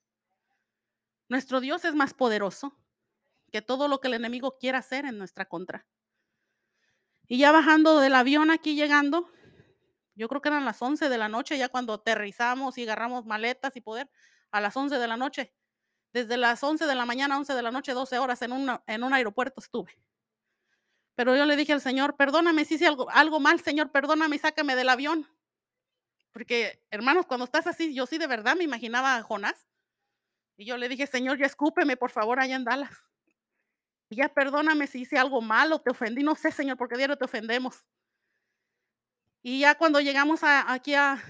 Nuestro 1.28 1.60
Dios 1.60 1.84
es 1.84 1.94
más 1.94 2.14
poderoso 2.14 2.76
que 3.50 3.62
todo 3.62 3.88
lo 3.88 4.00
que 4.00 4.08
el 4.08 4.14
enemigo 4.14 4.58
quiera 4.58 4.78
hacer 4.78 5.04
en 5.04 5.18
nuestra 5.18 5.46
contra. 5.46 5.86
Y 7.26 7.38
ya 7.38 7.52
bajando 7.52 8.00
del 8.00 8.14
avión 8.14 8.50
aquí 8.50 8.74
llegando, 8.74 9.30
yo 10.14 10.28
creo 10.28 10.42
que 10.42 10.48
eran 10.48 10.64
las 10.64 10.80
11 10.80 11.08
de 11.08 11.18
la 11.18 11.28
noche, 11.28 11.58
ya 11.58 11.68
cuando 11.68 11.94
aterrizamos 11.94 12.78
y 12.78 12.82
agarramos 12.82 13.24
maletas 13.24 13.76
y 13.76 13.80
poder, 13.80 14.10
a 14.50 14.60
las 14.60 14.76
11 14.76 14.98
de 14.98 15.08
la 15.08 15.16
noche. 15.16 15.54
Desde 16.12 16.36
las 16.36 16.62
11 16.62 16.86
de 16.86 16.94
la 16.94 17.06
mañana 17.06 17.34
a 17.34 17.38
11 17.38 17.54
de 17.54 17.62
la 17.62 17.70
noche, 17.70 17.92
12 17.92 18.18
horas 18.18 18.42
en, 18.42 18.52
en 18.86 19.02
un 19.02 19.14
aeropuerto 19.14 19.60
estuve. 19.60 19.96
Pero 21.14 21.36
yo 21.36 21.44
le 21.46 21.56
dije 21.56 21.72
al 21.72 21.80
Señor, 21.80 22.16
perdóname 22.16 22.64
si 22.64 22.74
hice 22.74 22.86
algo, 22.86 23.08
algo 23.10 23.40
mal, 23.40 23.60
Señor, 23.60 23.90
perdóname 23.90 24.36
y 24.36 24.38
sácame 24.38 24.76
del 24.76 24.88
avión. 24.88 25.26
Porque, 26.32 26.82
hermanos, 26.90 27.26
cuando 27.26 27.44
estás 27.44 27.66
así, 27.66 27.94
yo 27.94 28.06
sí 28.06 28.18
de 28.18 28.26
verdad 28.26 28.56
me 28.56 28.64
imaginaba 28.64 29.16
a 29.16 29.22
Jonás. 29.22 29.66
Y 30.56 30.64
yo 30.64 30.76
le 30.76 30.88
dije, 30.88 31.06
Señor, 31.06 31.38
ya 31.38 31.46
escúpeme, 31.46 31.96
por 31.96 32.10
favor, 32.10 32.40
allá 32.40 32.56
en 32.56 32.64
Dallas. 32.64 32.96
Y 34.08 34.16
ya 34.16 34.28
perdóname 34.28 34.86
si 34.86 35.02
hice 35.02 35.18
algo 35.18 35.40
malo, 35.40 35.80
te 35.80 35.90
ofendí, 35.90 36.22
no 36.22 36.34
sé, 36.34 36.52
Señor, 36.52 36.76
porque 36.76 36.96
diario 36.96 37.16
te 37.16 37.24
ofendemos. 37.24 37.84
Y 39.42 39.58
ya 39.58 39.74
cuando 39.74 40.00
llegamos 40.00 40.40
aquí 40.44 40.94
a, 40.94 41.20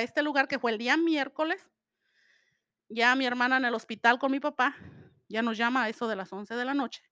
este 0.00 0.22
lugar 0.22 0.48
que 0.48 0.58
fue 0.58 0.72
el 0.72 0.78
día 0.78 0.96
miércoles, 0.96 1.70
ya 2.88 3.14
mi 3.14 3.26
hermana 3.26 3.58
en 3.58 3.66
el 3.66 3.74
hospital 3.74 4.18
con 4.18 4.32
mi 4.32 4.40
papá, 4.40 4.74
ya 5.28 5.42
nos 5.42 5.58
llama 5.58 5.84
a 5.84 5.88
eso 5.90 6.08
de 6.08 6.16
las 6.16 6.32
11 6.32 6.54
de 6.54 6.64
la 6.64 6.74
noche 6.74 7.02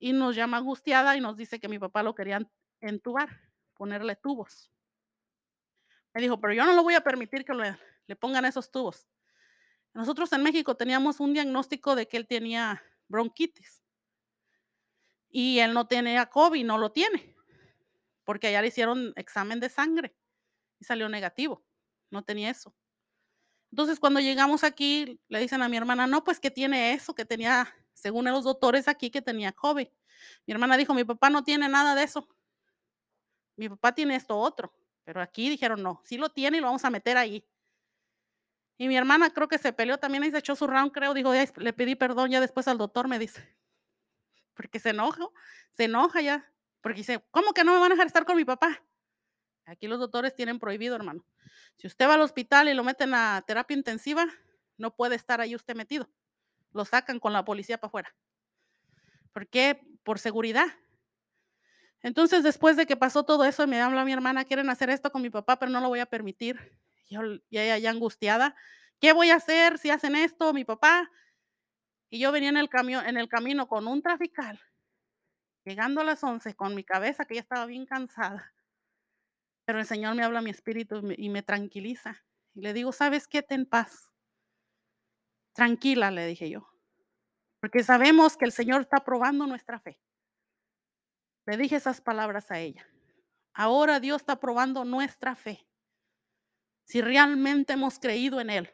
y 0.00 0.12
nos 0.12 0.34
llama 0.34 0.56
angustiada 0.56 1.16
y 1.16 1.20
nos 1.20 1.36
dice 1.36 1.60
que 1.60 1.68
mi 1.68 1.78
papá 1.78 2.02
lo 2.02 2.14
querían 2.14 2.50
entubar, 2.80 3.40
ponerle 3.74 4.16
tubos. 4.16 4.70
Me 6.12 6.20
dijo, 6.20 6.40
pero 6.40 6.52
yo 6.52 6.64
no 6.66 6.74
lo 6.74 6.82
voy 6.82 6.94
a 6.94 7.00
permitir 7.00 7.44
que 7.44 7.54
le, 7.54 7.78
le 8.06 8.16
pongan 8.16 8.44
esos 8.44 8.70
tubos. 8.70 9.06
Nosotros 9.94 10.32
en 10.32 10.42
México 10.42 10.76
teníamos 10.76 11.20
un 11.20 11.32
diagnóstico 11.32 11.94
de 11.94 12.08
que 12.08 12.16
él 12.16 12.26
tenía 12.26 12.82
bronquitis 13.06 13.80
y 15.30 15.60
él 15.60 15.72
no 15.72 15.86
tenía 15.86 16.26
COVID, 16.26 16.64
no 16.64 16.78
lo 16.78 16.90
tiene 16.90 17.33
porque 18.24 18.48
allá 18.48 18.62
le 18.62 18.68
hicieron 18.68 19.12
examen 19.16 19.60
de 19.60 19.68
sangre 19.68 20.14
y 20.78 20.84
salió 20.84 21.08
negativo, 21.08 21.64
no 22.10 22.24
tenía 22.24 22.50
eso. 22.50 22.74
Entonces, 23.70 23.98
cuando 23.98 24.20
llegamos 24.20 24.62
aquí, 24.62 25.20
le 25.28 25.40
dicen 25.40 25.60
a 25.60 25.68
mi 25.68 25.76
hermana, 25.76 26.06
no, 26.06 26.22
pues 26.22 26.38
que 26.38 26.50
tiene 26.50 26.92
eso, 26.92 27.14
que 27.14 27.24
tenía, 27.24 27.74
según 27.92 28.24
los 28.26 28.44
doctores 28.44 28.86
aquí, 28.86 29.10
que 29.10 29.20
tenía 29.20 29.52
COVID. 29.52 29.88
Mi 30.46 30.52
hermana 30.52 30.76
dijo, 30.76 30.94
mi 30.94 31.02
papá 31.02 31.28
no 31.28 31.42
tiene 31.42 31.68
nada 31.68 31.96
de 31.96 32.04
eso. 32.04 32.28
Mi 33.56 33.68
papá 33.68 33.92
tiene 33.92 34.14
esto 34.14 34.38
otro. 34.38 34.72
Pero 35.02 35.20
aquí 35.20 35.48
dijeron, 35.48 35.82
no, 35.82 36.00
sí 36.04 36.16
lo 36.16 36.30
tiene 36.30 36.58
y 36.58 36.60
lo 36.60 36.68
vamos 36.68 36.84
a 36.84 36.90
meter 36.90 37.16
ahí. 37.16 37.44
Y 38.78 38.88
mi 38.88 38.96
hermana 38.96 39.30
creo 39.30 39.48
que 39.48 39.58
se 39.58 39.72
peleó 39.72 39.98
también 39.98 40.24
y 40.24 40.30
se 40.30 40.38
echó 40.38 40.56
su 40.56 40.66
round, 40.66 40.92
creo. 40.92 41.14
Dijo, 41.14 41.32
le 41.32 41.72
pedí 41.72 41.94
perdón 41.94 42.30
ya 42.30 42.40
después 42.40 42.66
al 42.68 42.78
doctor, 42.78 43.08
me 43.08 43.18
dice. 43.18 43.56
Porque 44.54 44.78
se 44.78 44.90
enoja, 44.90 45.26
se 45.70 45.84
enoja 45.84 46.20
ya. 46.20 46.53
Porque 46.84 46.98
dice, 46.98 47.24
¿cómo 47.30 47.54
que 47.54 47.64
no 47.64 47.72
me 47.72 47.78
van 47.78 47.92
a 47.92 47.94
dejar 47.94 48.06
estar 48.06 48.26
con 48.26 48.36
mi 48.36 48.44
papá? 48.44 48.84
Aquí 49.64 49.86
los 49.86 49.98
doctores 49.98 50.34
tienen 50.34 50.58
prohibido, 50.58 50.94
hermano. 50.94 51.24
Si 51.76 51.86
usted 51.86 52.06
va 52.06 52.12
al 52.12 52.20
hospital 52.20 52.68
y 52.68 52.74
lo 52.74 52.84
meten 52.84 53.14
a 53.14 53.42
terapia 53.46 53.74
intensiva, 53.74 54.26
no 54.76 54.94
puede 54.94 55.16
estar 55.16 55.40
ahí 55.40 55.54
usted 55.54 55.74
metido. 55.74 56.10
Lo 56.72 56.84
sacan 56.84 57.20
con 57.20 57.32
la 57.32 57.42
policía 57.42 57.78
para 57.78 57.88
afuera. 57.88 58.14
¿Por 59.32 59.48
qué? 59.48 59.80
Por 60.02 60.18
seguridad. 60.18 60.66
Entonces, 62.02 62.42
después 62.42 62.76
de 62.76 62.84
que 62.84 62.98
pasó 62.98 63.24
todo 63.24 63.46
eso, 63.46 63.66
me 63.66 63.80
habla 63.80 64.04
mi 64.04 64.12
hermana, 64.12 64.44
quieren 64.44 64.68
hacer 64.68 64.90
esto 64.90 65.10
con 65.10 65.22
mi 65.22 65.30
papá, 65.30 65.58
pero 65.58 65.72
no 65.72 65.80
lo 65.80 65.88
voy 65.88 66.00
a 66.00 66.06
permitir. 66.06 66.78
Yo, 67.08 67.22
y 67.48 67.58
ella 67.58 67.78
ya 67.78 67.88
angustiada, 67.88 68.54
¿qué 69.00 69.14
voy 69.14 69.30
a 69.30 69.36
hacer 69.36 69.78
si 69.78 69.88
hacen 69.88 70.16
esto, 70.16 70.52
mi 70.52 70.66
papá? 70.66 71.10
Y 72.10 72.18
yo 72.18 72.30
venía 72.30 72.50
en 72.50 72.58
el, 72.58 72.68
camión, 72.68 73.06
en 73.06 73.16
el 73.16 73.30
camino 73.30 73.68
con 73.68 73.86
un 73.86 74.02
trafical 74.02 74.60
llegando 75.64 76.00
a 76.00 76.04
las 76.04 76.22
11 76.22 76.54
con 76.54 76.74
mi 76.74 76.84
cabeza 76.84 77.24
que 77.24 77.34
ya 77.34 77.40
estaba 77.40 77.66
bien 77.66 77.86
cansada. 77.86 78.54
Pero 79.64 79.78
el 79.78 79.86
Señor 79.86 80.14
me 80.14 80.22
habla 80.22 80.40
a 80.40 80.42
mi 80.42 80.50
espíritu 80.50 81.02
y 81.16 81.28
me, 81.30 81.42
tranquiliza. 81.42 82.22
Y 82.54 82.60
le 82.60 82.72
digo, 82.72 82.92
¿sabes 82.92 83.26
qué? 83.26 83.42
Ten 83.42 83.64
paz. 83.64 84.12
Tranquila, 85.54 86.10
le 86.10 86.26
dije 86.26 86.50
yo. 86.50 86.68
Porque 87.60 87.82
sabemos 87.82 88.36
que 88.36 88.44
el 88.44 88.52
Señor 88.52 88.82
está 88.82 89.04
probando 89.04 89.46
nuestra 89.46 89.80
fe. 89.80 89.98
Le 91.46 91.56
dije 91.56 91.76
esas 91.76 92.00
palabras 92.00 92.50
a 92.50 92.58
ella. 92.58 92.86
Ahora 93.54 94.00
Dios 94.00 94.20
está 94.22 94.38
probando 94.38 94.84
nuestra 94.84 95.34
fe. 95.34 95.66
Si 96.84 97.00
realmente 97.00 97.72
hemos 97.72 97.98
creído 97.98 98.40
en 98.40 98.50
Él. 98.50 98.70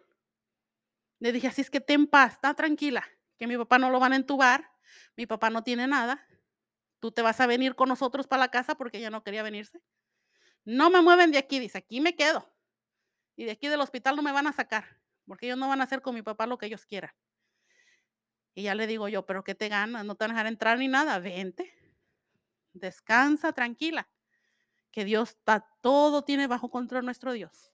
Le 1.20 1.32
dije, 1.32 1.48
así 1.48 1.60
es 1.60 1.70
que 1.70 1.80
ten 1.80 2.06
paz, 2.06 2.34
está 2.34 2.54
tranquila, 2.54 3.06
que 3.38 3.46
mi 3.46 3.56
papá 3.56 3.78
no 3.78 3.90
lo 3.90 4.00
van 4.00 4.14
a 4.14 4.16
entubar, 4.16 4.72
mi 5.16 5.26
papá 5.26 5.50
no 5.50 5.62
tiene 5.62 5.86
nada, 5.86 6.26
tú 7.00 7.10
te 7.10 7.22
vas 7.22 7.40
a 7.40 7.46
venir 7.46 7.74
con 7.74 7.88
nosotros 7.88 8.26
para 8.26 8.40
la 8.40 8.50
casa 8.50 8.76
porque 8.76 8.98
ella 8.98 9.10
no 9.10 9.22
quería 9.22 9.42
venirse. 9.42 9.80
No 10.64 10.90
me 10.90 11.02
mueven 11.02 11.32
de 11.32 11.38
aquí, 11.38 11.58
dice, 11.58 11.78
aquí 11.78 12.00
me 12.00 12.14
quedo. 12.14 12.48
Y 13.36 13.44
de 13.44 13.52
aquí 13.52 13.68
del 13.68 13.80
hospital 13.80 14.16
no 14.16 14.22
me 14.22 14.32
van 14.32 14.46
a 14.46 14.52
sacar, 14.52 15.00
porque 15.26 15.46
ellos 15.46 15.58
no 15.58 15.68
van 15.68 15.80
a 15.80 15.84
hacer 15.84 16.02
con 16.02 16.14
mi 16.14 16.22
papá 16.22 16.46
lo 16.46 16.58
que 16.58 16.66
ellos 16.66 16.84
quieran. 16.84 17.12
Y 18.54 18.64
ya 18.64 18.74
le 18.74 18.86
digo 18.86 19.08
yo, 19.08 19.24
pero 19.24 19.42
¿qué 19.42 19.54
te 19.54 19.68
ganas? 19.68 20.04
No 20.04 20.14
te 20.14 20.24
van 20.24 20.32
a 20.32 20.34
dejar 20.34 20.46
entrar 20.46 20.78
ni 20.78 20.88
nada, 20.88 21.18
vente. 21.18 21.72
Descansa, 22.72 23.52
tranquila. 23.52 24.08
Que 24.90 25.04
Dios 25.04 25.30
está, 25.30 25.66
todo 25.80 26.22
tiene 26.22 26.46
bajo 26.46 26.70
control 26.70 27.04
nuestro 27.04 27.32
Dios. 27.32 27.72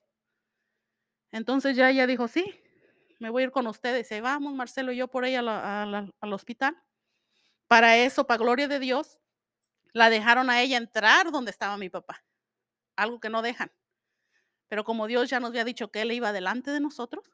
Entonces 1.31 1.75
ya 1.75 1.89
ella 1.89 2.07
dijo, 2.07 2.27
sí, 2.27 2.61
me 3.19 3.29
voy 3.29 3.43
a 3.43 3.45
ir 3.47 3.51
con 3.51 3.67
ustedes. 3.67 4.11
Y 4.11 4.21
vamos, 4.21 4.53
Marcelo 4.53 4.91
y 4.91 4.97
yo 4.97 5.07
por 5.07 5.25
ahí 5.25 5.35
al 5.35 6.33
hospital. 6.33 6.77
Para 7.67 7.97
eso, 7.97 8.25
para 8.25 8.37
gloria 8.37 8.67
de 8.67 8.79
Dios, 8.79 9.19
la 9.93 10.09
dejaron 10.09 10.49
a 10.49 10.61
ella 10.61 10.77
entrar 10.77 11.31
donde 11.31 11.51
estaba 11.51 11.77
mi 11.77 11.89
papá. 11.89 12.23
Algo 12.95 13.19
que 13.19 13.29
no 13.29 13.41
dejan. 13.41 13.71
Pero 14.67 14.83
como 14.83 15.07
Dios 15.07 15.29
ya 15.29 15.39
nos 15.39 15.49
había 15.49 15.63
dicho 15.63 15.91
que 15.91 16.01
Él 16.01 16.11
iba 16.11 16.31
delante 16.31 16.71
de 16.71 16.79
nosotros, 16.79 17.25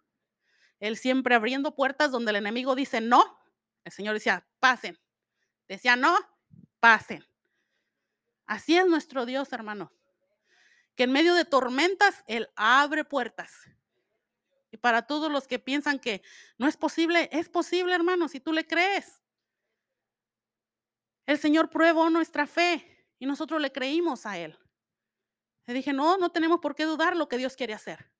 Él 0.79 0.97
siempre 0.97 1.35
abriendo 1.35 1.75
puertas 1.75 2.11
donde 2.11 2.31
el 2.31 2.37
enemigo 2.37 2.75
dice 2.75 3.01
no, 3.01 3.39
el 3.83 3.91
Señor 3.91 4.13
decía, 4.13 4.47
pasen. 4.59 4.99
Decía 5.67 5.95
no, 5.95 6.17
pasen. 6.79 7.25
Así 8.45 8.77
es 8.77 8.85
nuestro 8.85 9.25
Dios, 9.25 9.51
hermano. 9.53 9.91
Que 10.95 11.03
en 11.03 11.11
medio 11.11 11.33
de 11.33 11.45
tormentas, 11.45 12.23
Él 12.27 12.49
abre 12.55 13.03
puertas. 13.03 13.51
Y 14.71 14.77
para 14.77 15.03
todos 15.03 15.31
los 15.31 15.47
que 15.47 15.59
piensan 15.59 15.99
que 15.99 16.21
no 16.57 16.67
es 16.67 16.77
posible, 16.77 17.29
es 17.31 17.49
posible, 17.49 17.93
hermano, 17.93 18.27
si 18.27 18.39
tú 18.39 18.53
le 18.53 18.67
crees. 18.67 19.22
El 21.25 21.37
Señor 21.37 21.69
pruebó 21.69 22.09
nuestra 22.09 22.47
fe 22.47 23.07
y 23.19 23.25
nosotros 23.25 23.61
le 23.61 23.71
creímos 23.71 24.25
a 24.25 24.37
Él. 24.37 24.57
Le 25.65 25.73
dije, 25.73 25.93
no, 25.93 26.17
no 26.17 26.29
tenemos 26.29 26.59
por 26.59 26.75
qué 26.75 26.85
dudar 26.85 27.15
lo 27.15 27.29
que 27.29 27.37
Dios 27.37 27.55
quiere 27.55 27.73
hacer. 27.73 28.11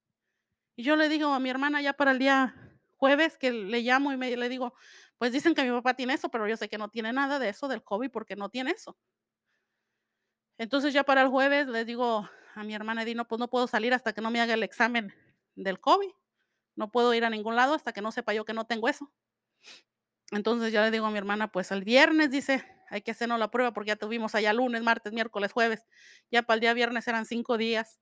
Y 0.76 0.84
yo 0.84 0.96
le 0.96 1.10
digo 1.10 1.28
a 1.34 1.40
mi 1.40 1.50
hermana 1.50 1.82
ya 1.82 1.94
para 1.94 2.12
el 2.12 2.20
día 2.20 2.56
jueves 2.98 3.38
que 3.38 3.52
le 3.52 3.82
llamo 3.82 4.14
y 4.14 4.18
me, 4.18 4.36
le 4.36 4.50
digo, 4.50 4.74
pues 5.18 5.32
dicen 5.32 5.54
que 5.54 5.64
mi 5.64 5.72
papá 5.72 5.94
tiene 5.94 6.14
eso, 6.14 6.30
pero 6.30 6.48
yo 6.48 6.56
sé 6.56 6.70
que 6.70 6.78
no 6.78 6.90
tiene 6.90 7.12
nada 7.12 7.38
de 7.38 7.50
eso 7.50 7.68
del 7.68 7.84
COVID 7.84 8.10
porque 8.10 8.36
no 8.36 8.50
tiene 8.50 8.72
eso. 8.72 8.98
Entonces 10.58 10.94
ya 10.94 11.04
para 11.04 11.22
el 11.22 11.28
jueves 11.28 11.68
le 11.68 11.84
digo 11.84 12.30
a 12.56 12.64
mi 12.64 12.74
hermana, 12.74 13.04
no, 13.04 13.28
pues 13.28 13.40
no 13.40 13.50
puedo 13.50 13.68
salir 13.68 13.94
hasta 13.94 14.14
que 14.14 14.22
no 14.22 14.32
me 14.32 14.40
haga 14.40 14.54
el 14.54 14.64
examen 14.64 15.14
del 15.56 15.80
COVID. 15.80 16.12
No 16.76 16.92
puedo 16.92 17.14
ir 17.14 17.26
a 17.26 17.30
ningún 17.30 17.56
lado 17.56 17.74
hasta 17.74 17.92
que 17.92 18.02
no 18.02 18.12
sepa 18.12 18.34
yo 18.34 18.46
que 18.46 18.54
no 18.54 18.66
tengo 18.66 18.88
eso. 18.88 19.12
Entonces 20.32 20.72
ya 20.72 20.84
le 20.84 20.92
digo 20.92 21.06
a 21.06 21.12
mi 21.12 21.18
hermana, 21.18 21.52
pues 21.52 21.72
el 21.72 21.84
viernes 21.84 22.32
dice, 22.32 22.66
hay 22.94 23.02
que 23.02 23.10
hacernos 23.10 23.40
la 23.40 23.50
prueba 23.50 23.74
porque 23.74 23.88
ya 23.88 23.96
tuvimos 23.96 24.36
allá 24.36 24.54
lunes, 24.54 24.84
martes, 24.84 25.12
miércoles, 25.14 25.52
jueves. 25.52 25.84
Ya 26.30 26.44
para 26.44 26.56
el 26.56 26.62
día 26.62 26.74
viernes 26.76 27.08
eran 27.08 27.26
cinco 27.26 27.58
días. 27.58 28.00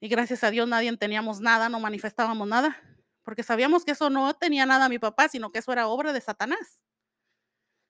Y 0.00 0.08
gracias 0.08 0.42
a 0.42 0.50
Dios 0.50 0.66
nadie 0.66 0.94
teníamos 0.96 1.40
nada, 1.40 1.68
no 1.68 1.78
manifestábamos 1.78 2.48
nada, 2.48 2.76
porque 3.22 3.44
sabíamos 3.44 3.84
que 3.84 3.92
eso 3.92 4.10
no 4.10 4.34
tenía 4.34 4.66
nada 4.66 4.86
a 4.86 4.88
mi 4.88 4.98
papá, 4.98 5.28
sino 5.28 5.52
que 5.52 5.60
eso 5.60 5.72
era 5.72 5.86
obra 5.86 6.12
de 6.12 6.20
Satanás. 6.20 6.82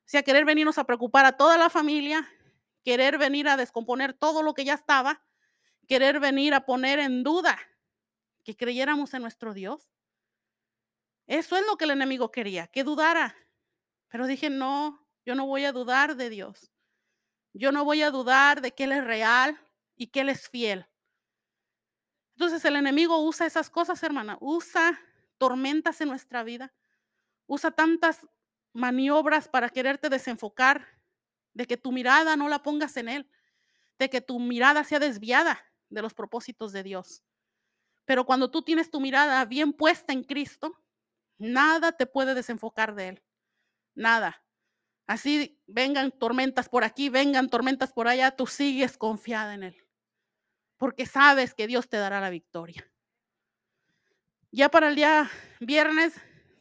O 0.00 0.08
sea, 0.08 0.22
querer 0.22 0.44
venirnos 0.44 0.76
a 0.76 0.84
preocupar 0.84 1.24
a 1.24 1.38
toda 1.38 1.56
la 1.56 1.70
familia, 1.70 2.28
querer 2.84 3.16
venir 3.16 3.48
a 3.48 3.56
descomponer 3.56 4.12
todo 4.12 4.42
lo 4.42 4.52
que 4.52 4.66
ya 4.66 4.74
estaba, 4.74 5.24
querer 5.88 6.20
venir 6.20 6.52
a 6.52 6.66
poner 6.66 6.98
en 6.98 7.22
duda 7.22 7.58
que 8.44 8.54
creyéramos 8.58 9.14
en 9.14 9.22
nuestro 9.22 9.54
Dios. 9.54 9.88
Eso 11.26 11.56
es 11.56 11.64
lo 11.66 11.78
que 11.78 11.86
el 11.86 11.92
enemigo 11.92 12.30
quería, 12.30 12.66
que 12.66 12.84
dudara. 12.84 13.34
Pero 14.08 14.26
dije, 14.26 14.50
no, 14.50 15.05
yo 15.26 15.34
no 15.34 15.44
voy 15.44 15.64
a 15.64 15.72
dudar 15.72 16.16
de 16.16 16.30
Dios. 16.30 16.70
Yo 17.52 17.72
no 17.72 17.84
voy 17.84 18.02
a 18.02 18.12
dudar 18.12 18.60
de 18.60 18.72
que 18.72 18.84
Él 18.84 18.92
es 18.92 19.04
real 19.04 19.60
y 19.96 20.06
que 20.06 20.20
Él 20.20 20.28
es 20.28 20.48
fiel. 20.48 20.86
Entonces 22.36 22.64
el 22.64 22.76
enemigo 22.76 23.18
usa 23.18 23.46
esas 23.46 23.68
cosas, 23.68 24.00
hermana. 24.04 24.38
Usa 24.40 24.98
tormentas 25.36 26.00
en 26.00 26.08
nuestra 26.08 26.44
vida. 26.44 26.72
Usa 27.46 27.72
tantas 27.72 28.26
maniobras 28.72 29.48
para 29.48 29.68
quererte 29.68 30.08
desenfocar, 30.08 30.86
de 31.54 31.66
que 31.66 31.76
tu 31.76 31.90
mirada 31.90 32.36
no 32.36 32.48
la 32.48 32.62
pongas 32.62 32.96
en 32.98 33.08
Él, 33.08 33.30
de 33.98 34.10
que 34.10 34.20
tu 34.20 34.38
mirada 34.38 34.84
sea 34.84 34.98
desviada 34.98 35.64
de 35.88 36.02
los 36.02 36.14
propósitos 36.14 36.72
de 36.72 36.82
Dios. 36.82 37.24
Pero 38.04 38.26
cuando 38.26 38.50
tú 38.50 38.62
tienes 38.62 38.90
tu 38.90 39.00
mirada 39.00 39.44
bien 39.46 39.72
puesta 39.72 40.12
en 40.12 40.22
Cristo, 40.22 40.78
nada 41.38 41.92
te 41.92 42.06
puede 42.06 42.34
desenfocar 42.34 42.94
de 42.94 43.08
Él. 43.08 43.22
Nada. 43.94 44.45
Así 45.06 45.60
vengan 45.66 46.10
tormentas 46.10 46.68
por 46.68 46.82
aquí, 46.82 47.08
vengan 47.08 47.48
tormentas 47.48 47.92
por 47.92 48.08
allá, 48.08 48.32
tú 48.32 48.46
sigues 48.46 48.98
confiada 48.98 49.54
en 49.54 49.62
Él. 49.62 49.86
Porque 50.76 51.06
sabes 51.06 51.54
que 51.54 51.66
Dios 51.66 51.88
te 51.88 51.96
dará 51.96 52.20
la 52.20 52.30
victoria. 52.30 52.90
Ya 54.50 54.68
para 54.68 54.88
el 54.88 54.96
día 54.96 55.30
viernes 55.60 56.14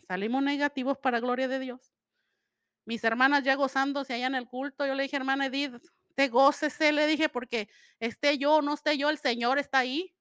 salimos 0.08 0.44
negativos 0.44 0.98
para 0.98 1.20
gloria 1.20 1.48
de 1.48 1.60
Dios. 1.60 1.96
Mis 2.86 3.04
hermanas 3.04 3.44
ya 3.44 3.56
gozándose 3.56 4.14
allá 4.14 4.28
en 4.28 4.36
el 4.36 4.48
culto, 4.48 4.86
yo 4.86 4.94
le 4.94 5.04
dije, 5.04 5.16
hermana 5.16 5.48
Edith, 5.48 5.82
te 6.14 6.30
gócese, 6.30 6.92
le 6.92 7.08
dije, 7.08 7.30
porque 7.30 7.68
esté 8.00 8.38
yo 8.38 8.56
o 8.56 8.62
no 8.62 8.76
esté 8.76 8.98
yo, 8.98 9.10
el 9.10 9.18
Señor 9.18 9.58
está 9.58 9.80
ahí. 9.80 10.16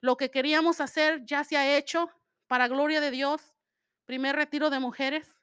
Lo 0.00 0.16
que 0.16 0.30
queríamos 0.30 0.80
hacer 0.80 1.24
ya 1.24 1.44
se 1.44 1.56
ha 1.56 1.76
hecho 1.76 2.10
para 2.46 2.66
gloria 2.66 3.00
de 3.00 3.10
Dios. 3.10 3.54
Primer 4.04 4.34
retiro 4.34 4.70
de 4.70 4.80
mujeres. 4.80 5.39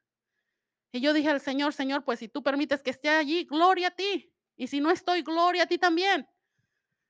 Y 0.91 1.01
yo 1.01 1.13
dije 1.13 1.29
al 1.29 1.41
Señor, 1.41 1.73
Señor, 1.73 2.03
pues 2.03 2.19
si 2.19 2.29
tú 2.29 2.41
permites 2.43 2.81
que 2.81 2.91
esté 2.91 3.09
allí, 3.09 3.45
gloria 3.45 3.87
a 3.87 3.91
ti. 3.91 4.31
Y 4.55 4.67
si 4.67 4.79
no 4.79 4.89
estoy, 4.89 5.21
gloria 5.21 5.63
a 5.63 5.67
ti 5.67 5.77
también. 5.77 6.27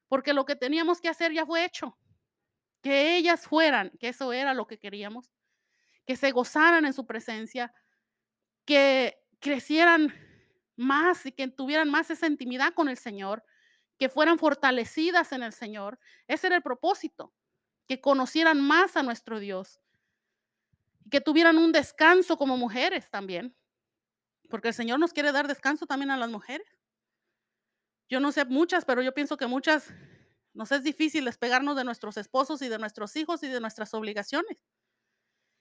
Porque 0.07 0.33
lo 0.33 0.45
que 0.45 0.55
teníamos 0.55 0.99
que 0.99 1.09
hacer 1.09 1.31
ya 1.31 1.45
fue 1.45 1.63
hecho. 1.63 1.97
Que 2.81 3.17
ellas 3.17 3.47
fueran, 3.47 3.91
que 3.99 4.09
eso 4.09 4.33
era 4.33 4.53
lo 4.53 4.67
que 4.67 4.79
queríamos. 4.79 5.31
Que 6.05 6.15
se 6.15 6.31
gozaran 6.31 6.85
en 6.85 6.93
su 6.93 7.05
presencia. 7.05 7.73
Que 8.65 9.17
crecieran 9.39 10.13
más 10.75 11.25
y 11.25 11.31
que 11.31 11.47
tuvieran 11.47 11.89
más 11.89 12.09
esa 12.09 12.27
intimidad 12.27 12.73
con 12.73 12.89
el 12.89 12.97
Señor. 12.97 13.43
Que 13.97 14.09
fueran 14.09 14.39
fortalecidas 14.39 15.31
en 15.31 15.43
el 15.43 15.53
Señor. 15.53 15.99
Ese 16.27 16.47
era 16.47 16.55
el 16.55 16.63
propósito. 16.63 17.33
Que 17.87 18.01
conocieran 18.01 18.59
más 18.59 18.97
a 18.97 19.03
nuestro 19.03 19.39
Dios. 19.39 19.79
Y 21.05 21.09
que 21.09 21.21
tuvieran 21.21 21.57
un 21.57 21.71
descanso 21.71 22.37
como 22.37 22.57
mujeres 22.57 23.09
también 23.11 23.55
porque 24.49 24.69
el 24.69 24.73
Señor 24.73 24.99
nos 24.99 25.13
quiere 25.13 25.31
dar 25.31 25.47
descanso 25.47 25.85
también 25.85 26.11
a 26.11 26.17
las 26.17 26.29
mujeres. 26.29 26.67
Yo 28.09 28.19
no 28.19 28.31
sé 28.31 28.45
muchas, 28.45 28.85
pero 28.85 29.01
yo 29.01 29.13
pienso 29.13 29.37
que 29.37 29.47
muchas 29.47 29.93
nos 30.53 30.71
es 30.71 30.83
difícil 30.83 31.25
despegarnos 31.25 31.75
de 31.75 31.83
nuestros 31.83 32.17
esposos 32.17 32.61
y 32.61 32.69
de 32.69 32.79
nuestros 32.79 33.15
hijos 33.15 33.43
y 33.43 33.47
de 33.47 33.59
nuestras 33.59 33.93
obligaciones. 33.93 34.57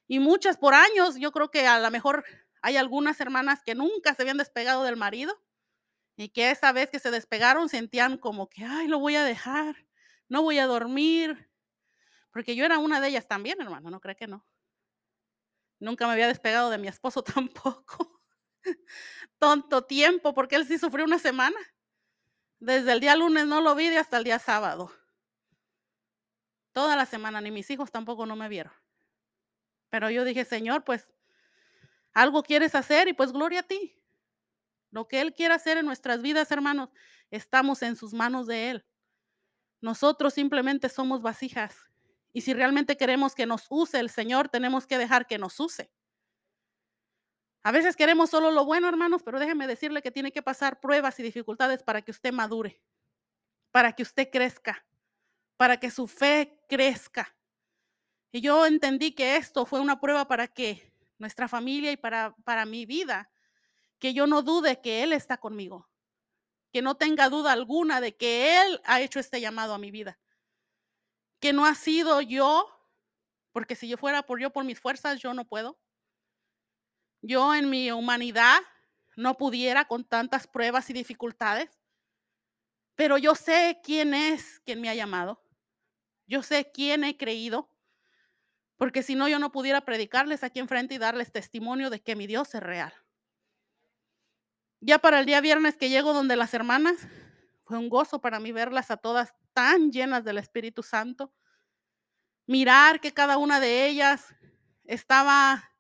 Y 0.09 0.21
muchas 0.21 0.57
por 0.57 0.75
años, 0.75 1.17
yo 1.17 1.33
creo 1.33 1.51
que 1.51 1.67
a 1.67 1.81
lo 1.81 1.91
mejor 1.91 2.25
hay 2.63 2.77
algunas 2.77 3.21
hermanas 3.21 3.63
que 3.63 3.75
nunca 3.75 4.15
se 4.15 4.23
habían 4.23 4.39
despegado 4.39 4.85
del 4.85 4.97
marido 4.97 5.39
y 6.17 6.31
que 6.31 6.51
esa 6.51 6.73
vez 6.73 6.91
que 6.91 7.01
se 7.01 7.11
despegaron 7.11 7.69
sentían 7.69 8.17
como 8.17 8.49
que, 8.49 8.65
ay, 8.65 8.89
lo 8.89 9.01
voy 9.01 9.17
a 9.17 9.25
dejar, 9.25 9.77
no 10.29 10.43
voy 10.43 10.59
a 10.59 10.67
dormir. 10.67 11.51
Porque 12.31 12.55
yo 12.55 12.65
era 12.65 12.79
una 12.79 13.01
de 13.01 13.09
ellas 13.09 13.27
también, 13.27 13.61
hermano, 13.61 13.91
no 13.91 14.01
cree 14.01 14.17
que 14.17 14.29
no. 14.29 14.47
Nunca 15.79 16.07
me 16.07 16.13
había 16.13 16.29
despegado 16.29 16.71
de 16.71 16.79
mi 16.79 16.89
esposo 16.89 17.23
tampoco 17.25 18.16
tonto 19.39 19.85
tiempo, 19.85 20.35
porque 20.35 20.57
él 20.57 20.67
sí 20.67 20.79
sufrió 20.79 21.05
una 21.05 21.19
semana. 21.19 21.57
Desde 22.59 22.93
el 22.93 23.01
día 23.01 23.17
lunes 23.17 23.47
no 23.47 23.61
lo 23.61 23.75
vi 23.75 23.89
hasta 23.89 24.17
el 24.17 24.25
día 24.25 24.39
sábado. 24.39 24.93
Toda 26.73 26.97
la 26.97 27.07
semana, 27.07 27.41
ni 27.41 27.51
mis 27.51 27.71
hijos 27.71 27.91
tampoco 27.91 28.27
no 28.27 28.37
me 28.37 28.49
vieron. 28.49 28.73
Pero 29.91 30.11
yo 30.11 30.25
dije, 30.25 30.45
Señor, 30.45 30.85
pues 30.85 31.11
algo 32.13 32.43
quieres 32.43 32.75
hacer 32.75 33.09
y 33.09 33.13
pues 33.13 33.33
gloria 33.33 33.61
a 33.61 33.63
ti. 33.63 33.99
Lo 34.91 35.07
que 35.09 35.21
Él 35.21 35.35
quiere 35.35 35.55
hacer 35.55 35.79
en 35.79 35.87
nuestras 35.87 36.23
vidas, 36.23 36.51
hermanos, 36.51 36.91
estamos 37.31 37.83
en 37.83 37.97
sus 37.97 38.15
manos 38.15 38.47
de 38.47 38.71
Él. 38.71 38.87
Nosotros 39.81 40.35
simplemente 40.35 40.89
somos 40.89 41.23
vasijas. 41.23 41.77
Y 42.33 42.43
si 42.43 42.53
realmente 42.55 42.97
queremos 42.97 43.35
que 43.35 43.47
nos 43.47 43.67
use 43.71 43.99
el 43.99 44.11
Señor, 44.11 44.49
tenemos 44.49 44.87
que 44.87 44.99
dejar 44.99 45.27
que 45.27 45.39
nos 45.39 45.59
use. 45.61 45.91
A 47.67 47.73
veces 47.73 47.97
queremos 47.97 48.31
solo 48.31 48.53
lo 48.53 48.65
bueno, 48.65 48.89
hermanos, 48.89 49.25
pero 49.25 49.41
déjeme 49.41 49.67
decirle 49.67 50.01
que 50.01 50.13
tiene 50.13 50.31
que 50.31 50.41
pasar 50.41 50.79
pruebas 50.79 51.19
y 51.19 51.25
dificultades 51.25 51.83
para 51.83 52.01
que 52.01 52.13
usted 52.13 52.33
madure, 52.33 52.81
para 53.73 53.93
que 53.93 54.05
usted 54.05 54.31
crezca, 54.31 54.87
para 55.57 55.77
que 55.81 55.91
su 55.91 56.07
fe 56.07 56.61
crezca. 56.69 57.35
Y 58.31 58.41
yo 58.41 58.67
entendí 58.67 59.17
que 59.17 59.35
esto 59.35 59.67
fue 59.67 59.81
una 59.81 59.99
prueba 59.99 60.29
para 60.29 60.47
que 60.47 60.93
nuestra 61.19 61.49
familia 61.49 61.91
y 61.91 61.97
para, 61.97 62.37
para 62.45 62.65
mi 62.67 62.87
vida, 62.87 63.33
que 63.99 64.15
yo 64.15 64.29
no 64.29 64.43
dude 64.43 64.81
que 64.81 65.03
Él 65.03 65.13
está 65.13 65.37
conmigo, 65.39 65.89
que 66.73 66.83
no 66.83 66.95
tenga 66.95 67.29
duda 67.29 67.51
alguna 67.51 68.01
de 68.01 68.15
que 68.15 68.63
Él 68.63 68.81
ha 68.85 69.01
hecho 69.01 69.19
este 69.19 69.41
llamado 69.41 69.75
a 69.75 69.79
mi 69.79 69.91
vida, 69.91 70.21
que 71.41 71.53
no 71.53 71.67
ha 71.67 71.75
sido 71.75 72.21
yo, 72.21 72.71
porque 73.51 73.75
si 73.75 73.89
yo 73.89 73.97
fuera 73.97 74.23
por 74.23 74.39
yo 74.39 74.53
por 74.53 74.65
mis 74.65 74.79
fuerzas, 74.79 75.19
yo 75.19 75.35
no 75.35 75.45
puedo 75.45 75.77
yo 77.27 77.55
en 77.55 77.69
mi 77.69 77.91
humanidad 77.91 78.61
no 79.17 79.37
pudiera 79.37 79.87
con 79.87 80.05
tantas 80.05 80.47
pruebas 80.47 80.89
y 80.91 80.93
dificultades, 80.93 81.71
pero 82.95 83.19
yo 83.19 83.35
sé 83.35 83.81
quién 83.83 84.15
es 84.15 84.61
quien 84.61 84.81
me 84.81 84.89
ha 84.89 84.95
llamado. 84.95 85.43
Yo 86.27 86.43
sé 86.43 86.71
quién 86.73 87.05
he 87.05 87.17
creído, 87.17 87.71
porque 88.77 89.03
si 89.03 89.15
no, 89.15 89.29
yo 89.29 89.39
no 89.39 89.53
pudiera 89.53 89.83
predicarles 89.83 90.43
aquí 90.43 90.59
enfrente 90.59 90.95
y 90.95 90.99
darles 90.99 91.33
testimonio 91.33 91.89
de 91.91 92.01
que 92.01 92.17
mi 92.17 92.27
Dios 92.27 92.55
es 92.55 92.63
real. 92.63 92.93
Ya 94.81 94.99
para 94.99 95.21
el 95.21 95.27
día 95.27 95.41
viernes 95.41 95.77
que 95.77 95.89
llego 95.89 96.13
donde 96.13 96.37
las 96.37 96.53
hermanas, 96.53 96.97
fue 97.65 97.79
un 97.79 97.89
gozo 97.89 98.21
para 98.21 98.39
mí 98.39 98.53
verlas 98.53 98.91
a 98.91 98.97
todas 98.97 99.35
tan 99.53 99.91
llenas 99.91 100.25
del 100.25 100.39
Espíritu 100.39 100.83
Santo. 100.83 101.33
Mirar 102.47 103.01
que 103.01 103.13
cada 103.13 103.39
una 103.39 103.59
de 103.59 103.87
ellas 103.87 104.35
estaba 104.85 105.76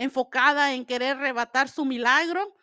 enfocada 0.00 0.72
en 0.72 0.86
querer 0.86 1.18
arrebatar 1.18 1.68
su 1.68 1.84
milagro. 1.84 2.56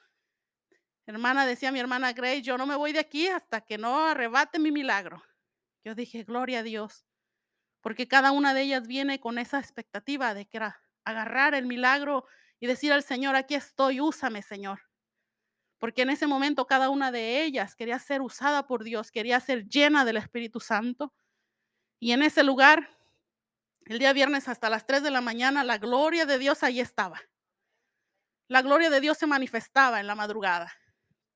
Hermana, 1.05 1.45
decía 1.45 1.71
mi 1.71 1.79
hermana 1.79 2.11
Grace, 2.11 2.41
yo 2.41 2.57
no 2.57 2.65
me 2.65 2.75
voy 2.75 2.93
de 2.93 2.99
aquí 2.99 3.27
hasta 3.27 3.61
que 3.61 3.77
no 3.77 4.05
arrebate 4.07 4.57
mi 4.57 4.71
milagro. 4.71 5.23
Yo 5.83 5.93
dije, 5.93 6.23
gloria 6.23 6.59
a 6.59 6.63
Dios. 6.63 7.05
porque 7.81 8.07
cada 8.07 8.31
una 8.31 8.53
de 8.53 8.63
ellas 8.63 8.87
viene 8.87 9.19
con 9.19 9.37
esa 9.37 9.59
expectativa 9.59 10.33
de 10.33 10.45
que 10.47 10.57
era 10.57 10.81
agarrar 11.05 11.53
el 11.53 11.67
milagro 11.67 12.25
y 12.59 12.67
decir 12.67 12.91
al 12.91 13.03
Señor, 13.03 13.35
aquí 13.35 13.55
estoy, 13.55 14.01
úsame, 14.01 14.41
Señor. 14.41 14.81
Porque 15.77 16.01
en 16.01 16.09
ese 16.09 16.27
momento 16.27 16.65
cada 16.65 16.89
una 16.89 17.11
de 17.11 17.43
ellas 17.43 17.75
quería 17.75 17.99
ser 17.99 18.21
usada 18.21 18.67
por 18.67 18.83
Dios, 18.83 19.11
quería 19.11 19.39
ser 19.39 19.69
llena 19.69 20.05
del 20.05 20.17
Espíritu 20.17 20.59
Santo. 20.59 21.13
Y 21.99 22.11
en 22.13 22.23
ese 22.23 22.43
lugar, 22.43 22.96
el 23.87 23.99
día 23.99 24.11
viernes 24.11 24.49
hasta 24.49 24.69
las 24.69 24.85
3 24.85 25.01
de 25.01 25.11
la 25.11 25.21
mañana, 25.21 25.63
la 25.63 25.77
gloria 25.77 26.25
de 26.25 26.37
Dios 26.37 26.61
ahí 26.63 26.81
estaba. 26.81 27.21
La 28.49 28.61
gloria 28.61 28.89
de 28.89 28.99
Dios 28.99 29.17
se 29.17 29.27
manifestaba 29.27 29.99
en 29.99 30.07
la 30.07 30.15
madrugada. 30.15 30.73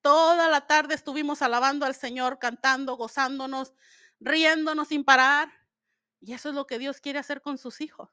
Toda 0.02 0.50
la 0.50 0.68
tarde 0.68 0.96
estuvimos 0.96 1.42
alabando 1.42 1.86
al 1.86 1.96
Señor, 1.96 2.40
cantando, 2.40 2.98
gozándonos, 2.98 3.74
riéndonos 4.20 4.90
sin 4.90 5.06
parar. 5.06 5.50
Y 6.20 6.34
eso 6.34 6.50
es 6.50 6.56
lo 6.56 6.68
que 6.68 6.78
Dios 6.78 7.00
quiere 7.00 7.20
hacer 7.20 7.42
con 7.42 7.58
sus 7.58 7.80
hijos. 7.80 8.10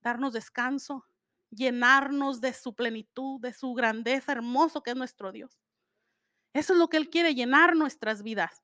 Darnos 0.00 0.32
descanso, 0.32 1.06
llenarnos 1.50 2.40
de 2.40 2.54
su 2.54 2.74
plenitud, 2.74 3.40
de 3.40 3.52
su 3.52 3.74
grandeza, 3.74 4.32
hermoso 4.32 4.82
que 4.82 4.90
es 4.90 4.96
nuestro 4.96 5.30
Dios. 5.30 5.60
Eso 6.52 6.72
es 6.72 6.78
lo 6.78 6.88
que 6.88 6.96
Él 6.96 7.10
quiere, 7.10 7.34
llenar 7.34 7.76
nuestras 7.76 8.22
vidas. 8.22 8.62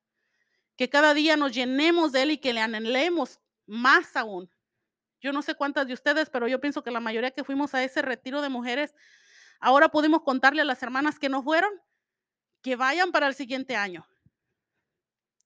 Que 0.77 0.89
cada 0.89 1.15
día 1.15 1.37
nos 1.37 1.53
llenemos 1.53 2.11
de 2.11 2.23
Él 2.23 2.31
y 2.33 2.39
que 2.39 2.53
le 2.53 2.61
anhelemos 2.61 3.41
más 3.67 4.17
aún. 4.17 4.51
Yo 5.21 5.33
no 5.33 5.43
sé 5.43 5.55
cuántas 5.55 5.87
de 5.87 5.95
ustedes, 5.95 6.31
pero 6.31 6.47
yo 6.47 6.61
pienso 6.61 6.83
que 6.83 6.91
la 6.91 7.01
mayoría 7.01 7.31
que 7.31 7.45
fuimos 7.45 7.75
a 7.75 7.83
ese 7.83 8.03
retiro 8.03 8.41
de 8.41 8.49
mujeres, 8.49 8.95
ahora 9.61 9.89
podemos 9.89 10.23
contarle 10.23 10.63
a 10.63 10.65
las 10.65 10.83
hermanas 10.83 11.19
que 11.19 11.29
no 11.29 11.43
fueron, 11.43 11.73
que 12.63 12.77
vayan 12.77 13.11
para 13.11 13.27
el 13.27 13.35
siguiente 13.35 13.77
año. 13.77 14.07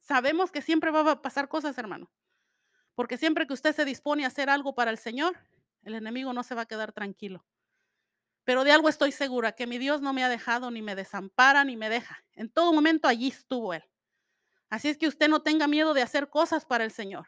Sabemos 0.00 0.50
que 0.50 0.62
siempre 0.62 0.90
va 0.90 1.10
a 1.10 1.22
pasar 1.22 1.48
cosas, 1.48 1.78
hermano. 1.78 2.10
Porque 2.94 3.16
siempre 3.16 3.46
que 3.46 3.54
usted 3.54 3.74
se 3.74 3.84
dispone 3.84 4.24
a 4.24 4.28
hacer 4.28 4.50
algo 4.50 4.74
para 4.74 4.90
el 4.90 4.98
Señor, 4.98 5.38
el 5.84 5.94
enemigo 5.94 6.32
no 6.32 6.42
se 6.42 6.54
va 6.54 6.62
a 6.62 6.66
quedar 6.66 6.92
tranquilo. 6.92 7.46
Pero 8.44 8.64
de 8.64 8.72
algo 8.72 8.88
estoy 8.88 9.12
segura, 9.12 9.52
que 9.52 9.66
mi 9.66 9.78
Dios 9.78 10.02
no 10.02 10.12
me 10.12 10.24
ha 10.24 10.28
dejado, 10.28 10.70
ni 10.70 10.82
me 10.82 10.96
desampara, 10.96 11.64
ni 11.64 11.76
me 11.76 11.88
deja. 11.88 12.24
En 12.34 12.50
todo 12.50 12.72
momento 12.72 13.08
allí 13.08 13.28
estuvo 13.28 13.72
Él. 13.72 13.84
Así 14.68 14.88
es 14.88 14.98
que 14.98 15.06
usted 15.06 15.28
no 15.28 15.42
tenga 15.42 15.68
miedo 15.68 15.94
de 15.94 16.02
hacer 16.02 16.28
cosas 16.28 16.64
para 16.64 16.84
el 16.84 16.90
Señor. 16.90 17.26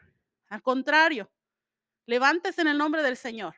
Al 0.49 0.61
contrario, 0.61 1.31
levántese 2.05 2.61
en 2.61 2.67
el 2.67 2.77
nombre 2.77 3.03
del 3.03 3.17
Señor. 3.17 3.55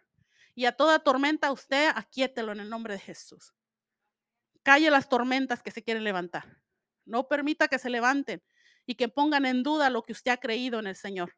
Y 0.56 0.66
a 0.66 0.72
toda 0.72 1.00
tormenta 1.00 1.52
usted 1.52 1.92
aquíételo 1.96 2.52
en 2.52 2.62
el 2.62 2.70
nombre 2.70 2.94
de 2.94 3.00
Jesús. 3.00 3.54
Calle 4.64 4.90
las 4.90 5.08
tormentas 5.08 5.62
que 5.62 5.72
se 5.72 5.84
quieren 5.84 6.04
levantar. 6.04 6.58
No 7.06 7.28
permita 7.28 7.68
que 7.68 7.80
se 7.80 7.90
levanten 7.90 8.44
y 8.86 8.96
que 8.96 9.08
pongan 9.08 9.46
en 9.46 9.64
duda 9.64 9.90
lo 9.90 10.04
que 10.04 10.14
usted 10.14 10.32
ha 10.32 10.38
creído 10.38 10.80
en 10.80 10.88
el 10.88 10.96
Señor. 10.96 11.38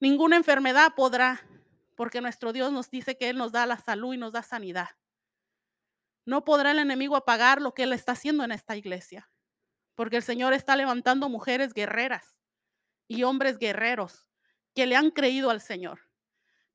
Ninguna 0.00 0.36
enfermedad 0.36 0.94
podrá 0.94 1.46
porque 1.94 2.22
nuestro 2.22 2.54
Dios 2.54 2.72
nos 2.72 2.90
dice 2.90 3.18
que 3.18 3.28
Él 3.28 3.36
nos 3.36 3.52
da 3.52 3.66
la 3.66 3.76
salud 3.76 4.14
y 4.14 4.16
nos 4.16 4.32
da 4.32 4.42
sanidad. 4.42 4.88
No 6.24 6.44
podrá 6.44 6.70
el 6.70 6.78
enemigo 6.78 7.16
apagar 7.16 7.60
lo 7.60 7.74
que 7.74 7.82
Él 7.82 7.92
está 7.92 8.12
haciendo 8.12 8.42
en 8.42 8.52
esta 8.52 8.76
iglesia, 8.76 9.30
porque 9.94 10.16
el 10.16 10.22
Señor 10.22 10.54
está 10.54 10.76
levantando 10.76 11.28
mujeres 11.28 11.74
guerreras 11.74 12.40
y 13.06 13.24
hombres 13.24 13.58
guerreros 13.58 14.29
que 14.74 14.86
le 14.86 14.96
han 14.96 15.10
creído 15.10 15.50
al 15.50 15.60
Señor. 15.60 16.00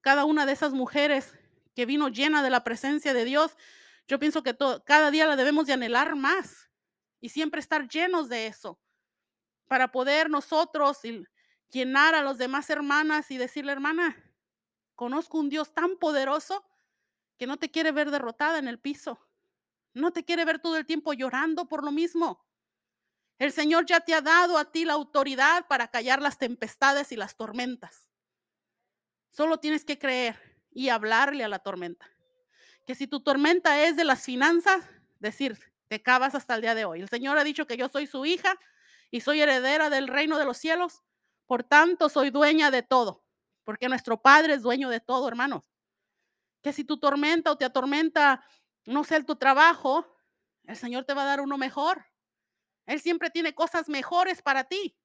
Cada 0.01 0.25
una 0.25 0.45
de 0.45 0.53
esas 0.53 0.73
mujeres 0.73 1.33
que 1.75 1.85
vino 1.85 2.09
llena 2.09 2.43
de 2.43 2.49
la 2.49 2.63
presencia 2.63 3.13
de 3.13 3.25
Dios, 3.25 3.57
yo 4.07 4.19
pienso 4.19 4.43
que 4.43 4.55
cada 4.85 5.11
día 5.11 5.27
la 5.27 5.35
debemos 5.35 5.65
de 5.65 5.73
anhelar 5.73 6.15
más 6.15 6.69
y 7.19 7.29
siempre 7.29 7.59
estar 7.59 7.87
llenos 7.87 8.29
de 8.29 8.47
eso 8.47 8.79
para 9.67 9.91
poder 9.91 10.29
nosotros 10.29 10.99
llenar 11.69 12.13
a 12.15 12.21
los 12.21 12.37
demás 12.37 12.69
hermanas 12.69 13.31
y 13.31 13.37
decirle, 13.37 13.71
hermana, 13.71 14.25
Conozco 14.95 15.37
un 15.37 15.49
Dios 15.49 15.73
tan 15.73 15.97
poderoso 15.97 16.65
que 17.37 17.47
no 17.47 17.57
te 17.57 17.69
quiere 17.69 17.91
ver 17.91 18.11
derrotada 18.11 18.57
en 18.59 18.67
el 18.67 18.79
piso. 18.79 19.19
No 19.93 20.11
te 20.11 20.23
quiere 20.23 20.45
ver 20.45 20.59
todo 20.59 20.77
el 20.77 20.85
tiempo 20.85 21.13
llorando 21.13 21.67
por 21.67 21.83
lo 21.83 21.91
mismo. 21.91 22.44
El 23.37 23.51
Señor 23.51 23.85
ya 23.85 23.99
te 23.99 24.13
ha 24.13 24.21
dado 24.21 24.57
a 24.57 24.71
ti 24.71 24.85
la 24.85 24.93
autoridad 24.93 25.67
para 25.67 25.89
callar 25.89 26.21
las 26.21 26.37
tempestades 26.37 27.11
y 27.11 27.15
las 27.15 27.35
tormentas. 27.35 28.09
Solo 29.29 29.59
tienes 29.59 29.83
que 29.83 29.99
creer 29.99 30.39
y 30.71 30.89
hablarle 30.89 31.43
a 31.43 31.49
la 31.49 31.59
tormenta. 31.59 32.09
Que 32.85 32.95
si 32.95 33.07
tu 33.07 33.21
tormenta 33.21 33.81
es 33.81 33.97
de 33.97 34.05
las 34.05 34.23
finanzas, 34.23 34.87
decir, 35.19 35.59
te 35.87 36.01
cavas 36.01 36.35
hasta 36.35 36.55
el 36.55 36.61
día 36.61 36.75
de 36.75 36.85
hoy. 36.85 37.01
El 37.01 37.09
Señor 37.09 37.37
ha 37.37 37.43
dicho 37.43 37.67
que 37.67 37.77
yo 37.77 37.89
soy 37.89 38.07
su 38.07 38.25
hija 38.25 38.57
y 39.11 39.21
soy 39.21 39.41
heredera 39.41 39.89
del 39.89 40.07
reino 40.07 40.37
de 40.37 40.45
los 40.45 40.57
cielos. 40.57 41.03
Por 41.45 41.63
tanto, 41.63 42.09
soy 42.09 42.29
dueña 42.29 42.71
de 42.71 42.83
todo 42.83 43.25
porque 43.65 43.89
nuestro 43.89 44.21
Padre 44.21 44.53
es 44.53 44.61
dueño 44.61 44.89
de 44.89 45.01
todo, 45.01 45.27
hermanos. 45.27 45.73
Que 46.61 46.71
si 46.71 46.85
tu 46.85 46.97
tormenta 46.97 47.51
o 47.51 47.57
te 47.57 47.65
atormenta, 47.65 48.45
no 48.85 49.03
sé, 49.03 49.21
tu 49.23 49.35
trabajo, 49.35 50.05
el 50.63 50.77
Señor 50.77 51.03
te 51.03 51.13
va 51.13 51.23
a 51.23 51.25
dar 51.25 51.41
uno 51.41 51.57
mejor. 51.57 52.05
Él 52.85 53.01
siempre 53.01 53.29
tiene 53.29 53.55
cosas 53.55 53.89
mejores 53.89 54.41
para 54.41 54.63
ti. 54.63 54.97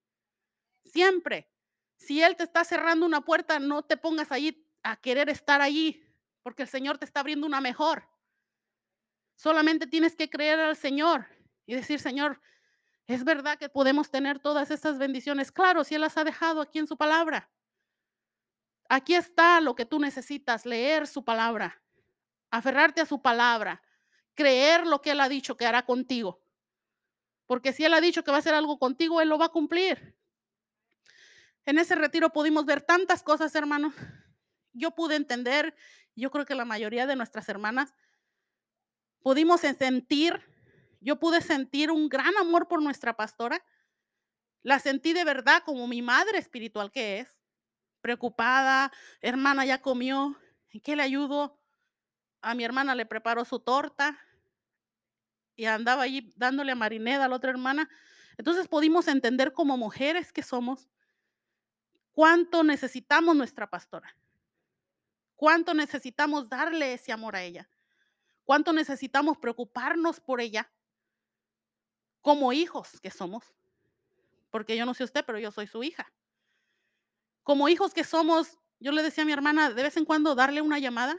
Siempre. 0.85 1.51
Si 1.97 2.23
Él 2.23 2.37
te 2.37 2.45
está 2.45 2.65
cerrando 2.65 3.07
una 3.07 3.23
puerta, 3.23 3.59
no 3.59 3.83
te 3.83 3.97
pongas 3.97 4.33
allí 4.33 4.67
a 4.83 4.97
querer 4.97 5.29
estar 5.29 5.61
allí, 5.61 6.03
porque 6.43 6.63
el 6.63 6.69
Señor 6.69 6.99
te 6.99 7.05
está 7.05 7.21
abriendo 7.21 7.47
una 7.47 7.61
mejor. 7.61 8.09
Solamente 9.37 9.87
tienes 9.87 10.17
que 10.17 10.31
creer 10.31 10.61
al 10.61 10.77
Señor 10.77 11.27
y 11.67 11.75
decir, 11.75 12.01
Señor, 12.01 12.41
es 13.07 13.25
verdad 13.25 13.59
que 13.59 13.69
podemos 13.69 14.11
tener 14.11 14.39
todas 14.39 14.71
estas 14.71 14.99
bendiciones. 14.99 15.53
Claro, 15.53 15.85
si 15.85 15.95
Él 15.95 16.01
las 16.01 16.17
ha 16.17 16.25
dejado 16.25 16.61
aquí 16.61 16.79
en 16.79 16.87
su 16.87 16.97
palabra. 16.97 17.51
Aquí 18.89 19.15
está 19.15 19.61
lo 19.61 19.75
que 19.75 19.87
tú 19.87 20.01
necesitas, 20.01 20.67
leer 20.67 21.07
su 21.07 21.25
palabra, 21.25 21.81
aferrarte 22.51 23.01
a 23.01 23.07
su 23.07 23.23
palabra, 23.23 23.83
creer 24.35 24.87
lo 24.87 25.01
que 25.01 25.13
Él 25.13 25.21
ha 25.21 25.29
dicho 25.29 25.57
que 25.57 25.67
hará 25.67 25.85
contigo. 25.85 26.43
Porque 27.51 27.73
si 27.73 27.85
Él 27.85 27.93
ha 27.95 28.01
dicho 28.01 28.23
que 28.23 28.31
va 28.31 28.37
a 28.37 28.39
hacer 28.39 28.55
algo 28.55 28.79
contigo, 28.79 29.21
Él 29.21 29.29
lo 29.29 29.37
va 29.37 29.47
a 29.47 29.49
cumplir. 29.49 30.15
En 31.67 31.79
ese 31.79 31.97
retiro 31.97 32.31
pudimos 32.31 32.65
ver 32.65 32.81
tantas 32.81 33.25
cosas, 33.25 33.53
hermanos. 33.57 33.93
Yo 34.73 34.93
pude 34.93 35.17
entender, 35.17 35.75
yo 36.15 36.31
creo 36.31 36.45
que 36.45 36.55
la 36.55 36.65
mayoría 36.65 37.09
de 37.09 37.17
nuestras 37.17 37.49
hermanas 37.49 37.93
pudimos 39.19 39.63
sentir, 39.63 40.41
yo 41.01 41.19
pude 41.19 41.41
sentir 41.41 41.91
un 41.91 42.09
gran 42.09 42.37
amor 42.37 42.69
por 42.69 42.81
nuestra 42.81 43.17
pastora. 43.17 43.65
La 44.63 44.79
sentí 44.79 45.13
de 45.13 45.25
verdad 45.25 45.65
como 45.65 45.89
mi 45.89 46.03
madre 46.03 46.39
espiritual 46.39 46.93
que 46.93 47.19
es 47.19 47.37
preocupada, 48.01 48.93
hermana 49.23 49.65
ya 49.65 49.83
comió, 49.83 50.37
¿en 50.69 50.81
qué 50.83 50.95
le 50.95 51.03
ayudo? 51.03 51.59
A 52.43 52.55
mi 52.55 52.63
hermana 52.63 52.95
le 52.95 53.07
preparó 53.07 53.45
su 53.45 53.59
torta 53.59 54.21
y 55.57 55.67
andaba 55.67 56.03
allí 56.03 56.33
dándole 56.37 56.73
a 56.73 56.75
marineda 56.75 57.25
a 57.25 57.29
la 57.29 57.37
otra 57.37 57.51
hermana. 57.51 57.89
Entonces 58.37 58.69
pudimos 58.69 59.09
entender 59.09 59.53
como 59.53 59.77
mujeres 59.77 60.33
que 60.33 60.43
somos 60.43 60.89
cuánto 62.13 62.63
necesitamos 62.63 63.37
nuestra 63.37 63.69
pastora, 63.69 64.17
cuánto 65.37 65.75
necesitamos 65.75 66.49
darle 66.49 66.95
ese 66.95 67.13
amor 67.13 67.37
a 67.37 67.43
ella, 67.43 67.69
cuánto 68.45 68.73
necesitamos 68.73 69.39
preocuparnos 69.39 70.21
por 70.21 70.41
ella 70.41 70.71
como 72.21 72.53
hijos 72.53 73.01
que 73.01 73.11
somos, 73.11 73.55
porque 74.51 74.77
yo 74.77 74.85
no 74.85 74.95
sé 74.95 75.05
usted, 75.05 75.25
pero 75.25 75.39
yo 75.39 75.51
soy 75.51 75.67
su 75.67 75.83
hija 75.83 76.13
como 77.43 77.69
hijos 77.69 77.95
que 77.95 78.05
somos, 78.05 78.59
yo 78.79 78.93
le 78.93 79.03
decía 79.03 79.23
a 79.23 79.27
mi 79.27 79.33
hermana 79.33 79.71
de 79.71 79.83
vez 79.83 79.97
en 79.97 80.05
cuando 80.05 80.35
darle 80.35 80.63
una 80.63 80.79
llamada, 80.79 81.17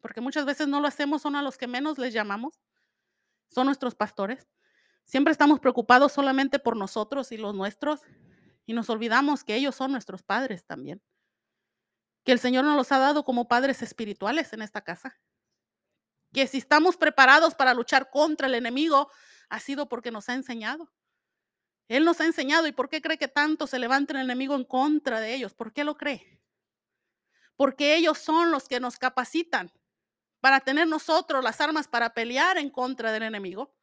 porque 0.00 0.20
muchas 0.20 0.44
veces 0.46 0.68
no 0.68 0.80
lo 0.80 0.88
hacemos, 0.88 1.22
son 1.22 1.36
a 1.36 1.42
los 1.42 1.58
que 1.58 1.66
menos 1.66 1.98
les 1.98 2.14
llamamos, 2.14 2.60
son 3.54 3.66
nuestros 3.66 3.94
pastores. 3.94 4.48
Siempre 5.04 5.32
estamos 5.32 5.60
preocupados 5.60 6.12
solamente 6.12 6.58
por 6.58 6.76
nosotros 6.76 7.30
y 7.32 7.36
los 7.36 7.54
nuestros 7.54 8.00
y 8.66 8.72
nos 8.72 8.88
olvidamos 8.90 9.44
que 9.44 9.54
ellos 9.54 9.74
son 9.74 9.92
nuestros 9.92 10.22
padres 10.22 10.64
también. 10.64 11.02
Que 12.24 12.32
el 12.32 12.38
Señor 12.38 12.64
nos 12.64 12.76
los 12.76 12.90
ha 12.90 12.98
dado 12.98 13.24
como 13.24 13.48
padres 13.48 13.82
espirituales 13.82 14.52
en 14.52 14.62
esta 14.62 14.80
casa. 14.80 15.20
Que 16.32 16.46
si 16.46 16.58
estamos 16.58 16.96
preparados 16.96 17.54
para 17.54 17.74
luchar 17.74 18.10
contra 18.10 18.46
el 18.46 18.54
enemigo, 18.54 19.10
ha 19.50 19.60
sido 19.60 19.88
porque 19.88 20.10
nos 20.10 20.28
ha 20.28 20.34
enseñado. 20.34 20.90
Él 21.88 22.04
nos 22.04 22.20
ha 22.20 22.24
enseñado. 22.24 22.66
¿Y 22.66 22.72
por 22.72 22.88
qué 22.88 23.02
cree 23.02 23.18
que 23.18 23.28
tanto 23.28 23.66
se 23.66 23.78
levanta 23.78 24.14
el 24.14 24.24
enemigo 24.24 24.54
en 24.54 24.64
contra 24.64 25.20
de 25.20 25.34
ellos? 25.34 25.52
¿Por 25.52 25.72
qué 25.72 25.84
lo 25.84 25.96
cree? 25.96 26.40
Porque 27.56 27.94
ellos 27.94 28.18
son 28.18 28.50
los 28.50 28.66
que 28.68 28.80
nos 28.80 28.96
capacitan 28.96 29.70
para 30.44 30.60
tener 30.60 30.86
nosotros 30.86 31.42
las 31.42 31.58
armas 31.62 31.88
para 31.88 32.12
pelear 32.12 32.58
en 32.58 32.68
contra 32.68 33.12
del 33.12 33.22
enemigo. 33.22 33.74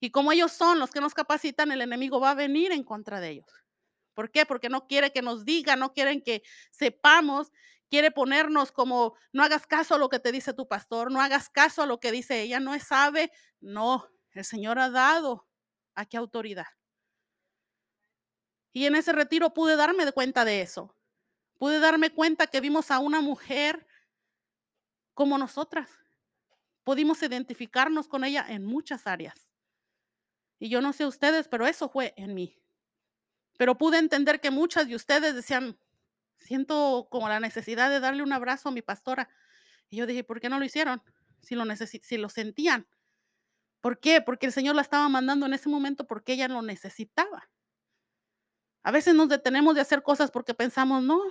Y 0.00 0.10
como 0.10 0.32
ellos 0.32 0.50
son 0.50 0.78
los 0.78 0.90
que 0.90 1.02
nos 1.02 1.12
capacitan, 1.12 1.70
el 1.70 1.82
enemigo 1.82 2.18
va 2.18 2.30
a 2.30 2.34
venir 2.34 2.72
en 2.72 2.82
contra 2.82 3.20
de 3.20 3.28
ellos. 3.28 3.52
¿Por 4.14 4.30
qué? 4.30 4.46
Porque 4.46 4.70
no 4.70 4.86
quiere 4.86 5.12
que 5.12 5.20
nos 5.20 5.44
diga, 5.44 5.76
no 5.76 5.92
quieren 5.92 6.22
que 6.22 6.42
sepamos, 6.70 7.52
quiere 7.90 8.10
ponernos 8.10 8.72
como, 8.72 9.16
no 9.34 9.42
hagas 9.42 9.66
caso 9.66 9.96
a 9.96 9.98
lo 9.98 10.08
que 10.08 10.18
te 10.18 10.32
dice 10.32 10.54
tu 10.54 10.66
pastor, 10.66 11.12
no 11.12 11.20
hagas 11.20 11.50
caso 11.50 11.82
a 11.82 11.86
lo 11.86 12.00
que 12.00 12.10
dice 12.10 12.40
ella, 12.40 12.58
no 12.58 12.80
sabe. 12.80 13.30
No, 13.60 14.08
el 14.30 14.46
Señor 14.46 14.78
ha 14.78 14.88
dado 14.88 15.46
aquí 15.94 16.16
autoridad. 16.16 16.68
Y 18.72 18.86
en 18.86 18.94
ese 18.94 19.12
retiro 19.12 19.52
pude 19.52 19.76
darme 19.76 20.10
cuenta 20.12 20.46
de 20.46 20.62
eso. 20.62 20.96
Pude 21.58 21.80
darme 21.80 22.14
cuenta 22.14 22.46
que 22.46 22.62
vimos 22.62 22.90
a 22.90 22.98
una 22.98 23.20
mujer 23.20 23.86
como 25.16 25.38
nosotras. 25.38 25.90
Pudimos 26.84 27.22
identificarnos 27.22 28.06
con 28.06 28.22
ella 28.22 28.44
en 28.46 28.64
muchas 28.64 29.06
áreas. 29.06 29.50
Y 30.58 30.68
yo 30.68 30.82
no 30.82 30.92
sé 30.92 31.06
ustedes, 31.06 31.48
pero 31.48 31.66
eso 31.66 31.88
fue 31.88 32.12
en 32.18 32.34
mí. 32.34 32.60
Pero 33.58 33.78
pude 33.78 33.96
entender 33.98 34.40
que 34.40 34.50
muchas 34.50 34.86
de 34.86 34.94
ustedes 34.94 35.34
decían, 35.34 35.78
siento 36.36 37.08
como 37.10 37.30
la 37.30 37.40
necesidad 37.40 37.88
de 37.88 37.98
darle 37.98 38.22
un 38.22 38.32
abrazo 38.34 38.68
a 38.68 38.72
mi 38.72 38.82
pastora. 38.82 39.30
Y 39.88 39.96
yo 39.96 40.06
dije, 40.06 40.22
¿por 40.22 40.38
qué 40.38 40.50
no 40.50 40.58
lo 40.58 40.66
hicieron? 40.66 41.02
Si 41.40 41.54
lo, 41.54 41.64
si 41.74 42.18
lo 42.18 42.28
sentían. 42.28 42.86
¿Por 43.80 43.98
qué? 43.98 44.20
Porque 44.20 44.44
el 44.44 44.52
Señor 44.52 44.76
la 44.76 44.82
estaba 44.82 45.08
mandando 45.08 45.46
en 45.46 45.54
ese 45.54 45.70
momento 45.70 46.06
porque 46.06 46.34
ella 46.34 46.46
lo 46.46 46.60
necesitaba. 46.60 47.48
A 48.82 48.90
veces 48.90 49.14
nos 49.14 49.30
detenemos 49.30 49.74
de 49.74 49.80
hacer 49.80 50.02
cosas 50.02 50.30
porque 50.30 50.52
pensamos, 50.52 51.02
no, 51.02 51.22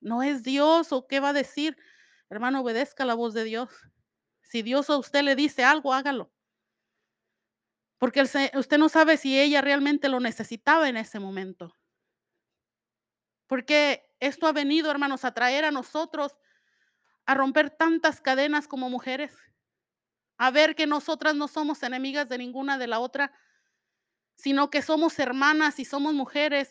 no 0.00 0.22
es 0.22 0.42
Dios 0.42 0.90
o 0.92 1.06
qué 1.06 1.20
va 1.20 1.28
a 1.28 1.34
decir. 1.34 1.76
Hermano, 2.28 2.60
obedezca 2.60 3.04
la 3.04 3.14
voz 3.14 3.34
de 3.34 3.44
Dios. 3.44 3.70
Si 4.42 4.62
Dios 4.62 4.90
a 4.90 4.96
usted 4.96 5.22
le 5.22 5.36
dice 5.36 5.64
algo, 5.64 5.92
hágalo. 5.92 6.32
Porque 7.98 8.22
usted 8.22 8.78
no 8.78 8.88
sabe 8.88 9.16
si 9.16 9.38
ella 9.38 9.60
realmente 9.60 10.08
lo 10.08 10.20
necesitaba 10.20 10.88
en 10.88 10.96
ese 10.96 11.18
momento. 11.18 11.74
Porque 13.46 14.10
esto 14.20 14.46
ha 14.46 14.52
venido, 14.52 14.90
hermanos, 14.90 15.24
a 15.24 15.32
traer 15.32 15.64
a 15.64 15.70
nosotros 15.70 16.36
a 17.26 17.34
romper 17.34 17.70
tantas 17.70 18.20
cadenas 18.20 18.68
como 18.68 18.88
mujeres, 18.88 19.36
a 20.38 20.50
ver 20.50 20.76
que 20.76 20.86
nosotras 20.86 21.34
no 21.34 21.48
somos 21.48 21.82
enemigas 21.82 22.28
de 22.28 22.38
ninguna 22.38 22.78
de 22.78 22.86
la 22.86 23.00
otra, 23.00 23.32
sino 24.36 24.70
que 24.70 24.82
somos 24.82 25.18
hermanas 25.18 25.80
y 25.80 25.84
somos 25.84 26.14
mujeres 26.14 26.70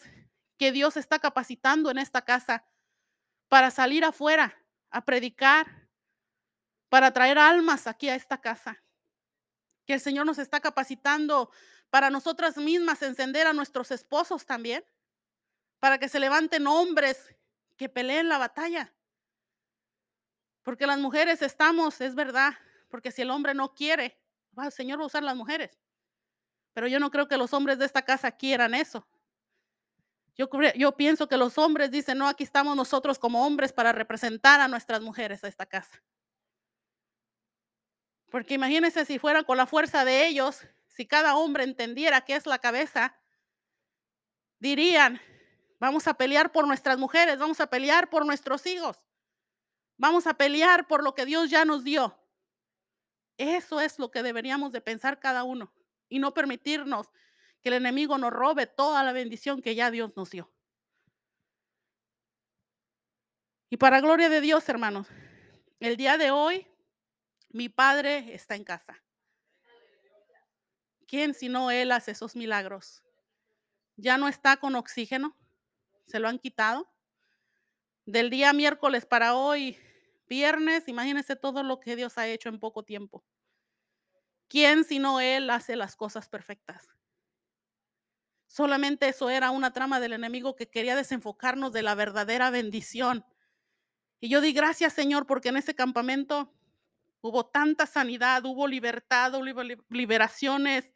que 0.57 0.71
Dios 0.71 0.95
está 0.95 1.19
capacitando 1.19 1.91
en 1.91 1.97
esta 1.97 2.21
casa 2.23 2.65
para 3.49 3.69
salir 3.69 4.05
afuera 4.05 4.64
a 4.95 5.03
predicar, 5.03 5.67
para 6.87 7.11
traer 7.11 7.37
almas 7.37 7.85
aquí 7.85 8.07
a 8.07 8.15
esta 8.15 8.39
casa 8.39 8.81
que 9.85 9.93
el 9.93 9.99
Señor 9.99 10.25
nos 10.25 10.37
está 10.37 10.61
capacitando 10.61 11.51
para 11.89 12.09
nosotras 12.09 12.55
mismas 12.55 13.01
encender 13.01 13.45
a 13.45 13.51
nuestros 13.51 13.91
esposos 13.91 14.45
también, 14.45 14.85
para 15.79 15.97
que 15.97 16.07
se 16.07 16.17
levanten 16.17 16.65
hombres 16.65 17.35
que 17.75 17.89
peleen 17.89 18.29
la 18.29 18.37
batalla. 18.37 18.93
Porque 20.63 20.87
las 20.87 20.97
mujeres 20.97 21.41
estamos, 21.41 21.99
es 21.99 22.15
verdad, 22.15 22.53
porque 22.87 23.11
si 23.11 23.21
el 23.21 23.31
hombre 23.31 23.53
no 23.53 23.75
quiere, 23.75 24.17
el 24.57 24.71
Señor 24.71 24.99
va 24.99 25.03
a 25.03 25.07
usar 25.07 25.23
las 25.23 25.35
mujeres. 25.35 25.77
Pero 26.71 26.87
yo 26.87 27.01
no 27.01 27.11
creo 27.11 27.27
que 27.27 27.35
los 27.35 27.53
hombres 27.53 27.79
de 27.79 27.85
esta 27.85 28.03
casa 28.03 28.31
quieran 28.31 28.73
eso. 28.73 29.05
Yo, 30.37 30.49
yo 30.75 30.91
pienso 30.97 31.27
que 31.27 31.37
los 31.37 31.57
hombres 31.57 31.91
dicen, 31.91 32.17
no, 32.17 32.27
aquí 32.27 32.43
estamos 32.43 32.75
nosotros 32.75 33.17
como 33.19 33.45
hombres 33.45 33.71
para 33.71 33.93
representar 33.93 34.59
a 34.59 34.67
nuestras 34.67 35.01
mujeres 35.01 35.43
a 35.43 35.47
esta 35.47 35.65
casa. 35.65 36.03
Porque 38.29 38.55
imagínense 38.55 39.05
si 39.05 39.17
fuera 39.17 39.43
con 39.43 39.55
la 39.55 39.65
fuerza 39.65 40.03
de 40.03 40.27
ellos, 40.27 40.61
si 40.87 41.05
cada 41.05 41.37
hombre 41.37 41.63
entendiera 41.63 42.21
qué 42.21 42.35
es 42.35 42.45
la 42.45 42.59
cabeza, 42.59 43.17
dirían, 44.59 45.21
vamos 45.79 46.07
a 46.07 46.15
pelear 46.15 46.51
por 46.51 46.67
nuestras 46.67 46.97
mujeres, 46.97 47.39
vamos 47.39 47.61
a 47.61 47.67
pelear 47.67 48.09
por 48.09 48.25
nuestros 48.25 48.65
hijos, 48.65 49.03
vamos 49.97 50.27
a 50.27 50.33
pelear 50.33 50.87
por 50.87 51.01
lo 51.01 51.15
que 51.15 51.25
Dios 51.25 51.49
ya 51.49 51.63
nos 51.63 51.85
dio. 51.85 52.17
Eso 53.37 53.79
es 53.79 53.99
lo 53.99 54.11
que 54.11 54.23
deberíamos 54.23 54.73
de 54.73 54.81
pensar 54.81 55.19
cada 55.19 55.43
uno 55.43 55.71
y 56.09 56.19
no 56.19 56.33
permitirnos 56.33 57.11
que 57.65 57.69
el 57.69 57.77
enemigo 57.77 58.19
nos 58.19 58.31
robe 58.31 58.67
toda 58.67 59.01
la 59.01 59.11
bendición 59.11 59.59
que 59.59 59.73
ya 59.73 59.89
Dios 59.89 60.15
nos 60.15 60.29
dio. 60.29 60.53
Y 63.71 63.77
para 63.77 64.01
gloria 64.01 64.29
de 64.29 64.39
Dios, 64.39 64.69
hermanos, 64.69 65.07
el 65.79 65.97
día 65.97 66.19
de 66.19 66.29
hoy 66.29 66.67
mi 67.49 67.67
padre 67.67 68.35
está 68.35 68.53
en 68.53 68.65
casa. 68.65 69.03
¿Quién 71.07 71.33
si 71.33 71.49
no 71.49 71.71
él 71.71 71.91
hace 71.91 72.11
esos 72.11 72.35
milagros? 72.35 73.03
Ya 73.95 74.19
no 74.19 74.27
está 74.27 74.57
con 74.57 74.75
oxígeno, 74.75 75.35
se 76.05 76.19
lo 76.19 76.27
han 76.27 76.37
quitado. 76.37 76.87
Del 78.05 78.29
día 78.29 78.53
miércoles 78.53 79.07
para 79.07 79.35
hoy, 79.35 79.75
viernes, 80.27 80.87
imagínense 80.87 81.35
todo 81.35 81.63
lo 81.63 81.79
que 81.79 81.95
Dios 81.95 82.19
ha 82.19 82.27
hecho 82.27 82.47
en 82.47 82.59
poco 82.59 82.83
tiempo. 82.83 83.25
¿Quién 84.49 84.83
si 84.83 84.99
no 84.99 85.19
él 85.19 85.49
hace 85.49 85.75
las 85.75 85.95
cosas 85.95 86.29
perfectas? 86.29 86.95
Solamente 88.55 89.09
eso 89.09 89.29
era 89.29 89.51
una 89.51 89.73
trama 89.73 89.99
del 89.99 90.13
enemigo 90.13 90.55
que 90.55 90.69
quería 90.69 90.95
desenfocarnos 90.95 91.73
de 91.73 91.81
la 91.81 91.95
verdadera 91.95 92.49
bendición. 92.51 93.25
Y 94.21 94.29
yo 94.29 94.39
di 94.39 94.53
gracias, 94.53 94.93
Señor, 94.93 95.25
porque 95.25 95.49
en 95.49 95.57
ese 95.57 95.75
campamento 95.75 96.55
Hubo 97.27 97.43
tanta 97.43 97.87
sanidad, 97.87 98.45
hubo 98.45 98.67
libertad, 98.67 99.33
hubo 99.33 99.63
liberaciones. 99.89 100.93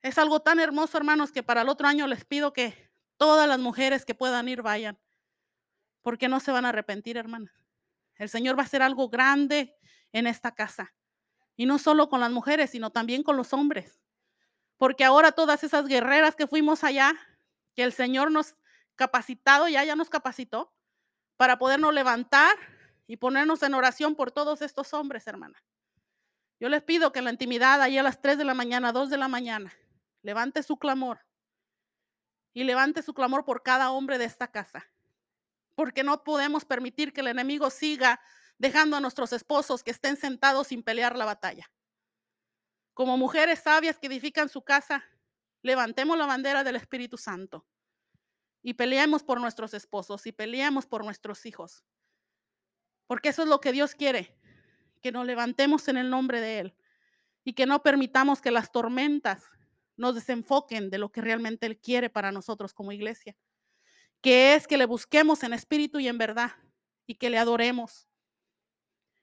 Es 0.00 0.16
algo 0.16 0.38
tan 0.38 0.60
hermoso, 0.60 0.96
hermanos, 0.96 1.32
que 1.32 1.42
para 1.42 1.62
el 1.62 1.68
otro 1.68 1.88
año 1.88 2.06
les 2.06 2.24
pido 2.24 2.52
que 2.52 2.88
todas 3.16 3.48
las 3.48 3.58
mujeres 3.58 4.04
que 4.04 4.14
puedan 4.14 4.48
ir 4.48 4.62
vayan, 4.62 4.96
porque 6.02 6.28
no 6.28 6.38
se 6.38 6.52
van 6.52 6.66
a 6.66 6.68
arrepentir, 6.68 7.16
hermanas. 7.16 7.52
El 8.14 8.28
Señor 8.28 8.56
va 8.56 8.62
a 8.62 8.66
hacer 8.66 8.80
algo 8.80 9.08
grande 9.08 9.74
en 10.12 10.28
esta 10.28 10.54
casa. 10.54 10.94
Y 11.56 11.66
no 11.66 11.80
solo 11.80 12.08
con 12.08 12.20
las 12.20 12.30
mujeres, 12.30 12.70
sino 12.70 12.90
también 12.90 13.24
con 13.24 13.36
los 13.36 13.52
hombres. 13.52 13.97
Porque 14.78 15.04
ahora 15.04 15.32
todas 15.32 15.62
esas 15.64 15.86
guerreras 15.86 16.36
que 16.36 16.46
fuimos 16.46 16.84
allá, 16.84 17.14
que 17.74 17.82
el 17.82 17.92
Señor 17.92 18.30
nos 18.30 18.56
capacitado, 18.96 19.68
ya, 19.68 19.84
ya 19.84 19.94
nos 19.94 20.08
capacitó 20.08 20.72
para 21.36 21.58
podernos 21.58 21.92
levantar 21.92 22.56
y 23.06 23.16
ponernos 23.16 23.62
en 23.62 23.74
oración 23.74 24.14
por 24.14 24.32
todos 24.32 24.62
estos 24.62 24.94
hombres, 24.94 25.26
hermana. 25.26 25.62
Yo 26.60 26.68
les 26.68 26.82
pido 26.82 27.12
que 27.12 27.20
en 27.20 27.26
la 27.26 27.30
intimidad, 27.30 27.80
ahí 27.80 27.98
a 27.98 28.02
las 28.02 28.20
3 28.20 28.38
de 28.38 28.44
la 28.44 28.54
mañana, 28.54 28.92
2 28.92 29.10
de 29.10 29.16
la 29.16 29.28
mañana, 29.28 29.72
levante 30.22 30.62
su 30.62 30.78
clamor 30.78 31.20
y 32.52 32.64
levante 32.64 33.02
su 33.02 33.14
clamor 33.14 33.44
por 33.44 33.62
cada 33.62 33.92
hombre 33.92 34.18
de 34.18 34.24
esta 34.24 34.48
casa. 34.48 34.88
Porque 35.76 36.02
no 36.02 36.24
podemos 36.24 36.64
permitir 36.64 37.12
que 37.12 37.20
el 37.20 37.28
enemigo 37.28 37.70
siga 37.70 38.20
dejando 38.58 38.96
a 38.96 39.00
nuestros 39.00 39.32
esposos 39.32 39.84
que 39.84 39.92
estén 39.92 40.16
sentados 40.16 40.66
sin 40.66 40.82
pelear 40.82 41.16
la 41.16 41.24
batalla. 41.24 41.70
Como 42.98 43.16
mujeres 43.16 43.60
sabias 43.60 43.96
que 43.96 44.08
edifican 44.08 44.48
su 44.48 44.62
casa, 44.62 45.04
levantemos 45.62 46.18
la 46.18 46.26
bandera 46.26 46.64
del 46.64 46.74
Espíritu 46.74 47.16
Santo 47.16 47.64
y 48.60 48.74
peleemos 48.74 49.22
por 49.22 49.40
nuestros 49.40 49.72
esposos 49.72 50.26
y 50.26 50.32
peleemos 50.32 50.84
por 50.84 51.04
nuestros 51.04 51.46
hijos. 51.46 51.84
Porque 53.06 53.28
eso 53.28 53.42
es 53.42 53.48
lo 53.48 53.60
que 53.60 53.70
Dios 53.70 53.94
quiere, 53.94 54.36
que 55.00 55.12
nos 55.12 55.26
levantemos 55.26 55.86
en 55.86 55.96
el 55.96 56.10
nombre 56.10 56.40
de 56.40 56.58
Él 56.58 56.74
y 57.44 57.52
que 57.52 57.66
no 57.66 57.84
permitamos 57.84 58.40
que 58.40 58.50
las 58.50 58.72
tormentas 58.72 59.44
nos 59.96 60.16
desenfoquen 60.16 60.90
de 60.90 60.98
lo 60.98 61.12
que 61.12 61.20
realmente 61.20 61.66
Él 61.66 61.78
quiere 61.78 62.10
para 62.10 62.32
nosotros 62.32 62.74
como 62.74 62.90
iglesia, 62.90 63.36
que 64.20 64.56
es 64.56 64.66
que 64.66 64.76
le 64.76 64.86
busquemos 64.86 65.44
en 65.44 65.52
espíritu 65.52 66.00
y 66.00 66.08
en 66.08 66.18
verdad 66.18 66.50
y 67.06 67.14
que 67.14 67.30
le 67.30 67.38
adoremos. 67.38 68.08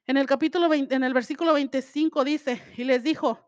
En 0.08 0.16
el 0.16 0.28
capítulo 0.28 0.70
20, 0.70 0.96
en 0.96 1.04
el 1.04 1.14
versículo 1.14 1.52
25 1.56 2.24
dice, 2.24 2.64
y 2.78 2.86
les 2.86 3.04
dijo, 3.04 3.46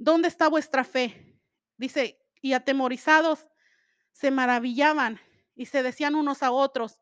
¿dónde 0.00 0.26
está 0.26 0.48
vuestra 0.48 0.82
fe? 0.82 1.38
Dice, 1.76 2.20
y 2.42 2.54
atemorizados 2.54 3.48
se 4.10 4.32
maravillaban 4.32 5.20
y 5.54 5.66
se 5.66 5.84
decían 5.84 6.16
unos 6.16 6.42
a 6.42 6.50
otros, 6.50 6.98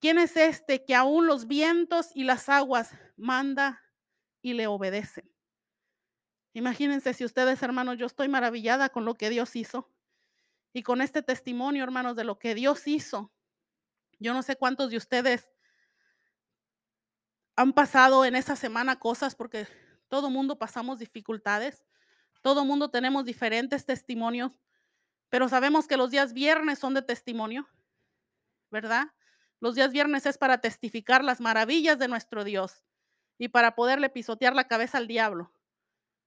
¿Quién 0.00 0.18
es 0.18 0.36
este 0.36 0.82
que 0.84 0.94
aún 0.94 1.26
los 1.26 1.46
vientos 1.46 2.10
y 2.14 2.24
las 2.24 2.48
aguas 2.48 2.92
manda 3.16 3.82
y 4.40 4.54
le 4.54 4.66
obedecen? 4.66 5.30
Imagínense 6.54 7.12
si 7.12 7.24
ustedes, 7.24 7.62
hermanos, 7.62 7.98
yo 7.98 8.06
estoy 8.06 8.26
maravillada 8.28 8.88
con 8.88 9.04
lo 9.04 9.14
que 9.14 9.28
Dios 9.28 9.54
hizo 9.56 9.90
y 10.72 10.82
con 10.82 11.02
este 11.02 11.22
testimonio, 11.22 11.84
hermanos, 11.84 12.16
de 12.16 12.24
lo 12.24 12.38
que 12.38 12.54
Dios 12.54 12.88
hizo. 12.88 13.30
Yo 14.18 14.32
no 14.32 14.42
sé 14.42 14.56
cuántos 14.56 14.90
de 14.90 14.96
ustedes 14.96 15.50
han 17.54 17.74
pasado 17.74 18.24
en 18.24 18.36
esa 18.36 18.56
semana 18.56 18.98
cosas 18.98 19.34
porque 19.34 19.68
todo 20.08 20.30
mundo 20.30 20.58
pasamos 20.58 20.98
dificultades, 20.98 21.84
todo 22.42 22.64
mundo 22.64 22.90
tenemos 22.90 23.24
diferentes 23.24 23.84
testimonios, 23.84 24.52
pero 25.28 25.48
sabemos 25.48 25.86
que 25.86 25.96
los 25.96 26.10
días 26.10 26.32
viernes 26.32 26.78
son 26.78 26.94
de 26.94 27.02
testimonio, 27.02 27.68
¿verdad? 28.70 29.08
Los 29.60 29.74
días 29.74 29.92
viernes 29.92 30.26
es 30.26 30.38
para 30.38 30.58
testificar 30.58 31.22
las 31.22 31.40
maravillas 31.40 31.98
de 31.98 32.08
nuestro 32.08 32.44
Dios 32.44 32.84
y 33.38 33.48
para 33.48 33.74
poderle 33.74 34.08
pisotear 34.08 34.54
la 34.54 34.68
cabeza 34.68 34.98
al 34.98 35.06
diablo. 35.06 35.52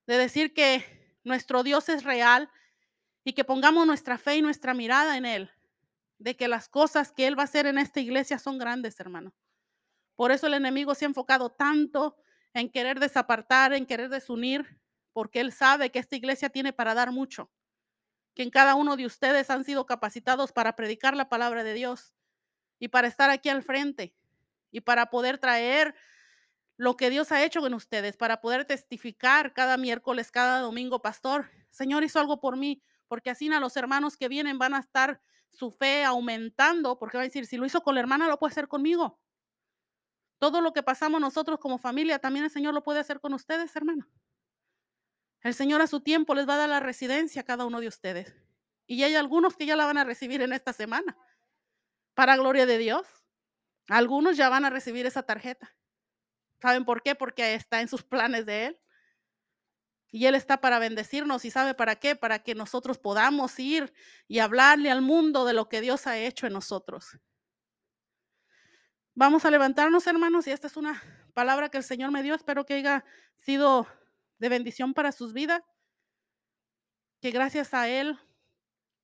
De 0.06 0.18
decir 0.18 0.54
que 0.54 1.18
nuestro 1.24 1.64
Dios 1.64 1.90
es 1.90 2.04
real 2.04 2.50
y 3.24 3.34
que 3.34 3.44
pongamos 3.44 3.88
nuestra 3.88 4.18
fe 4.18 4.38
y 4.38 4.42
nuestra 4.42 4.74
mirada 4.74 5.18
en 5.18 5.26
Él. 5.26 5.52
De 6.20 6.36
que 6.36 6.48
las 6.48 6.70
cosas 6.70 7.12
que 7.12 7.26
Él 7.26 7.38
va 7.38 7.44
a 7.44 7.46
hacer 7.46 7.66
en 7.66 7.78
esta 7.78 8.00
iglesia 8.00 8.38
son 8.38 8.58
grandes, 8.58 9.00
hermano. 9.00 9.34
Por 10.16 10.32
eso 10.32 10.48
el 10.48 10.54
enemigo 10.54 10.94
se 10.94 11.06
ha 11.06 11.08
enfocado 11.08 11.50
tanto 11.50 12.16
en 12.54 12.70
querer 12.70 13.00
desapartar, 13.00 13.74
en 13.74 13.86
querer 13.86 14.10
desunir, 14.10 14.80
porque 15.14 15.40
Él 15.40 15.52
sabe 15.52 15.92
que 15.92 16.00
esta 16.00 16.16
iglesia 16.16 16.50
tiene 16.50 16.74
para 16.74 16.94
dar 16.94 17.12
mucho. 17.12 17.50
Que 18.34 18.44
en 18.44 18.50
cada 18.50 18.76
uno 18.76 18.98
de 18.98 19.06
ustedes 19.06 19.50
han 19.50 19.64
sido 19.64 19.86
capacitados 19.86 20.52
para 20.52 20.76
predicar 20.76 21.16
la 21.16 21.30
palabra 21.30 21.64
de 21.64 21.74
Dios 21.74 22.14
y 22.80 22.90
para 22.90 23.08
estar 23.08 23.30
aquí 23.30 23.50
al 23.50 23.64
frente 23.64 24.16
y 24.72 24.82
para 24.82 25.10
poder 25.12 25.38
traer 25.38 25.96
lo 26.78 26.98
que 26.98 27.10
Dios 27.10 27.32
ha 27.32 27.44
hecho 27.44 27.62
con 27.62 27.74
ustedes, 27.76 28.18
para 28.18 28.42
poder 28.42 28.66
testificar 28.66 29.54
cada 29.54 29.78
miércoles, 29.78 30.32
cada 30.32 30.60
domingo, 30.60 31.02
pastor, 31.02 31.50
Señor 31.70 32.04
hizo 32.04 32.20
algo 32.20 32.42
por 32.42 32.58
mí, 32.58 32.82
porque 33.08 33.30
así 33.30 33.52
a 33.54 33.60
los 33.60 33.78
hermanos 33.78 34.18
que 34.18 34.28
vienen 34.28 34.58
van 34.58 34.74
a 34.74 34.80
estar 34.80 35.22
su 35.50 35.70
fe 35.70 36.04
aumentando, 36.04 36.98
porque 36.98 37.18
va 37.18 37.22
a 37.24 37.28
decir, 37.28 37.46
si 37.46 37.58
lo 37.58 37.66
hizo 37.66 37.82
con 37.82 37.94
la 37.94 38.02
hermana, 38.02 38.28
lo 38.28 38.40
puede 38.40 38.52
hacer 38.52 38.68
conmigo. 38.68 39.20
Todo 40.40 40.62
lo 40.62 40.74
que 40.74 40.82
pasamos 40.82 41.22
nosotros 41.22 41.60
como 41.60 41.78
familia, 41.78 42.20
también 42.20 42.46
el 42.46 42.52
Señor 42.52 42.74
lo 42.74 42.84
puede 42.84 43.00
hacer 43.00 43.20
con 43.20 43.34
ustedes, 43.34 43.76
hermano. 43.76 44.08
El 45.44 45.54
Señor 45.54 45.82
a 45.82 45.88
su 45.88 46.00
tiempo 46.00 46.34
les 46.34 46.48
va 46.48 46.56
a 46.56 46.58
dar 46.58 46.70
la 46.70 46.80
residencia 46.80 47.42
a 47.42 47.46
cada 47.46 47.66
uno 47.66 47.82
de 47.82 47.90
ustedes. 47.90 48.34
Y 48.88 49.04
hay 49.04 49.16
algunos 49.16 49.58
que 49.58 49.66
ya 49.66 49.76
la 49.76 49.86
van 49.86 49.98
a 49.98 50.06
recibir 50.06 50.42
en 50.42 50.54
esta 50.54 50.72
semana. 50.72 51.18
Para 52.14 52.38
gloria 52.38 52.66
de 52.66 52.78
Dios. 52.78 53.06
Algunos 53.90 54.38
ya 54.38 54.48
van 54.48 54.64
a 54.64 54.70
recibir 54.70 55.06
esa 55.06 55.24
tarjeta. 55.24 55.76
¿Saben 56.62 56.86
por 56.86 57.04
qué? 57.04 57.14
Porque 57.16 57.56
está 57.56 57.82
en 57.82 57.90
sus 57.90 58.04
planes 58.04 58.46
de 58.46 58.68
Él. 58.68 58.80
Y 60.12 60.28
Él 60.28 60.36
está 60.36 60.62
para 60.62 60.80
bendecirnos 60.80 61.44
y 61.44 61.52
sabe 61.52 61.74
para 61.74 61.98
qué, 61.98 62.16
para 62.16 62.40
que 62.40 62.56
nosotros 62.56 62.98
podamos 62.98 63.60
ir 63.60 63.94
y 64.28 64.40
hablarle 64.40 64.92
al 64.92 65.02
mundo 65.02 65.44
de 65.44 65.54
lo 65.54 65.68
que 65.68 65.82
Dios 65.82 66.08
ha 66.08 66.18
hecho 66.18 66.48
en 66.48 66.54
nosotros. 66.54 67.18
Vamos 69.16 69.44
a 69.44 69.52
levantarnos, 69.52 70.08
hermanos, 70.08 70.48
y 70.48 70.52
esta 70.52 70.68
es 70.68 70.78
una 70.78 71.02
palabra 71.34 71.70
que 71.70 71.78
el 71.78 71.84
Señor 71.84 72.12
me 72.12 72.24
dio. 72.24 72.34
Espero 72.36 72.66
que 72.66 72.76
haya 72.76 73.04
sido 73.36 73.88
de 74.44 74.50
bendición 74.50 74.94
para 74.94 75.14
sus 75.14 75.32
vidas. 75.32 75.64
Que 77.22 77.32
gracias 77.32 77.74
a 77.74 77.88
Él 77.88 78.20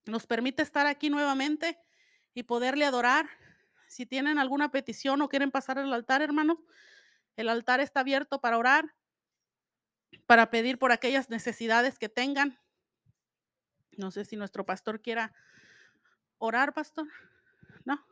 nos 0.04 0.26
permite 0.26 0.60
estar 0.60 0.86
aquí 0.86 1.08
nuevamente 1.08 1.78
y 2.34 2.42
poderle 2.42 2.84
adorar. 2.84 3.26
Si 3.88 4.04
tienen 4.04 4.38
alguna 4.38 4.70
petición 4.70 5.22
o 5.22 5.30
quieren 5.30 5.50
pasar 5.50 5.78
al 5.78 5.94
altar, 5.94 6.20
hermanos, 6.20 6.58
el 7.36 7.48
altar 7.48 7.80
está 7.80 8.00
abierto 8.00 8.42
para 8.42 8.58
orar, 8.58 8.94
para 10.26 10.50
pedir 10.50 10.78
por 10.78 10.92
aquellas 10.92 11.30
necesidades 11.30 11.98
que 11.98 12.10
tengan. 12.10 12.60
No 13.96 14.10
sé 14.10 14.26
si 14.26 14.36
nuestro 14.36 14.66
pastor 14.66 15.00
quiera 15.00 15.32
orar, 16.36 16.74
pastor. 16.74 17.08
¿No? 17.86 18.06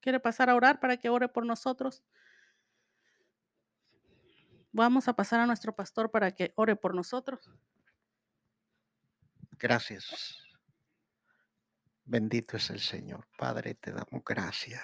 ¿Quiere 0.00 0.20
pasar 0.20 0.50
a 0.50 0.54
orar 0.54 0.80
para 0.80 0.98
que 0.98 1.08
ore 1.08 1.30
por 1.30 1.46
nosotros? 1.46 2.02
Vamos 4.76 5.06
a 5.06 5.14
pasar 5.14 5.38
a 5.38 5.46
nuestro 5.46 5.76
pastor 5.76 6.10
para 6.10 6.32
que 6.32 6.52
ore 6.56 6.74
por 6.74 6.96
nosotros. 6.96 7.48
Gracias. 9.52 10.42
Bendito 12.04 12.56
es 12.56 12.70
el 12.70 12.80
Señor. 12.80 13.28
Padre, 13.38 13.76
te 13.76 13.92
damos 13.92 14.24
gracias 14.26 14.82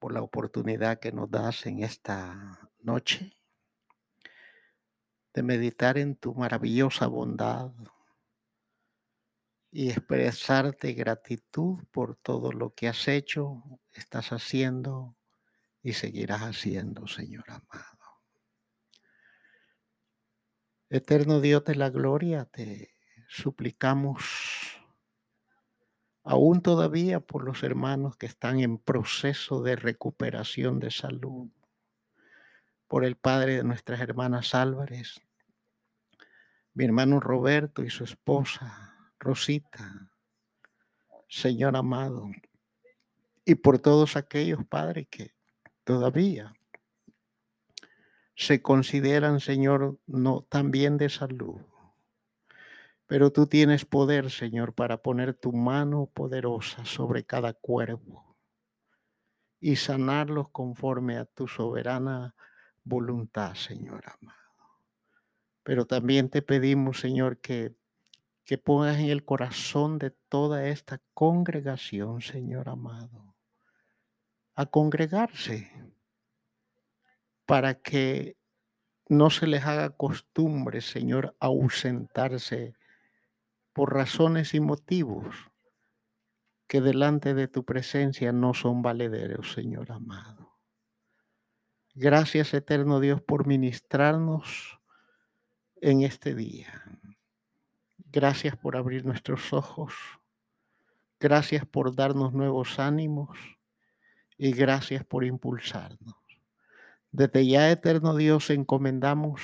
por 0.00 0.12
la 0.12 0.20
oportunidad 0.20 0.98
que 0.98 1.12
nos 1.12 1.30
das 1.30 1.64
en 1.66 1.84
esta 1.84 2.68
noche 2.80 3.38
de 5.32 5.44
meditar 5.44 5.96
en 5.96 6.16
tu 6.16 6.34
maravillosa 6.34 7.06
bondad 7.06 7.70
y 9.70 9.90
expresarte 9.90 10.92
gratitud 10.94 11.78
por 11.92 12.16
todo 12.16 12.50
lo 12.50 12.74
que 12.74 12.88
has 12.88 13.06
hecho, 13.06 13.62
estás 13.92 14.32
haciendo 14.32 15.16
y 15.84 15.92
seguirás 15.92 16.42
haciendo, 16.42 17.06
Señor 17.06 17.44
amado. 17.48 17.91
Eterno 20.94 21.40
Dios 21.40 21.64
de 21.64 21.74
la 21.74 21.88
gloria, 21.88 22.44
te 22.44 22.94
suplicamos 23.26 24.78
aún 26.22 26.60
todavía 26.60 27.18
por 27.18 27.44
los 27.44 27.62
hermanos 27.62 28.18
que 28.18 28.26
están 28.26 28.60
en 28.60 28.76
proceso 28.76 29.62
de 29.62 29.74
recuperación 29.74 30.80
de 30.80 30.90
salud, 30.90 31.48
por 32.88 33.06
el 33.06 33.16
padre 33.16 33.56
de 33.56 33.64
nuestras 33.64 34.00
hermanas 34.00 34.54
Álvarez, 34.54 35.22
mi 36.74 36.84
hermano 36.84 37.20
Roberto 37.20 37.82
y 37.82 37.88
su 37.88 38.04
esposa 38.04 38.94
Rosita, 39.18 40.10
Señor 41.26 41.74
amado, 41.74 42.28
y 43.46 43.54
por 43.54 43.78
todos 43.78 44.14
aquellos 44.14 44.62
padres 44.66 45.06
que 45.08 45.32
todavía 45.84 46.52
se 48.34 48.62
consideran, 48.62 49.40
Señor, 49.40 49.98
no 50.06 50.42
tan 50.48 50.70
bien 50.70 50.96
de 50.96 51.08
salud. 51.08 51.60
Pero 53.06 53.30
tú 53.30 53.46
tienes 53.46 53.84
poder, 53.84 54.30
Señor, 54.30 54.74
para 54.74 55.02
poner 55.02 55.34
tu 55.34 55.52
mano 55.52 56.10
poderosa 56.14 56.84
sobre 56.84 57.24
cada 57.24 57.52
cuerpo 57.52 58.36
y 59.60 59.76
sanarlos 59.76 60.48
conforme 60.48 61.18
a 61.18 61.26
tu 61.26 61.46
soberana 61.46 62.34
voluntad, 62.84 63.54
Señor 63.54 64.02
amado. 64.18 64.38
Pero 65.62 65.86
también 65.86 66.30
te 66.30 66.42
pedimos, 66.42 67.00
Señor, 67.00 67.38
que, 67.38 67.74
que 68.44 68.58
pongas 68.58 68.98
en 68.98 69.10
el 69.10 69.24
corazón 69.24 69.98
de 69.98 70.10
toda 70.28 70.66
esta 70.66 71.00
congregación, 71.14 72.22
Señor 72.22 72.68
amado, 72.68 73.36
a 74.54 74.66
congregarse 74.66 75.70
para 77.52 77.74
que 77.74 78.38
no 79.10 79.28
se 79.28 79.46
les 79.46 79.66
haga 79.66 79.90
costumbre, 79.90 80.80
Señor, 80.80 81.36
ausentarse 81.38 82.74
por 83.74 83.92
razones 83.92 84.54
y 84.54 84.60
motivos 84.60 85.50
que 86.66 86.80
delante 86.80 87.34
de 87.34 87.48
tu 87.48 87.66
presencia 87.66 88.32
no 88.32 88.54
son 88.54 88.80
valederos, 88.80 89.52
Señor 89.52 89.92
amado. 89.92 90.58
Gracias, 91.94 92.54
eterno 92.54 93.00
Dios, 93.00 93.20
por 93.20 93.46
ministrarnos 93.46 94.80
en 95.82 96.04
este 96.04 96.34
día. 96.34 96.72
Gracias 97.98 98.56
por 98.56 98.78
abrir 98.78 99.04
nuestros 99.04 99.52
ojos. 99.52 99.92
Gracias 101.20 101.66
por 101.66 101.94
darnos 101.94 102.32
nuevos 102.32 102.78
ánimos 102.78 103.38
y 104.38 104.52
gracias 104.52 105.04
por 105.04 105.22
impulsarnos. 105.22 106.21
Desde 107.12 107.46
ya, 107.46 107.70
eterno 107.70 108.16
Dios, 108.16 108.48
encomendamos 108.48 109.42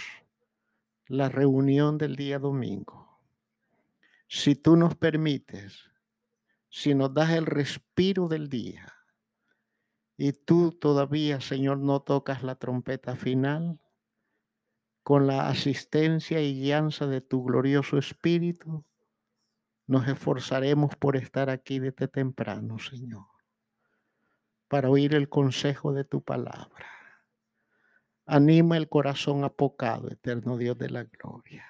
la 1.06 1.28
reunión 1.28 1.98
del 1.98 2.16
día 2.16 2.38
domingo. 2.38 3.20
Si 4.26 4.54
tú 4.54 4.74
nos 4.74 4.96
permites, 4.96 5.84
si 6.70 6.94
nos 6.94 7.12
das 7.12 7.28
el 7.32 7.44
respiro 7.44 8.26
del 8.26 8.48
día 8.48 8.94
y 10.16 10.32
tú 10.32 10.72
todavía, 10.72 11.42
Señor, 11.42 11.76
no 11.78 12.00
tocas 12.00 12.42
la 12.42 12.54
trompeta 12.54 13.16
final, 13.16 13.78
con 15.02 15.26
la 15.26 15.48
asistencia 15.50 16.40
y 16.40 16.58
guianza 16.58 17.06
de 17.06 17.20
tu 17.20 17.44
glorioso 17.44 17.98
Espíritu, 17.98 18.82
nos 19.86 20.08
esforzaremos 20.08 20.96
por 20.96 21.16
estar 21.16 21.50
aquí 21.50 21.80
desde 21.80 22.08
temprano, 22.08 22.78
Señor, 22.78 23.26
para 24.68 24.88
oír 24.88 25.14
el 25.14 25.28
consejo 25.28 25.92
de 25.92 26.04
tu 26.04 26.22
palabra 26.22 26.97
Anima 28.30 28.76
el 28.76 28.90
corazón 28.90 29.42
apocado, 29.42 30.10
eterno 30.10 30.58
Dios 30.58 30.76
de 30.76 30.90
la 30.90 31.04
gloria. 31.04 31.64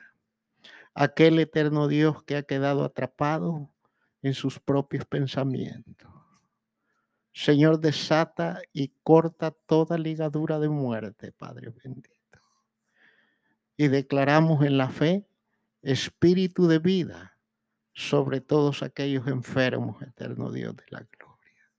Aquel 0.93 1.39
eterno 1.39 1.87
Dios 1.87 2.25
que 2.25 2.35
ha 2.35 2.43
quedado 2.43 2.83
atrapado 2.83 3.71
en 4.23 4.35
sus 4.35 4.59
propios 4.59 5.05
pensamientos. 5.05 6.11
Señor, 7.33 7.79
desata 7.79 8.61
y 8.73 8.89
corta 9.05 9.53
toda 9.53 9.99
ligadura 9.99 10.59
de 10.59 10.69
muerte, 10.69 11.31
Padre 11.31 11.71
bendito. 11.71 12.41
Y 13.77 13.87
declaramos 13.87 14.65
en 14.65 14.79
la 14.79 14.89
fe 14.89 15.29
espíritu 15.83 16.67
de 16.67 16.81
vida 16.81 17.39
sobre 17.93 18.41
todos 18.41 18.83
aquellos 18.83 19.29
enfermos, 19.29 20.03
eterno 20.03 20.51
Dios 20.51 20.75
de 20.75 20.85
la 20.91 21.07
gloria. 21.17 21.71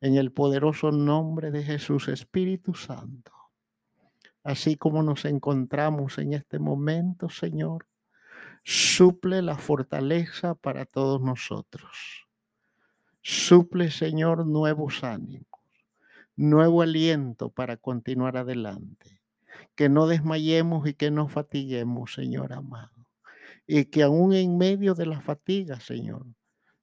En 0.00 0.16
el 0.16 0.32
poderoso 0.32 0.92
nombre 0.92 1.50
de 1.50 1.62
Jesús, 1.62 2.08
Espíritu 2.08 2.72
Santo 2.72 3.33
así 4.44 4.76
como 4.76 5.02
nos 5.02 5.24
encontramos 5.24 6.18
en 6.18 6.34
este 6.34 6.58
momento, 6.58 7.30
Señor, 7.30 7.86
suple 8.62 9.42
la 9.42 9.56
fortaleza 9.56 10.54
para 10.54 10.84
todos 10.84 11.20
nosotros. 11.20 12.26
Suple, 13.22 13.90
Señor, 13.90 14.46
nuevos 14.46 15.02
ánimos, 15.02 15.48
nuevo 16.36 16.82
aliento 16.82 17.48
para 17.48 17.78
continuar 17.78 18.36
adelante. 18.36 19.22
Que 19.74 19.88
no 19.88 20.06
desmayemos 20.06 20.86
y 20.86 20.94
que 20.94 21.10
no 21.10 21.26
fatiguemos, 21.26 22.12
Señor 22.12 22.52
amado. 22.52 23.06
Y 23.66 23.86
que 23.86 24.02
aún 24.02 24.34
en 24.34 24.58
medio 24.58 24.94
de 24.94 25.06
la 25.06 25.20
fatiga, 25.20 25.80
Señor, 25.80 26.26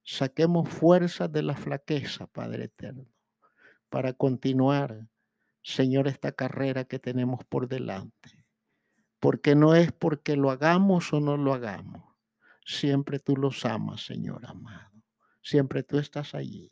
saquemos 0.02 0.68
fuerzas 0.68 1.30
de 1.30 1.42
la 1.42 1.54
flaqueza, 1.54 2.26
Padre 2.26 2.64
eterno, 2.64 3.06
para 3.88 4.12
continuar 4.14 5.06
Señor, 5.62 6.08
esta 6.08 6.32
carrera 6.32 6.84
que 6.84 6.98
tenemos 6.98 7.44
por 7.44 7.68
delante. 7.68 8.44
Porque 9.20 9.54
no 9.54 9.74
es 9.74 9.92
porque 9.92 10.36
lo 10.36 10.50
hagamos 10.50 11.12
o 11.12 11.20
no 11.20 11.36
lo 11.36 11.54
hagamos. 11.54 12.02
Siempre 12.64 13.18
tú 13.18 13.36
los 13.36 13.64
amas, 13.64 14.04
Señor 14.04 14.44
amado. 14.46 14.90
Siempre 15.42 15.82
tú 15.82 15.98
estás 15.98 16.34
allí. 16.34 16.70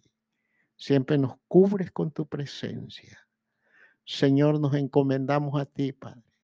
Siempre 0.77 1.19
nos 1.19 1.35
cubres 1.47 1.91
con 1.93 2.11
tu 2.11 2.27
presencia. 2.27 3.29
Señor, 4.05 4.59
nos 4.61 4.75
encomendamos 4.75 5.61
a 5.61 5.67
ti, 5.67 5.93
Padre. 5.93 6.30